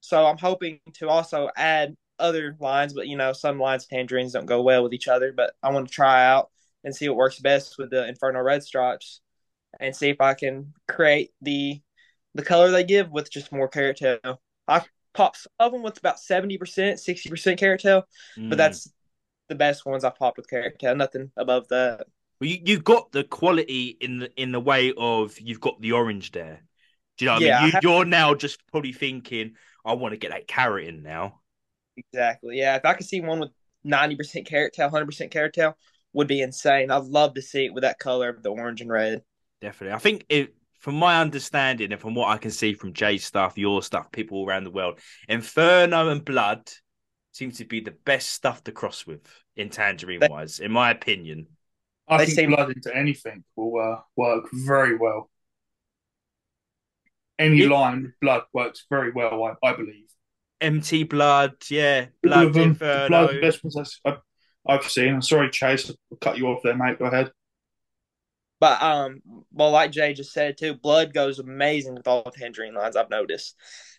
[0.00, 4.46] So I'm hoping to also add other lines, but you know, some lines tangerines don't
[4.46, 5.32] go well with each other.
[5.32, 6.50] But I want to try out
[6.84, 9.20] and see what works best with the Inferno Red Stripes
[9.80, 11.80] and see if I can create the
[12.34, 14.40] the color they give with just more carrot tail.
[14.66, 14.82] I
[15.12, 18.04] pop some of them with about seventy percent, sixty percent carrot tail,
[18.36, 18.48] mm.
[18.48, 18.92] but that's
[19.48, 20.96] the best ones I popped with carrot tail.
[20.96, 22.06] Nothing above that.
[22.40, 25.92] Well, you you got the quality in the in the way of you've got the
[25.92, 26.62] orange there.
[27.16, 27.66] Do you know what yeah, I mean?
[27.66, 27.82] You, have...
[27.84, 29.52] You're now just probably thinking,
[29.84, 31.40] I want to get that carrot in now.
[31.96, 32.58] Exactly.
[32.58, 32.74] Yeah.
[32.74, 33.50] If I could see one with
[33.84, 35.76] ninety percent carrot tail, hundred percent carrot tail,
[36.12, 36.90] would be insane.
[36.90, 39.22] I'd love to see it with that color of the orange and red.
[39.64, 39.94] Definitely.
[39.94, 43.56] I think it, from my understanding and from what I can see from Jay's stuff,
[43.56, 46.70] your stuff, people around the world, Inferno and Blood
[47.32, 49.22] seems to be the best stuff to cross with
[49.56, 51.46] in Tangerine wise, in my opinion.
[52.06, 52.50] I they think seem...
[52.50, 55.30] Blood into anything will uh, work very well.
[57.38, 57.70] Any it...
[57.70, 60.04] line with Blood works very well, I, I believe.
[60.60, 62.08] MT Blood, yeah.
[62.22, 63.08] Blood, Inferno.
[63.08, 64.18] Blood, best ones I've,
[64.66, 65.14] I've seen.
[65.14, 66.98] I'm sorry, Chase, I'll cut you off there, mate.
[66.98, 67.30] Go ahead.
[68.64, 69.20] But um,
[69.52, 72.96] well, like Jay just said too, blood goes amazing with all the tangerine lines.
[72.96, 73.56] I've noticed.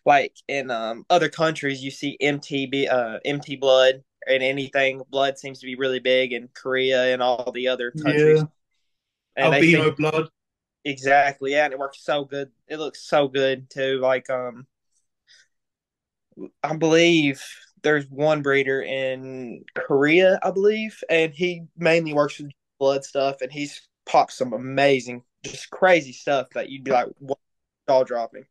[0.07, 5.59] Like in um other countries, you see MT uh MT blood and anything blood seems
[5.59, 8.43] to be really big in Korea and all the other countries.
[9.37, 9.45] Yeah.
[9.45, 10.29] Albino think, blood.
[10.83, 11.51] Exactly.
[11.51, 12.49] Yeah, and it works so good.
[12.67, 13.99] It looks so good too.
[13.99, 14.65] Like um,
[16.63, 17.39] I believe
[17.83, 23.51] there's one breeder in Korea, I believe, and he mainly works with blood stuff, and
[23.51, 27.39] he's pop some amazing, just crazy stuff that you'd be like, what
[27.87, 28.45] jaw dropping.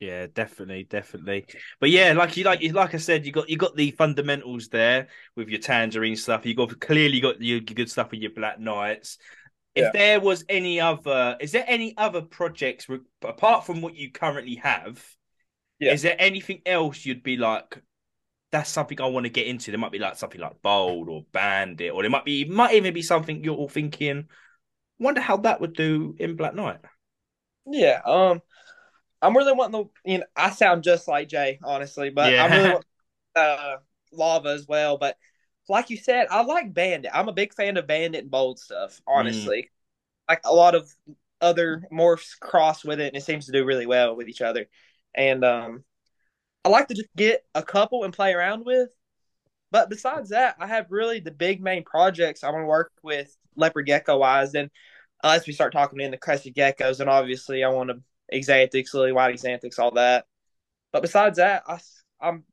[0.00, 1.46] Yeah, definitely, definitely.
[1.80, 4.68] But yeah, like you like you like I said, you got you got the fundamentals
[4.68, 6.46] there with your tangerine stuff.
[6.46, 9.18] You got clearly got your, your good stuff with your black nights.
[9.74, 9.90] If yeah.
[9.92, 12.86] there was any other, is there any other projects
[13.22, 15.04] apart from what you currently have?
[15.78, 15.92] Yeah.
[15.92, 17.80] Is there anything else you'd be like?
[18.50, 19.70] That's something I want to get into.
[19.70, 22.94] There might be like something like bold or bandit, or there might be might even
[22.94, 24.28] be something you're all thinking
[24.98, 26.78] Wonder how that would do in Black Night.
[27.66, 28.42] Yeah, um,
[29.22, 29.90] I'm really wanting to.
[30.04, 32.44] You know, I sound just like Jay, honestly, but yeah.
[32.44, 32.84] I'm really want,
[33.36, 33.76] uh,
[34.12, 34.98] lava as well.
[34.98, 35.16] But
[35.68, 37.10] like you said, I like Bandit.
[37.14, 39.00] I'm a big fan of Bandit and Bold stuff.
[39.06, 40.28] Honestly, mm.
[40.28, 40.92] like a lot of
[41.40, 44.66] other morphs cross with it, and it seems to do really well with each other.
[45.14, 45.84] And um,
[46.64, 48.88] I like to just get a couple and play around with.
[49.70, 53.36] But besides that, I have really the big main projects I want to work with
[53.58, 54.52] leopard gecko wise.
[54.52, 54.70] Then
[55.22, 58.00] unless we start talking in the crested geckos, and obviously I want to
[58.32, 60.26] axanthics, lily white axanthics, all that.
[60.92, 61.78] But besides that, I,
[62.20, 62.44] I'm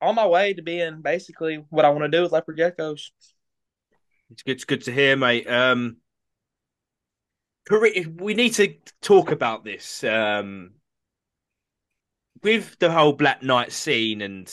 [0.00, 3.10] on my way to being basically what I want to do with leopard geckos.
[4.30, 5.48] It's good, it's good to hear, mate.
[5.48, 5.98] Um,
[7.70, 10.72] we need to talk about this um,
[12.42, 14.52] with the whole Black Night scene, and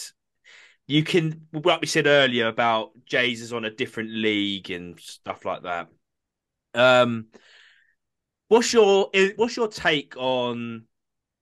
[0.87, 5.45] you can, like we said earlier, about Jays is on a different league and stuff
[5.45, 5.87] like that.
[6.73, 7.27] Um,
[8.47, 10.85] what's your what's your take on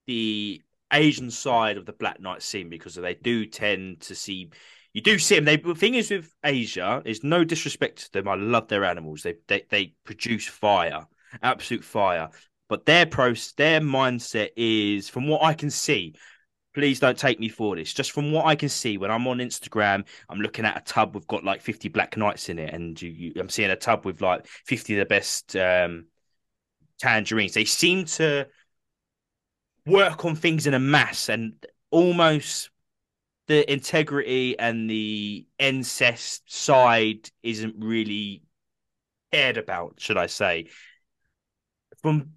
[0.07, 0.61] the
[0.93, 2.69] Asian side of the Black Night scene?
[2.69, 4.51] Because they do tend to see
[4.93, 5.45] you do see them.
[5.45, 8.27] They the thing is with Asia is no disrespect to them.
[8.27, 9.23] I love their animals.
[9.23, 11.07] They they they produce fire,
[11.41, 12.30] absolute fire.
[12.68, 16.15] But their pros, their mindset is, from what I can see,
[16.73, 17.93] please don't take me for this.
[17.93, 21.15] Just from what I can see, when I'm on Instagram, I'm looking at a tub
[21.15, 24.06] with got like 50 black nights in it, and you, you, I'm seeing a tub
[24.06, 26.06] with like 50 of the best um,
[26.99, 27.53] tangerines.
[27.53, 28.48] They seem to
[29.85, 31.53] work on things in a mass and
[31.89, 32.69] almost
[33.48, 38.43] the integrity and the incest side isn't really
[39.31, 40.68] cared about, should I say?
[42.02, 42.34] From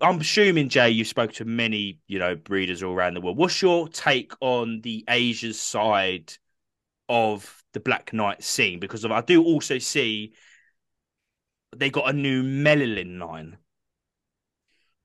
[0.00, 3.36] I'm assuming Jay, you spoke to many, you know, breeders all around the world.
[3.36, 6.32] What's your take on the Asia side
[7.08, 8.80] of the Black Night scene?
[8.80, 10.32] Because I do also see
[11.76, 13.58] they got a new Melilin line.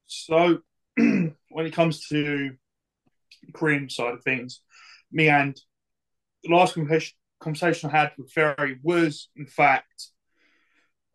[0.06, 0.60] So,
[0.96, 2.52] when it comes to
[3.54, 4.62] Korean side of things,
[5.12, 5.60] me and
[6.44, 6.78] the last
[7.40, 10.08] conversation I had with Ferry was, in fact,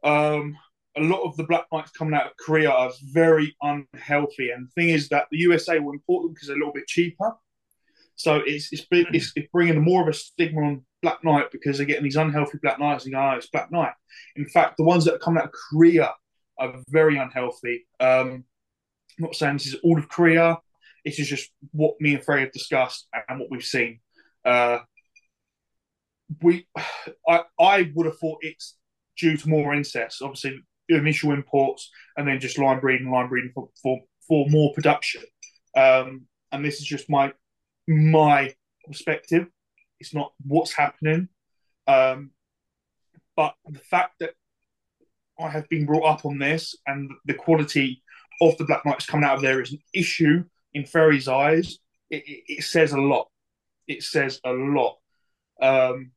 [0.05, 0.57] um,
[0.97, 4.51] a lot of the black nights coming out of Korea are very unhealthy.
[4.51, 6.87] And the thing is that the USA will import them because they're a little bit
[6.87, 7.35] cheaper.
[8.17, 11.87] So it's it's, it's, it's bringing more of a stigma on black night because they're
[11.87, 13.93] getting these unhealthy black nights and go, oh, it's black night.
[14.37, 16.13] In fact, the ones that are coming out of Korea
[16.59, 17.87] are very unhealthy.
[17.99, 18.45] Um,
[19.19, 20.59] I'm not saying this is all of Korea.
[21.05, 24.01] This is just what me and Ferry have discussed and what we've seen.
[24.45, 24.79] Uh,
[26.43, 26.67] we,
[27.29, 28.77] I, I would have thought it's
[29.19, 30.23] due to more incest.
[30.23, 30.61] Obviously,
[30.97, 35.23] initial imports and then just line breeding, line breeding for for, for more production.
[35.77, 37.33] Um, and this is just my
[37.89, 38.55] my
[38.87, 39.47] perspective.
[40.01, 41.29] It's not what's happening,
[41.87, 42.31] um,
[43.37, 44.35] but the fact that
[45.39, 48.03] I have been brought up on this and the quality
[48.41, 50.45] of the Black Nights coming out of there is an issue
[50.75, 51.79] in Ferry's eyes.
[52.11, 53.29] It, it, it says a lot.
[53.87, 54.99] It says a lot.
[55.61, 56.13] Um,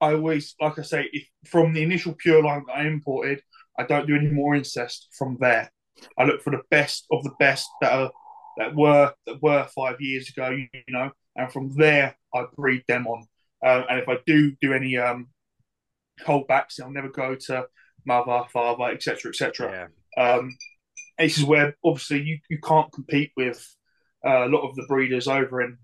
[0.00, 3.42] I always, like I say, if, from the initial pure line that I imported,
[3.78, 5.70] I don't do any more incest from there.
[6.18, 8.10] I look for the best of the best that are
[8.58, 13.06] that were that were five years ago, you, know, and from there I breed them
[13.06, 13.26] on.
[13.64, 15.28] Uh, and if I do do any um,
[16.26, 17.66] holdbacks, I'll never go to
[18.06, 19.90] mother, father, etc., etc.
[20.16, 20.22] Yeah.
[20.22, 20.56] Um,
[21.18, 23.64] this is where obviously you, you can't compete with
[24.26, 25.76] uh, a lot of the breeders over in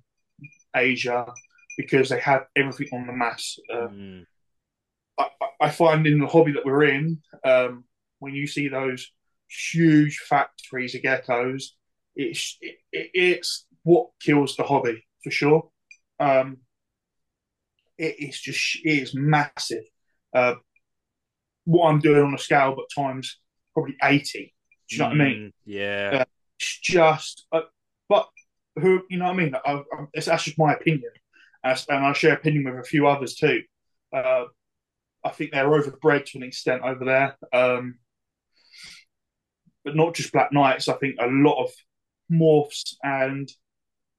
[0.75, 1.33] Asia
[1.77, 3.59] because they have everything on the mass.
[3.73, 4.25] Uh, mm.
[5.19, 5.29] I,
[5.61, 7.85] I, find in the hobby that we're in, um,
[8.19, 9.11] when you see those
[9.49, 11.65] huge factories of geckos,
[12.15, 15.69] it's it, it's what kills the hobby for sure.
[16.19, 16.59] Um,
[17.99, 19.85] it is just it is massive.
[20.35, 20.55] Uh,
[21.65, 23.39] what I'm doing on a scale, but times
[23.75, 24.55] probably eighty.
[24.89, 25.37] Do you know mm, what I mean?
[25.37, 26.19] Mm, yeah.
[26.21, 26.25] Uh,
[26.59, 27.63] it's just, uh,
[28.09, 28.29] but
[28.77, 29.55] who you know what I mean?
[29.55, 31.11] I, I, that's just my opinion
[31.89, 33.63] and I share opinion with a few others too.
[34.15, 34.45] Uh,
[35.25, 37.99] I think they're overbred to an extent over there, um,
[39.85, 40.89] but not just black nights.
[40.89, 41.71] I think a lot of
[42.31, 43.51] morphs and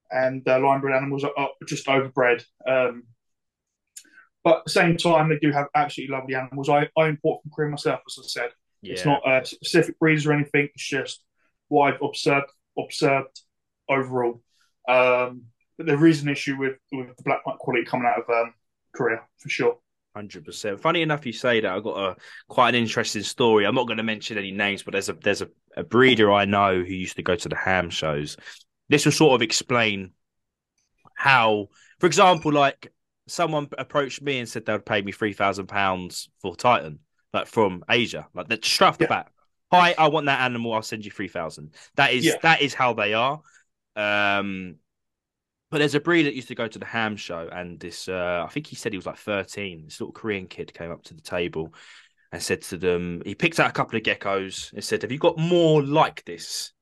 [0.10, 2.44] and uh, line bred animals are, are just overbred.
[2.68, 3.04] Um,
[4.44, 6.70] but at the same time, they do have absolutely lovely animals.
[6.70, 8.50] I, I import from Korea myself, as I said.
[8.82, 8.94] Yeah.
[8.94, 10.70] It's not a specific breeds or anything.
[10.74, 11.22] It's just
[11.68, 12.48] what I've observed
[12.78, 13.42] observed
[13.90, 14.42] overall.
[14.88, 15.46] Um,
[15.78, 18.54] but there is an issue with with the black night quality coming out of um,
[18.96, 19.78] Korea for sure.
[20.16, 20.80] Hundred percent.
[20.80, 21.72] Funny enough, you say that.
[21.72, 22.16] I've got a
[22.48, 23.66] quite an interesting story.
[23.66, 26.46] I'm not going to mention any names, but there's a there's a, a breeder I
[26.46, 28.36] know who used to go to the Hamm shows.
[28.90, 30.12] This will sort of explain
[31.14, 31.68] how,
[32.00, 32.92] for example, like
[33.28, 37.00] someone approached me and said they would pay me three thousand pounds for Titan,
[37.32, 39.30] like from Asia, like that straight off the bat.
[39.72, 40.74] Hi, I want that animal.
[40.74, 41.76] I'll send you three thousand.
[41.96, 42.38] That is yeah.
[42.42, 43.42] that is how they are.
[43.96, 44.78] Um,
[45.70, 48.46] but there's a breeder that used to go to the Hamm show, and this, uh,
[48.48, 49.86] I think he said he was like 13.
[49.86, 51.74] This little Korean kid came up to the table
[52.32, 55.18] and said to them, he picked out a couple of geckos and said, Have you
[55.18, 56.74] got more like this?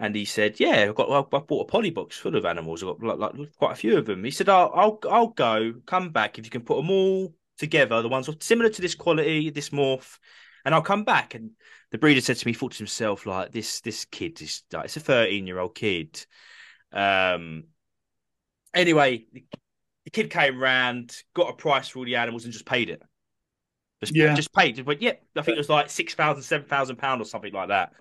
[0.00, 1.10] And he said, "Yeah, I've got.
[1.10, 2.82] I bought a poly box full of animals.
[2.82, 5.74] I've got like, like quite a few of them." He said, "I'll, I'll, I'll go.
[5.86, 8.00] Come back if you can put them all together.
[8.00, 10.18] The ones similar to this quality, this morph,
[10.64, 11.50] and I'll come back." And
[11.90, 14.84] the breeder said to me, he thought to himself, like, "This, this kid is like,
[14.84, 16.24] it's a thirteen year old kid.
[16.92, 17.64] Um,
[18.74, 22.90] Anyway, the kid came round, got a price for all the animals, and just paid
[22.90, 23.02] it.
[24.00, 24.34] Just, yeah.
[24.34, 24.84] just paid.
[24.84, 27.68] But yeah, I think it was like six thousand, seven thousand pound or something like
[27.68, 27.92] that,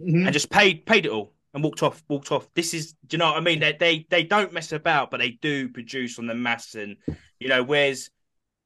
[0.00, 0.26] mm-hmm.
[0.26, 2.02] and just paid paid it all and walked off.
[2.08, 2.48] Walked off.
[2.54, 3.60] This is, do you know what I mean?
[3.60, 6.96] They they they don't mess about, but they do produce on the mass, and
[7.38, 8.10] you know, whereas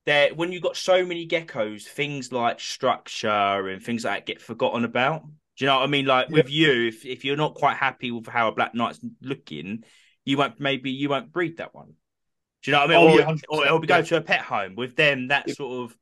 [0.07, 4.43] there when you've got so many geckos, things like structure and things like that get
[4.43, 5.25] forgotten about.
[5.57, 6.07] Do you know what I mean?
[6.07, 6.35] Like yeah.
[6.35, 9.85] with you, if if you're not quite happy with how a Black Night's looking,
[10.25, 11.95] you won't maybe you won't breed that one.
[12.63, 13.09] Do you know what I mean?
[13.09, 14.03] Oh, or, yeah, or it'll be go yeah.
[14.03, 15.29] to a pet home with them.
[15.29, 15.55] That Yeah.
[15.55, 15.97] sort of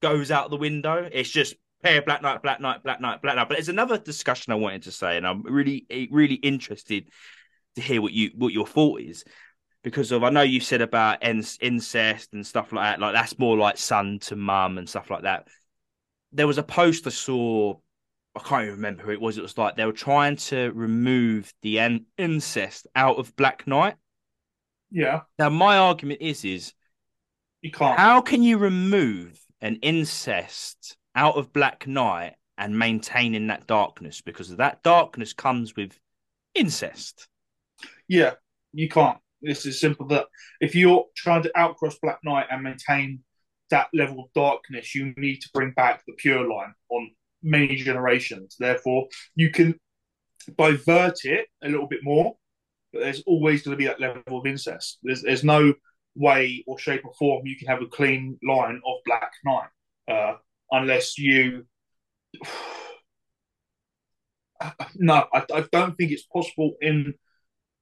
[0.00, 1.08] goes out the window.
[1.10, 3.48] It's just pair black night, black night, black night, black night.
[3.48, 7.08] But there's another discussion I wanted to say, and I'm really, eh, really interested
[7.74, 9.24] to hear what you what your thought is
[9.82, 13.00] because of I know you said about incest and stuff like that.
[13.00, 15.48] Like that's more like son to mum and stuff like that.
[16.32, 17.74] There was a post I saw.
[18.38, 19.36] I can't even remember who it was.
[19.36, 23.96] It was like they were trying to remove the an- incest out of Black Night.
[24.90, 26.72] Yeah, Now my argument is is
[27.62, 27.98] you can't.
[27.98, 34.56] how can you remove an incest out of Black Night and maintaining that darkness because
[34.56, 35.98] that darkness comes with
[36.54, 37.28] incest.
[38.08, 38.34] Yeah,
[38.72, 39.18] you can't.
[39.42, 40.26] It's as simple that
[40.60, 43.20] if you're trying to outcross Black Night and maintain
[43.70, 47.10] that level of darkness, you need to bring back the pure line on
[47.42, 48.56] many generations.
[48.58, 49.78] Therefore, you can
[50.56, 52.36] divert it a little bit more,
[52.92, 54.98] but there's always going to be that level of incest.
[55.02, 55.74] There's there's no
[56.14, 59.68] way or shape or form you can have a clean line of Black Night
[60.08, 60.34] uh,
[60.70, 61.64] unless you.
[64.96, 67.14] No, I, I don't think it's possible in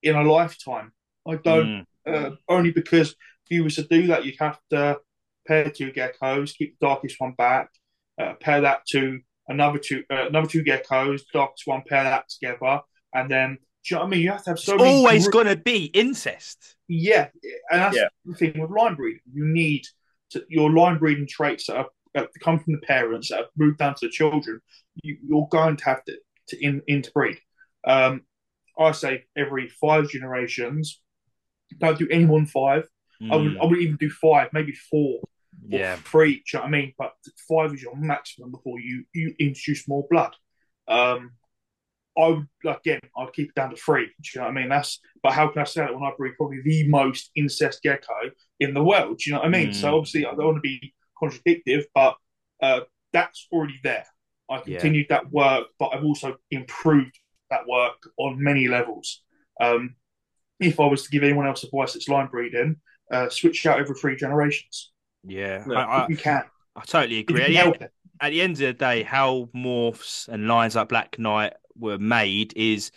[0.03, 0.93] in a lifetime.
[1.27, 2.33] I don't Mm.
[2.33, 5.01] uh, only because if you was to do that, you'd have to
[5.47, 7.70] pair two geckos, keep the darkest one back,
[8.20, 12.81] uh, pair that to another two, uh, another two geckos, darkest one, pair that together,
[13.14, 14.20] and then do you know what I mean?
[14.20, 14.97] You have to have so It's many.
[14.97, 16.77] always gr- going to be incest.
[16.89, 17.28] yeah,
[17.70, 18.09] and that's Yeah.
[18.24, 19.20] the thing with line breeding.
[19.32, 19.82] You need
[20.31, 23.78] to, your line breeding traits that, are, that come from the parents that have moved
[23.78, 24.60] down to the children.
[25.02, 26.16] You, you're going to have to,
[26.48, 27.39] to in, interbreed.
[27.86, 28.23] Um,
[28.78, 31.01] I say every five generations.
[31.78, 32.89] Don't do any more than five.
[33.31, 33.60] I would Mm.
[33.62, 35.28] I would even do five, maybe four or
[35.69, 35.97] Yeah.
[35.97, 36.37] three.
[36.37, 36.93] Do you know what I mean?
[36.99, 37.12] But
[37.49, 40.35] five is your maximum before you you introduce more blood.
[40.89, 41.33] Um,
[42.19, 44.07] I would again, I'd keep it down to three.
[44.07, 44.69] Do you know what I mean?
[44.69, 48.31] That's but how can I say that when I breed probably the most incest gecko
[48.61, 49.19] in the world?
[49.19, 49.70] Do you know what I mean?
[49.70, 49.74] Mm.
[49.74, 52.16] So obviously I don't want to be contradictive, but
[52.62, 52.81] uh,
[53.12, 54.07] that's already there.
[54.51, 57.19] I continued that work, but I've also improved
[57.51, 59.23] that work on many levels.
[59.61, 59.97] Um,
[60.61, 62.77] if I was to give anyone else advice that's line breeding,
[63.11, 64.93] uh, switch out every three generations.
[65.27, 65.65] Yeah.
[65.66, 66.44] No, I, I, you can.
[66.74, 67.43] I totally agree.
[67.43, 67.89] At the, end,
[68.20, 72.53] at the end of the day, how morphs and lines like Black Night were made
[72.57, 72.90] is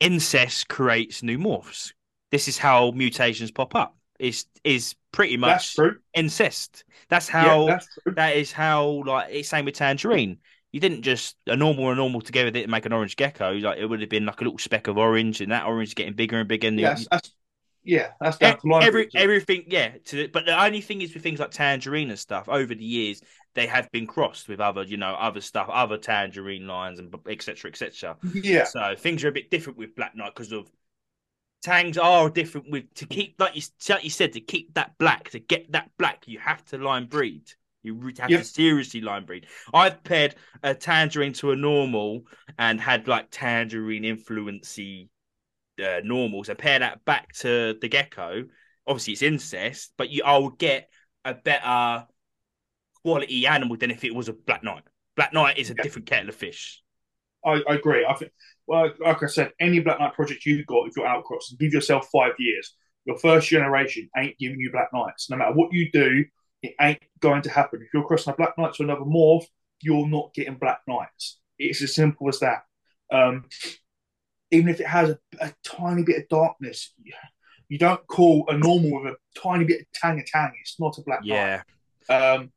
[0.00, 1.92] incest creates new morphs.
[2.30, 3.96] This is how mutations pop up.
[4.18, 5.98] Is is pretty That's much true.
[6.14, 6.84] incest.
[7.08, 10.38] That's how yeah, that's that is how like it's same with tangerine.
[10.72, 13.52] You didn't just a normal and normal together didn't make an orange gecko.
[13.54, 15.94] Like it would have been like a little speck of orange, and that orange is
[15.94, 16.66] getting bigger and bigger.
[16.68, 17.30] And Yes, you- that's
[17.84, 19.92] yeah, that's down to every everything, yeah.
[20.06, 22.48] To, but the only thing is with things like tangerine and stuff.
[22.48, 23.22] Over the years,
[23.54, 27.70] they have been crossed with other, you know, other stuff, other tangerine lines and etc.
[27.70, 28.16] etc.
[28.34, 30.70] yeah, So things are a bit different with Black Night because of
[31.62, 35.30] tangs are different with to keep like you, like you said to keep that black
[35.30, 37.44] to get that black you have to line breed.
[37.82, 38.40] You have Yep.
[38.40, 39.46] to seriously line breed.
[39.72, 42.24] I've paired a tangerine to a normal
[42.58, 45.08] and had like tangerine influency
[45.80, 48.44] uh, normals and pair that back to the gecko.
[48.86, 50.88] Obviously, it's incest, but you I would get
[51.24, 52.06] a better
[53.02, 54.82] quality animal than if it was a black night.
[55.16, 55.82] Black night is a Yeah.
[55.82, 56.82] different kettle of fish.
[57.44, 58.04] I, I agree.
[58.04, 58.32] I think,
[58.66, 62.08] well, like I said, any Black Night project you've got, if you're outcrossing, give yourself
[62.12, 62.74] five years.
[63.04, 65.30] Your first generation ain't giving you Black Nights.
[65.30, 66.24] No matter what you do,
[66.62, 67.80] it ain't going to happen.
[67.82, 69.44] If you're crossing a Black Night to another morph,
[69.80, 71.38] you're not getting Black Nights.
[71.58, 72.64] It's as simple as that.
[73.10, 73.44] Um,
[74.50, 76.92] even if it has a, a tiny bit of darkness,
[77.68, 80.52] you, don't call a normal with a tiny bit of tang a tang.
[80.60, 81.62] It's not a Black Night.
[82.08, 82.50] Yeah, Um,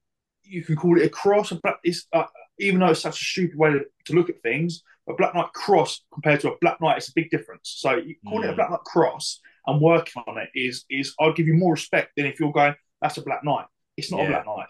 [0.44, 1.52] you can call it a cross.
[1.52, 2.26] A black, it's, uh,
[2.60, 5.52] even though it's such a stupid way to, to look at things, a Black Night
[5.54, 7.76] cross compared to a Black Night is a big difference.
[7.78, 8.56] So you calling it a Mm.
[8.58, 12.26] Black Night cross and working on it is is I'll give you more respect than
[12.26, 13.66] if you're going that's a Black Night.
[13.98, 14.26] It's not Yeah.
[14.28, 14.68] a Black Night.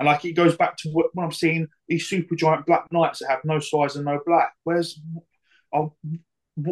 [0.00, 3.20] And like it goes back to what, when I'm seeing these super giant Black Nights
[3.20, 4.52] that have no size and no black.
[4.64, 5.00] Where's
[5.72, 5.86] I,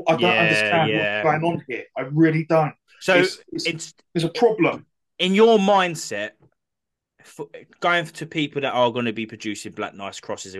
[0.08, 0.98] I don't Yeah, understand yeah.
[1.24, 1.84] what's going on here.
[1.96, 2.74] I really don't.
[3.00, 4.86] so it's, it's, it's it's a problem.
[5.18, 6.30] in your mindset.
[7.24, 7.46] For,
[7.78, 10.56] going to people that are going to be producing black nights crosses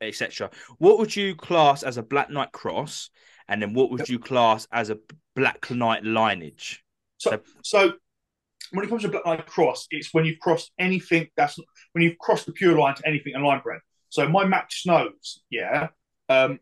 [0.00, 3.10] etc what would you class as a black night cross
[3.46, 4.96] and then what would you class as a
[5.36, 6.82] black night lineage
[7.18, 7.92] So, so
[8.72, 11.58] when it comes to Black Night Cross, it's when you've crossed anything that's
[11.92, 13.80] when you've crossed the pure line to anything in line bred.
[14.08, 15.88] So my Mack Snows, yeah,
[16.28, 16.58] um,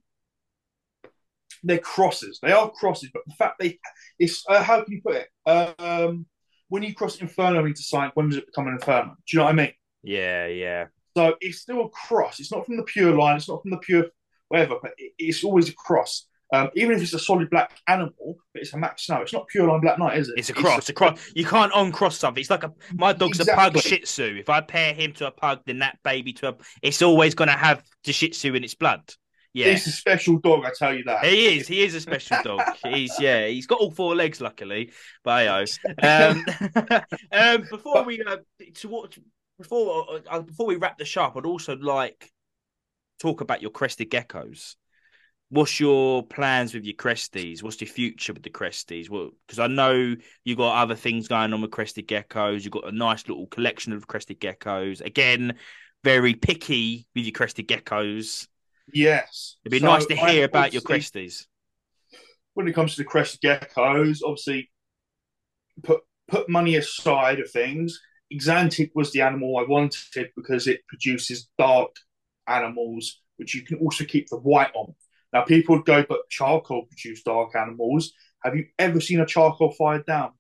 [1.63, 2.39] they're crosses.
[2.43, 3.79] They are crosses, but the fact they
[4.19, 5.29] it's uh, how can you put it?
[5.47, 6.27] Um,
[6.69, 9.17] when you cross Inferno into Science, when does it become an Inferno?
[9.27, 9.73] Do you know what I mean?
[10.03, 12.39] yeah yeah So it's still a cross.
[12.39, 13.37] It's not from the pure line.
[13.37, 14.07] It's not from the pure
[14.49, 16.27] whatever, but it, it's always a cross.
[16.55, 19.21] Um, even if it's a solid black animal, but it's a Mack Snow.
[19.23, 20.35] It's not pure line Black Night, is it?
[20.39, 20.89] It's a cross.
[20.89, 21.33] a cross.
[21.35, 22.41] You can't uncross something.
[22.41, 23.99] It's like a my dog's a pug Exactly.
[23.99, 24.37] Shih Tzu.
[24.39, 27.49] If I pair him to a pug, then that baby to a, it's always going
[27.49, 29.03] to have the Shih Tzu in its blood.
[29.57, 31.25] Yeah, It's a special dog, I tell you that.
[31.25, 31.67] he is.
[31.67, 32.61] He is a special dog.
[32.85, 33.47] He's yeah.
[33.47, 34.93] He's got all four legs, luckily.
[35.25, 35.49] But
[36.03, 36.45] um,
[37.33, 38.37] um, before we uh,
[38.75, 39.17] to what
[39.57, 42.31] before uh, before we wrap the shop, I'd also like
[43.19, 44.75] talk about your crested geckos.
[45.49, 47.63] What's your plans with your cresties?
[47.63, 49.09] What's your future with the cresties?
[49.09, 52.65] Well, because I know you got other things going on with crested geckos.
[52.65, 55.01] You've got a nice little collection of crested geckos.
[55.01, 55.57] Again,
[56.05, 58.49] very picky with your crested geckos.
[58.93, 59.57] Yes.
[59.65, 61.47] It'd be So nice to I hear about your cresties.
[62.55, 64.71] when it comes to the crested geckos, obviously
[65.83, 68.01] put put money aside of things.
[68.33, 71.95] Axanthic was the animal I wanted because it produces dark
[72.49, 74.95] animals, which you can also keep the white on.
[75.33, 78.13] Now people would go, but charcoal produce dark animals.
[78.45, 80.33] Have you ever seen a charcoal fired down?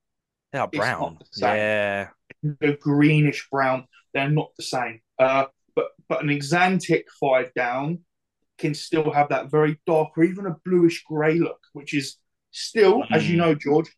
[0.53, 1.19] They are brown.
[1.35, 1.47] the.
[1.47, 2.09] Yeah.
[2.43, 3.87] They're greenish brown.
[4.15, 5.01] They're not the same.
[5.19, 8.01] Uh, but but an axanthic fired down
[8.59, 12.17] can still have that very dark or even a bluish grey look, which is
[12.51, 13.39] still, as you Mm.
[13.39, 13.89] know, George,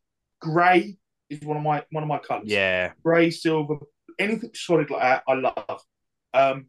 [0.40, 0.98] grey
[1.30, 2.48] is one of my one of my colours.
[2.48, 2.92] Yeah.
[3.02, 3.78] Grey, silver,
[4.18, 5.82] anything solid like that, I love.
[6.34, 6.66] Um,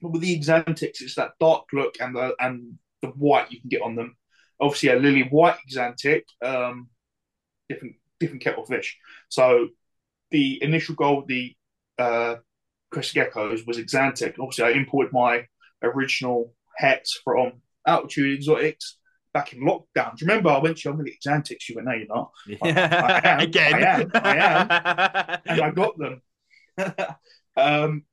[0.00, 3.68] but with the axanthics, it's that dark look and the and the white you can
[3.68, 4.16] get on them.
[4.60, 6.88] Obviously, a lily white axanthic, um,
[7.68, 8.98] different different kettle fish.
[9.28, 9.68] So
[10.30, 11.56] the initial goal with the
[11.98, 12.36] uh,
[12.90, 14.34] crested geckos was axanthic.
[14.38, 15.46] Obviously, I imported my
[15.82, 17.52] original hats from
[17.86, 18.98] Altitude Exotics
[19.32, 20.16] back in lockdown.
[20.16, 21.68] Do you remember I went to you, I'm going to get axanthics?
[21.68, 22.30] You went, no, you're not.
[22.62, 23.74] I am, Again.
[24.14, 26.22] I am, I and I got them.
[27.56, 28.04] um,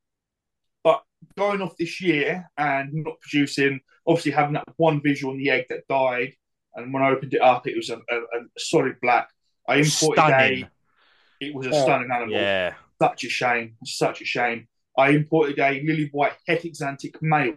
[0.84, 1.04] but
[1.38, 5.66] going off this year and not producing, obviously having that one visual on the egg
[5.70, 6.34] that died,
[6.76, 9.30] and when I opened it up, it was a, a, a solid black.
[9.68, 10.64] I imported Stunning.
[10.64, 11.46] a.
[11.46, 12.32] It was a Oh, stunning animal.
[12.36, 12.74] Yeah.
[13.02, 13.76] Such a shame.
[13.86, 14.68] Such a shame.
[14.98, 17.56] I imported a lily white het axanthic male.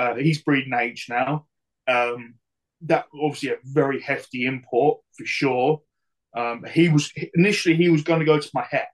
[0.00, 1.46] Uh, he's breeding age now.
[1.86, 2.34] Um,
[2.82, 5.82] that obviously a very hefty import for sure.
[6.36, 8.88] Um, he was initially he was going to go to my het,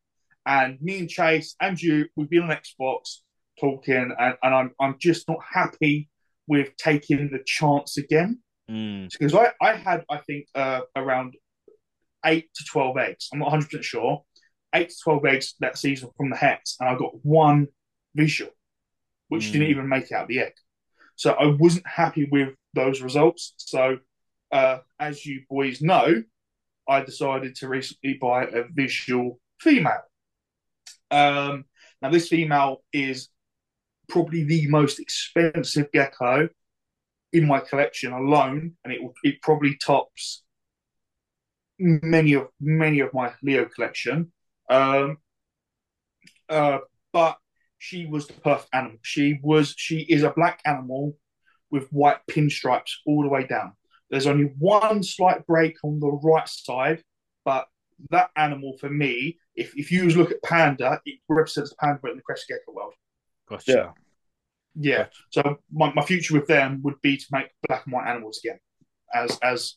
[0.45, 3.19] and me and Chase and you we've been on Xbox
[3.61, 6.09] talking, and, and I'm I'm just not happy
[6.49, 9.09] with taking the chance again Mm.
[9.12, 11.37] because I, I had I think uh, around
[12.24, 13.28] eight to twelve eggs.
[13.33, 14.24] I'm not 100 percent sure.
[14.74, 17.69] Eight to twelve eggs that season from the hets, and I got one
[18.16, 18.51] visual,
[19.28, 19.53] which Mm.
[19.53, 20.55] didn't even make out the egg.
[21.16, 23.55] So I wasn't happy with those results.
[23.56, 23.98] So
[24.52, 26.22] uh, as you boys know,
[26.88, 30.02] I decided to recently buy a visual female.
[31.10, 31.64] Um,
[32.01, 33.28] now this female is
[34.09, 36.48] probably the most expensive gecko
[37.32, 40.44] in my collection alone, and it it probably tops
[41.78, 44.32] many of many of my Leo collection.
[44.70, 45.18] Um,
[46.48, 46.78] uh,
[47.12, 47.38] but
[47.86, 48.98] she was the perfect animal.
[49.02, 51.16] She was she is a black animal
[51.70, 53.72] with white pinstripes all the way down.
[54.10, 57.02] There's only one slight break on the right side,
[57.44, 57.66] but
[58.10, 62.22] that animal for me, if if you look at panda, it represents panda in the
[62.22, 62.94] crested gecko world.
[63.48, 63.72] Gotcha.
[63.72, 63.90] Yeah.
[64.78, 65.06] Yeah.
[65.30, 68.58] So my, my future with them would be to make black and white animals again,
[69.14, 69.76] as as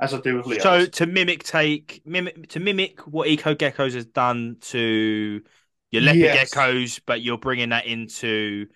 [0.00, 0.60] as I do with Leo.
[0.60, 5.42] So to mimic take mimic to mimic what Eco Geckos has done to
[5.90, 6.50] your leopard Yes.
[6.54, 8.66] geckos, but you're bringing that into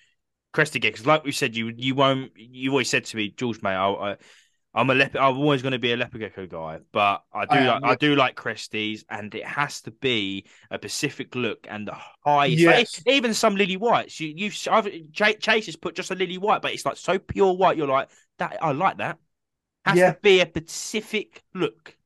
[0.53, 1.07] crested geckos.
[1.07, 2.33] Like we said, you you won't.
[2.37, 4.17] You always said to me, George, mate, I, I
[4.77, 5.21] I'm a leopard.
[5.21, 7.93] I'm always going to be a leopard gecko guy, but I do I am, like
[7.93, 12.59] I do like cresties, and it has to be a Pacific look and the highest.
[12.59, 13.03] Yes.
[13.07, 14.19] like, even some lily whites.
[14.19, 17.19] You you've I've, Ch- Chase has put just a lily white, but it's like so
[17.21, 17.77] pure white.
[17.77, 18.09] You're like
[18.39, 18.59] that.
[18.61, 19.19] I like that.
[19.85, 20.13] Has Yeah.
[20.13, 21.97] to be a Pacific look.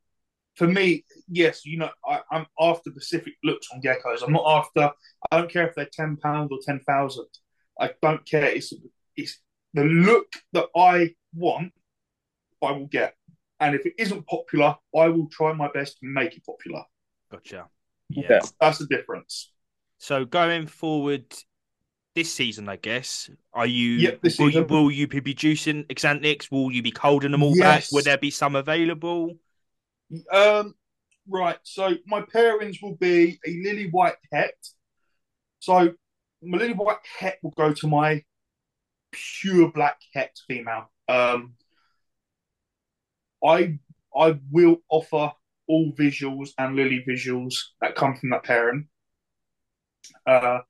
[0.59, 4.23] For me, yes, you know, I, I'm after specific looks on geckos.
[4.23, 4.91] I'm not after.
[5.31, 7.29] I don't care if they're ten pounds or ten thousand.
[7.81, 8.47] I don't care.
[8.47, 8.73] It's
[9.17, 9.39] it's
[9.75, 11.73] the look that I want.
[12.63, 13.15] I will get,
[13.61, 16.83] and if it isn't popular, I will try my best to make it popular.
[17.31, 17.69] Gotcha.
[18.09, 18.41] Yeah.
[18.61, 19.53] That's the difference.
[19.99, 21.25] So going forward
[22.15, 24.67] this season, I guess, are you Yep, this will you season.
[24.67, 26.51] will you be producing Xanthics?
[26.51, 27.83] Will you be holding them all back?
[27.83, 27.93] Yes.
[27.93, 29.37] Will there be some available?
[30.33, 30.75] Um,
[31.29, 31.59] right.
[31.63, 34.55] So my pairings will be a lily white het.
[35.61, 35.95] So
[36.43, 38.25] my lily white het will go to my
[39.13, 40.91] pure black het female.
[41.09, 41.55] Um,
[43.45, 43.79] I
[44.15, 45.33] I will offer
[45.69, 48.89] all visuals and lily visuals that come from that pairing.
[50.27, 50.61] Uh,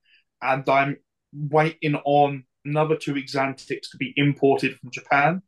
[0.42, 0.96] and I'm
[1.32, 5.42] waiting on another two Axanthics to be imported from Japan.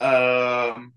[0.00, 0.94] Um,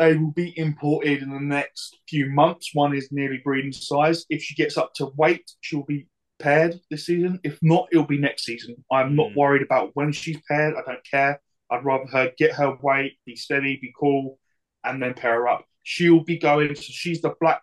[0.00, 2.70] They will be imported in the next few months.
[2.72, 4.24] One is nearly breeding size.
[4.30, 6.06] If she gets up to weight, she'll be
[6.38, 7.38] paired this season.
[7.44, 8.82] If not, it'll be next season.
[8.90, 9.36] I'm not Mm.
[9.36, 10.74] worried about when she's paired.
[10.74, 11.42] I don't care.
[11.70, 14.38] I'd rather her get her weight, be steady, be cool,
[14.84, 15.66] and then pair her up.
[15.82, 16.76] She'll be going.
[16.76, 17.60] So she's the black.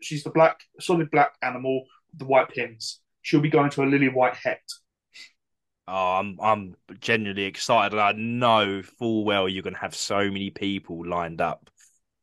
[0.00, 3.00] She's the black, solid black animal with the white pins.
[3.22, 4.62] She'll be going to a lily white het.
[5.88, 10.30] Oh, I'm I'm genuinely excited, and I know full well you're going to have so
[10.30, 11.68] many people lined up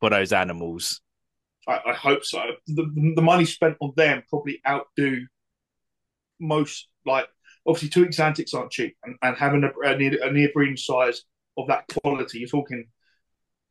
[0.00, 1.00] for those animals.
[1.68, 2.42] I, I hope so.
[2.66, 5.26] The, the money spent on them probably outdo
[6.40, 6.88] most.
[7.06, 7.28] Like
[7.66, 11.22] obviously, two axanthics aren't cheap, and, and having a, a near a near breeding size
[11.56, 12.86] of that quality, you're talking,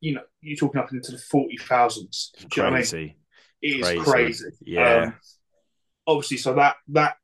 [0.01, 2.31] you know, you're talking up into the forty thousands.
[2.57, 2.73] Know I mean?
[2.77, 3.15] Crazy,
[3.61, 4.03] It is Crazy.
[4.03, 4.45] crazy.
[4.65, 4.95] yeah.
[5.03, 5.14] Um,
[6.07, 7.15] obviously, so that that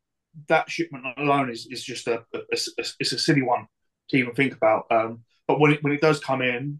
[0.47, 3.67] that shipment alone is, is just a, a, a- it's a silly one
[4.09, 4.85] to even think about.
[4.91, 6.79] Um, but when it when it does come in,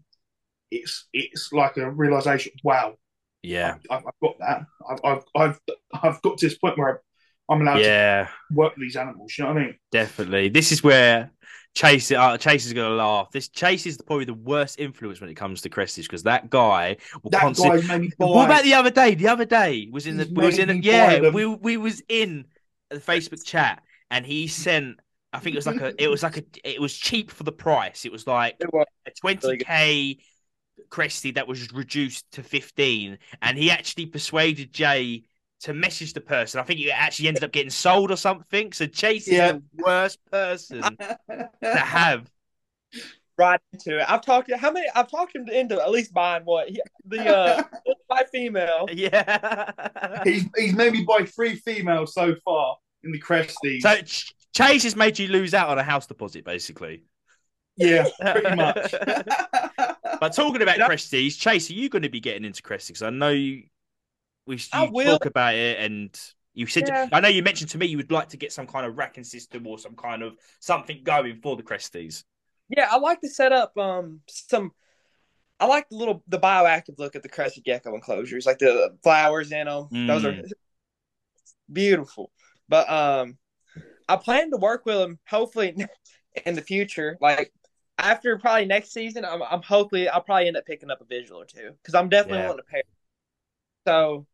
[0.70, 2.52] it's it's like a realization.
[2.64, 2.96] Wow,
[3.42, 4.62] yeah, I've, I've got that.
[4.88, 5.60] I've, I've I've
[6.02, 7.02] I've got to this point where
[7.50, 9.34] I'm allowed to work with these animals.
[9.38, 9.74] You know what I mean?
[9.92, 10.48] definitely.
[10.48, 11.30] This is where
[11.74, 13.30] Chase uh, Chase is going to laugh.
[13.30, 16.96] This Chase is probably the worst influence when it comes to Cresties because that guy
[17.22, 17.80] will That constantly.
[17.80, 18.26] guy's made me buy.
[18.26, 19.14] What about the other day?
[19.14, 21.34] The other day was in the He's we was in me yeah them.
[21.34, 22.46] we we was in
[22.90, 24.98] the Facebook chat and he sent
[25.32, 27.52] I think it was like a it was like a it was cheap for the
[27.52, 28.04] price.
[28.04, 28.86] It was like It was.
[29.06, 30.18] a twenty k
[30.88, 35.24] Cresty that was reduced to fifteen, and he actually persuaded Jay
[35.60, 36.60] to message the person.
[36.60, 38.72] I think it actually ended up getting sold or something.
[38.72, 40.82] So Chase is the worst person
[41.30, 42.30] to have.
[43.38, 44.04] right into it.
[44.08, 44.86] I've talked how many?
[44.94, 47.62] I've talked him into at least buying what he, the uh
[48.08, 48.86] by female.
[48.92, 49.72] Yeah.
[50.24, 53.80] he's he's made me buy three females so far in the Cresties.
[53.80, 57.02] So Ch- Chase has made you lose out on a house deposit, basically.
[57.76, 58.94] Yeah, pretty much.
[60.18, 60.88] But talking about Yeah.
[60.88, 63.04] Cresties, Chase, are you going to be getting into Cresties?
[63.06, 63.64] I know you,
[64.46, 65.18] we I you will.
[65.18, 66.18] talk about it, and
[66.54, 67.08] you said Yeah.
[67.12, 69.24] I know you mentioned to me you would like to get some kind of racking
[69.24, 72.24] system or some kind of something going for the Cresties.
[72.70, 74.72] Yeah, I like to set up um some.
[75.60, 79.52] I like the little the bioactive look at the crested gecko enclosures, like the flowers
[79.52, 79.88] in them.
[80.06, 80.50] Those are Mm.
[81.72, 82.30] beautiful.
[82.68, 83.38] But um,
[84.08, 85.74] I plan to work with them hopefully
[86.46, 87.16] in the future.
[87.20, 87.52] Like
[87.98, 91.40] after probably next season, I'm, I'm hopefully I'll probably end up picking up a visual
[91.40, 92.46] or two because I'm definitely Yeah.
[92.46, 92.82] wanting to pair.
[93.86, 94.26] So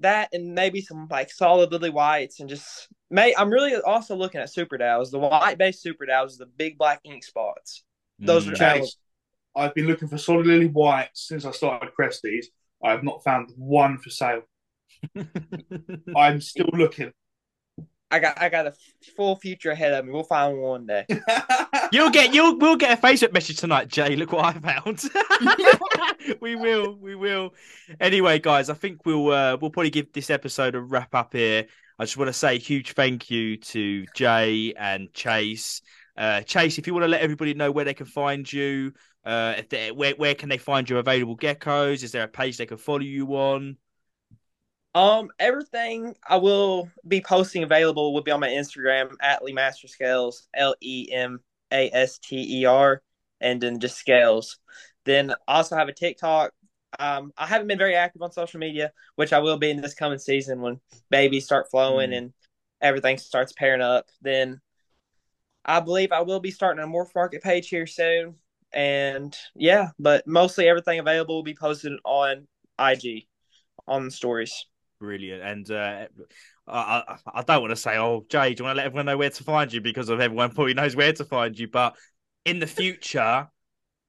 [0.00, 4.40] that and maybe some like solid lily whites and just may I'm really also looking
[4.40, 5.10] at super dows.
[5.10, 7.84] The white based super dows, the big black ink spots.
[8.20, 8.56] Those are Mm.
[8.56, 8.96] Chase,
[9.56, 12.46] I've been looking for solid lily whites since I started Cresties.
[12.84, 14.42] I have not found one for sale.
[16.14, 17.12] I'm still looking.
[18.14, 18.74] I got I got a
[19.16, 20.12] full future ahead of me.
[20.12, 21.04] We'll find one day.
[21.92, 24.14] You'll get you'll we'll get a Facebook message tonight, Jay.
[24.14, 25.02] Look what I found.
[26.40, 27.54] we will, we will.
[28.00, 31.66] Anyway, guys, I think we'll uh, we'll probably give this episode a wrap up here.
[31.98, 35.82] I just want to say a huge thank you to Jay and Chase.
[36.16, 38.92] Uh, Chase, if you want to let everybody know where they can find you,
[39.24, 42.04] uh, if they, where where can they find your available geckos?
[42.04, 43.76] Is there a page they can follow you on?
[44.94, 50.46] Um, everything I will be posting available will be on my Instagram at LeMaster Scales,
[50.54, 51.40] L E M
[51.72, 53.02] A S T E R,
[53.40, 54.58] and then just scales.
[55.04, 56.52] Then I also have a TikTok.
[56.98, 59.94] Um, I haven't been very active on social media, which I will be in this
[59.94, 60.80] coming season when
[61.10, 62.18] babies start flowing Mm.
[62.18, 62.32] and
[62.80, 64.06] everything starts pairing up.
[64.22, 64.60] Then
[65.64, 68.36] I believe I will be starting a Morph Market page here soon.
[68.72, 72.46] And yeah, but mostly everything available will be posted on
[72.78, 73.26] IG
[73.88, 74.66] on the stories.
[75.04, 75.42] Brilliant.
[75.42, 76.06] And uh,
[76.66, 79.06] I, I, I don't want to say, oh, Jay, do you want to let everyone
[79.06, 79.82] know where to find you?
[79.82, 81.68] Because of everyone probably knows where to find you.
[81.68, 81.94] But
[82.46, 83.48] in the future,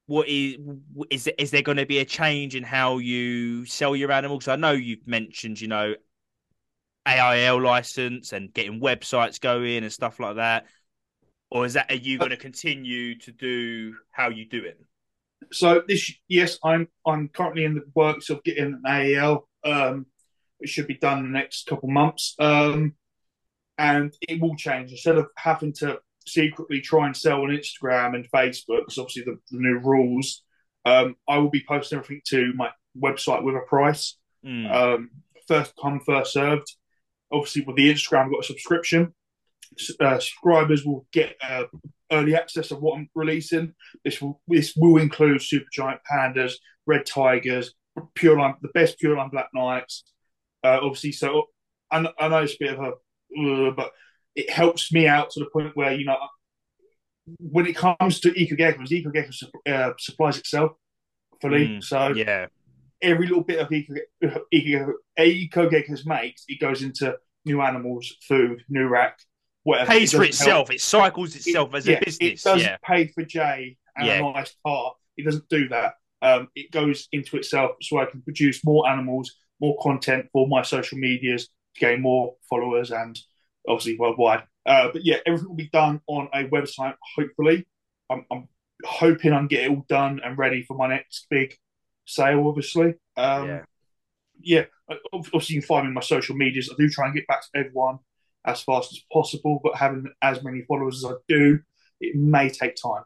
[0.06, 0.56] what is
[1.10, 4.48] is is there going to be a change in how you sell your animals?
[4.48, 5.94] I know you've mentioned, you know,
[7.06, 10.66] AIL license and getting websites going and stuff like that.
[11.50, 14.80] Or is that are you going to continue to do how you do it?
[15.52, 19.46] So this, yes, I'm I'm currently in the works of getting an AEL.
[19.64, 20.06] Um,
[20.66, 22.34] it should be done in the next couple months.
[22.40, 22.94] Um,
[23.78, 28.28] and it will change instead of having to secretly try and sell on Instagram and
[28.32, 30.42] Facebook, because obviously the, the new rules.
[30.84, 32.70] Um, I will be posting everything to my
[33.00, 34.16] website with a price.
[34.44, 34.72] Mm.
[34.74, 35.10] Um,
[35.46, 36.68] first come, first served.
[37.30, 39.14] Obviously, with the Instagram, I've got a subscription.
[40.00, 41.64] Uh, subscribers will get uh,
[42.10, 43.72] early access of what I'm releasing.
[44.04, 46.54] This will this will include super giant pandas,
[46.86, 47.74] red tigers,
[48.14, 50.04] pure line, the best pure line black nights.
[50.66, 51.44] Uh, obviously, so
[51.90, 53.90] I, I know it's a bit of a, uh, but
[54.34, 56.16] it helps me out to the point where you know
[57.38, 60.72] when it comes to EcoGeckos, EcoGeckos uh, supplies itself
[61.40, 61.68] fully.
[61.68, 62.46] Mm, so yeah.
[63.02, 63.94] every little bit of eco,
[64.52, 69.18] eco, eco geckos makes, it goes into new animals, food, new rack,
[69.64, 69.90] whatever.
[69.90, 70.68] Pays It for itself.
[70.68, 72.42] help- It cycles itself as yeah, a business.
[72.44, 72.76] It doesn't Yeah.
[72.84, 74.18] pay for Jay and Yeah.
[74.18, 74.94] a nice car.
[75.16, 75.94] It doesn't do that.
[76.22, 80.62] Um, it goes into itself so I can produce more animals, more content for my
[80.62, 83.18] social medias to gain more followers and
[83.68, 84.42] obviously worldwide.
[84.64, 86.94] Uh, but yeah, everything will be done on a website.
[87.16, 87.66] Hopefully,
[88.10, 88.48] I'm, I'm
[88.84, 91.54] hoping I can get it all done and ready for my next big
[92.04, 92.46] sale.
[92.46, 93.62] Obviously, um, yeah.
[94.40, 94.64] yeah,
[95.12, 96.70] obviously you can find me on my social medias.
[96.70, 97.98] I do try and get back to everyone
[98.44, 101.60] as fast as possible, but having as many followers as I do,
[102.00, 103.02] it may take time.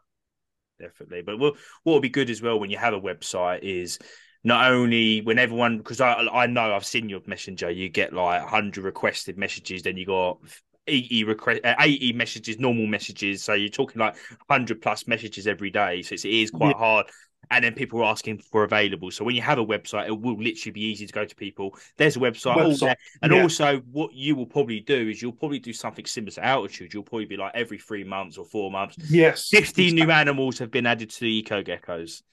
[0.79, 1.21] definitely.
[1.21, 3.99] But what what would be good as well when you have a website is
[4.43, 8.41] not only when everyone because I I know I've seen your messenger, you get like
[8.41, 10.39] hundred requested messages, then you got.
[10.87, 15.69] 80 request uh, 80 messages normal messages so you're talking like 100 plus messages every
[15.69, 16.79] day so it's, it is quite Yeah.
[16.79, 17.05] hard
[17.51, 20.37] and then people are asking for available so when you have a website it will
[20.41, 22.95] literally be easy to go to people there's a website, Website, there.
[23.21, 23.43] and yeah.
[23.43, 27.03] also what you will probably do is you'll probably do something similar to altitude you'll
[27.03, 30.87] probably be like every three months or four months Yes, 50 new animals have been
[30.87, 32.23] added to the eco geckos.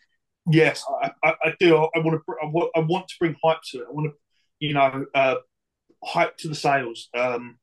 [0.50, 1.76] Yes, I, I, I do.
[1.76, 2.34] I want to.
[2.42, 3.86] I want, I want to bring hype to it.
[3.88, 4.16] I want to,
[4.58, 5.36] you know, uh,
[6.04, 7.08] hype to the sales.
[7.14, 7.58] Um,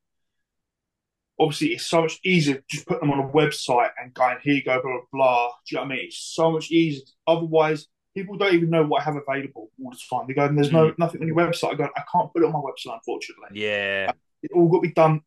[1.40, 4.56] obviously, it's so much easier to just put them on a website and going, here
[4.56, 5.48] you go, blah, blah, blah.
[5.48, 6.06] Do you know what I mean?
[6.06, 7.04] It's so much easier.
[7.28, 10.26] Otherwise, people don't even know what I have available all the time.
[10.28, 11.74] They go, there's no nothing on your website.
[11.74, 13.60] I go, I can't put it on my website, unfortunately.
[13.60, 15.22] Yeah, It all got to be done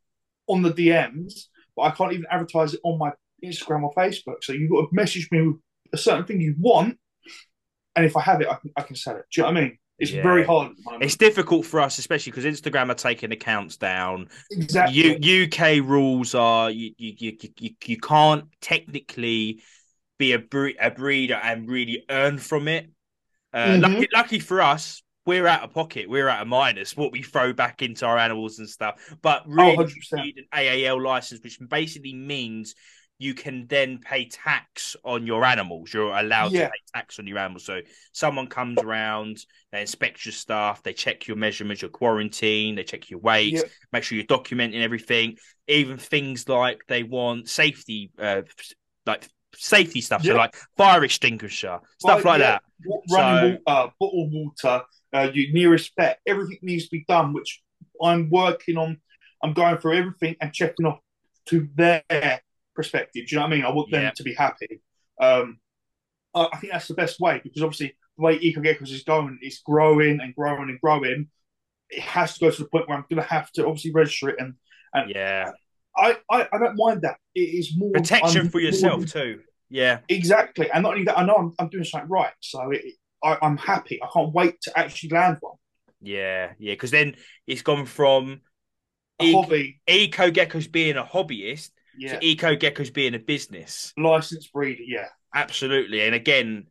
[0.49, 3.13] on the DMs, but I can't even advertise it on my
[3.45, 4.43] Instagram or Facebook.
[4.43, 5.57] So you've got to message me with
[5.93, 6.99] a certain thing you want,
[7.97, 9.25] and if I have it, I can, I can sell it.
[9.33, 9.79] Do you know what I mean?
[9.99, 10.23] It's Yeah.
[10.23, 11.03] very hard at the moment.
[11.05, 14.29] it's difficult for us, especially because Instagram are taking accounts down.
[14.51, 15.19] exactly.
[15.19, 19.63] U- UK rules are you you, you you you can't technically
[20.19, 22.91] be a, bre- a breeder and really earn from it.
[23.53, 23.83] Uh, Mhm.
[23.83, 26.09] lucky, lucky for us, we're out of pocket.
[26.09, 26.97] We're out of minus.
[26.97, 29.01] What we throw back into our animals and stuff.
[29.23, 30.25] But really, you 100%.
[30.25, 32.75] need an AAL license, which basically means
[33.19, 35.93] you can then pay tax on your animals.
[35.93, 36.67] You're allowed Yeah.
[36.67, 37.65] to pay tax on your animals.
[37.65, 37.81] So
[38.13, 39.39] someone comes around,
[39.73, 43.63] they inspect your stuff, they check your measurements, your quarantine, they check your weight, Yeah.
[43.93, 45.37] make sure you're documenting everything.
[45.67, 48.43] Even things like they want safety, uh,
[49.05, 49.27] like
[49.57, 52.63] safety stuff, so like fire extinguisher, stuff Well, like yeah, that.
[52.85, 57.33] wa- So- Running water, bottled water, uh, your nearest vet, everything needs to be done,
[57.33, 57.63] which
[58.01, 59.01] I'm working on.
[59.43, 61.01] I'm going through everything and checking off
[61.47, 62.03] to their
[62.79, 63.27] perspective.
[63.27, 63.65] Do you know what I mean?
[63.65, 64.11] I want them Yeah.
[64.17, 64.81] to be happy.
[65.21, 65.59] Um,
[66.35, 69.39] I, I think that's the best way because obviously the way Eco Geckos is going,
[69.43, 71.29] it's growing and growing and growing.
[71.91, 74.29] It has to go to the point where I'm going to have to obviously register
[74.31, 74.55] it, and
[75.11, 75.51] Yeah,
[75.97, 77.17] I, I, I don't mind that.
[77.35, 79.41] It is more protection I'm for yourself than- too.
[79.71, 82.83] Yeah, Exactly, and not only that, I know I'm, I'm doing something right, so it,
[83.23, 84.01] I, I'm happy.
[84.03, 85.57] I can't wait to actually land one.
[86.01, 86.73] yeah, yeah.
[86.73, 88.41] Because then it's gone from
[89.21, 93.93] A E- hobby, Eco Geckos being a hobbyist yeah, to Eco Geckos being a business.
[93.97, 96.03] licensed breeder, yeah, Absolutely.
[96.03, 96.67] And again,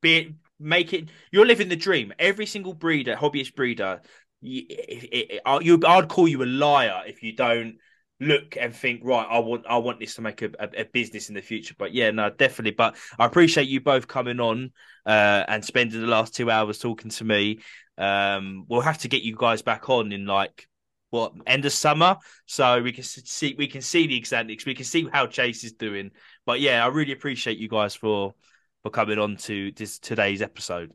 [0.00, 0.28] be it,
[0.58, 2.12] make it you're living the dream.
[2.18, 4.00] Every single breeder, hobbyist breeder,
[4.40, 7.76] you, it, it, it- you I'd call you a liar if you don't
[8.18, 9.26] look and think right.
[9.28, 11.74] I want I want this to make a, a, a business in the future.
[11.78, 12.72] But yeah, no, definitely.
[12.72, 14.72] But I appreciate you both coming on
[15.04, 17.60] uh, and spending the last two hours talking to me.
[17.98, 20.68] Um, we'll have to get you guys back on in like
[21.10, 22.16] what end of summer
[22.46, 25.72] so we can see we can see the exact we can see how chase is
[25.72, 26.10] doing
[26.44, 28.34] but yeah i really appreciate you guys for
[28.82, 30.92] for coming on to this today's episode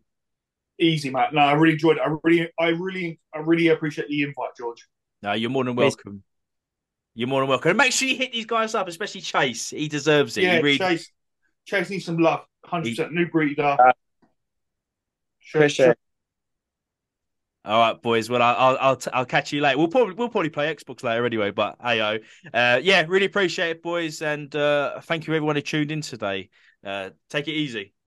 [0.80, 1.32] easy, Matt.
[1.32, 2.02] No, I really enjoyed it.
[2.04, 4.88] I really, I really, I really appreciate the invite, George.
[5.22, 5.96] no you're more than Please.
[5.96, 6.24] welcome
[7.14, 9.88] you're more than welcome and make sure you hit these guys up especially chase he
[9.88, 11.12] deserves it yeah, he really Chase,
[11.66, 12.46] Chase needs some love.
[12.66, 13.78] Hundred percent new breeder.
[13.80, 13.92] Uh,
[15.44, 15.96] Sure, Appreciate sure.
[17.64, 18.30] All right boys.
[18.30, 19.78] Well i'll i'll, I'll catch you later.
[19.78, 22.18] We'll probably we'll probably play xbox later anyway but hey oh.
[22.54, 26.50] Uh yeah really appreciate it boys and uh thank you everyone who tuned in today.
[26.84, 27.94] Uh take it easy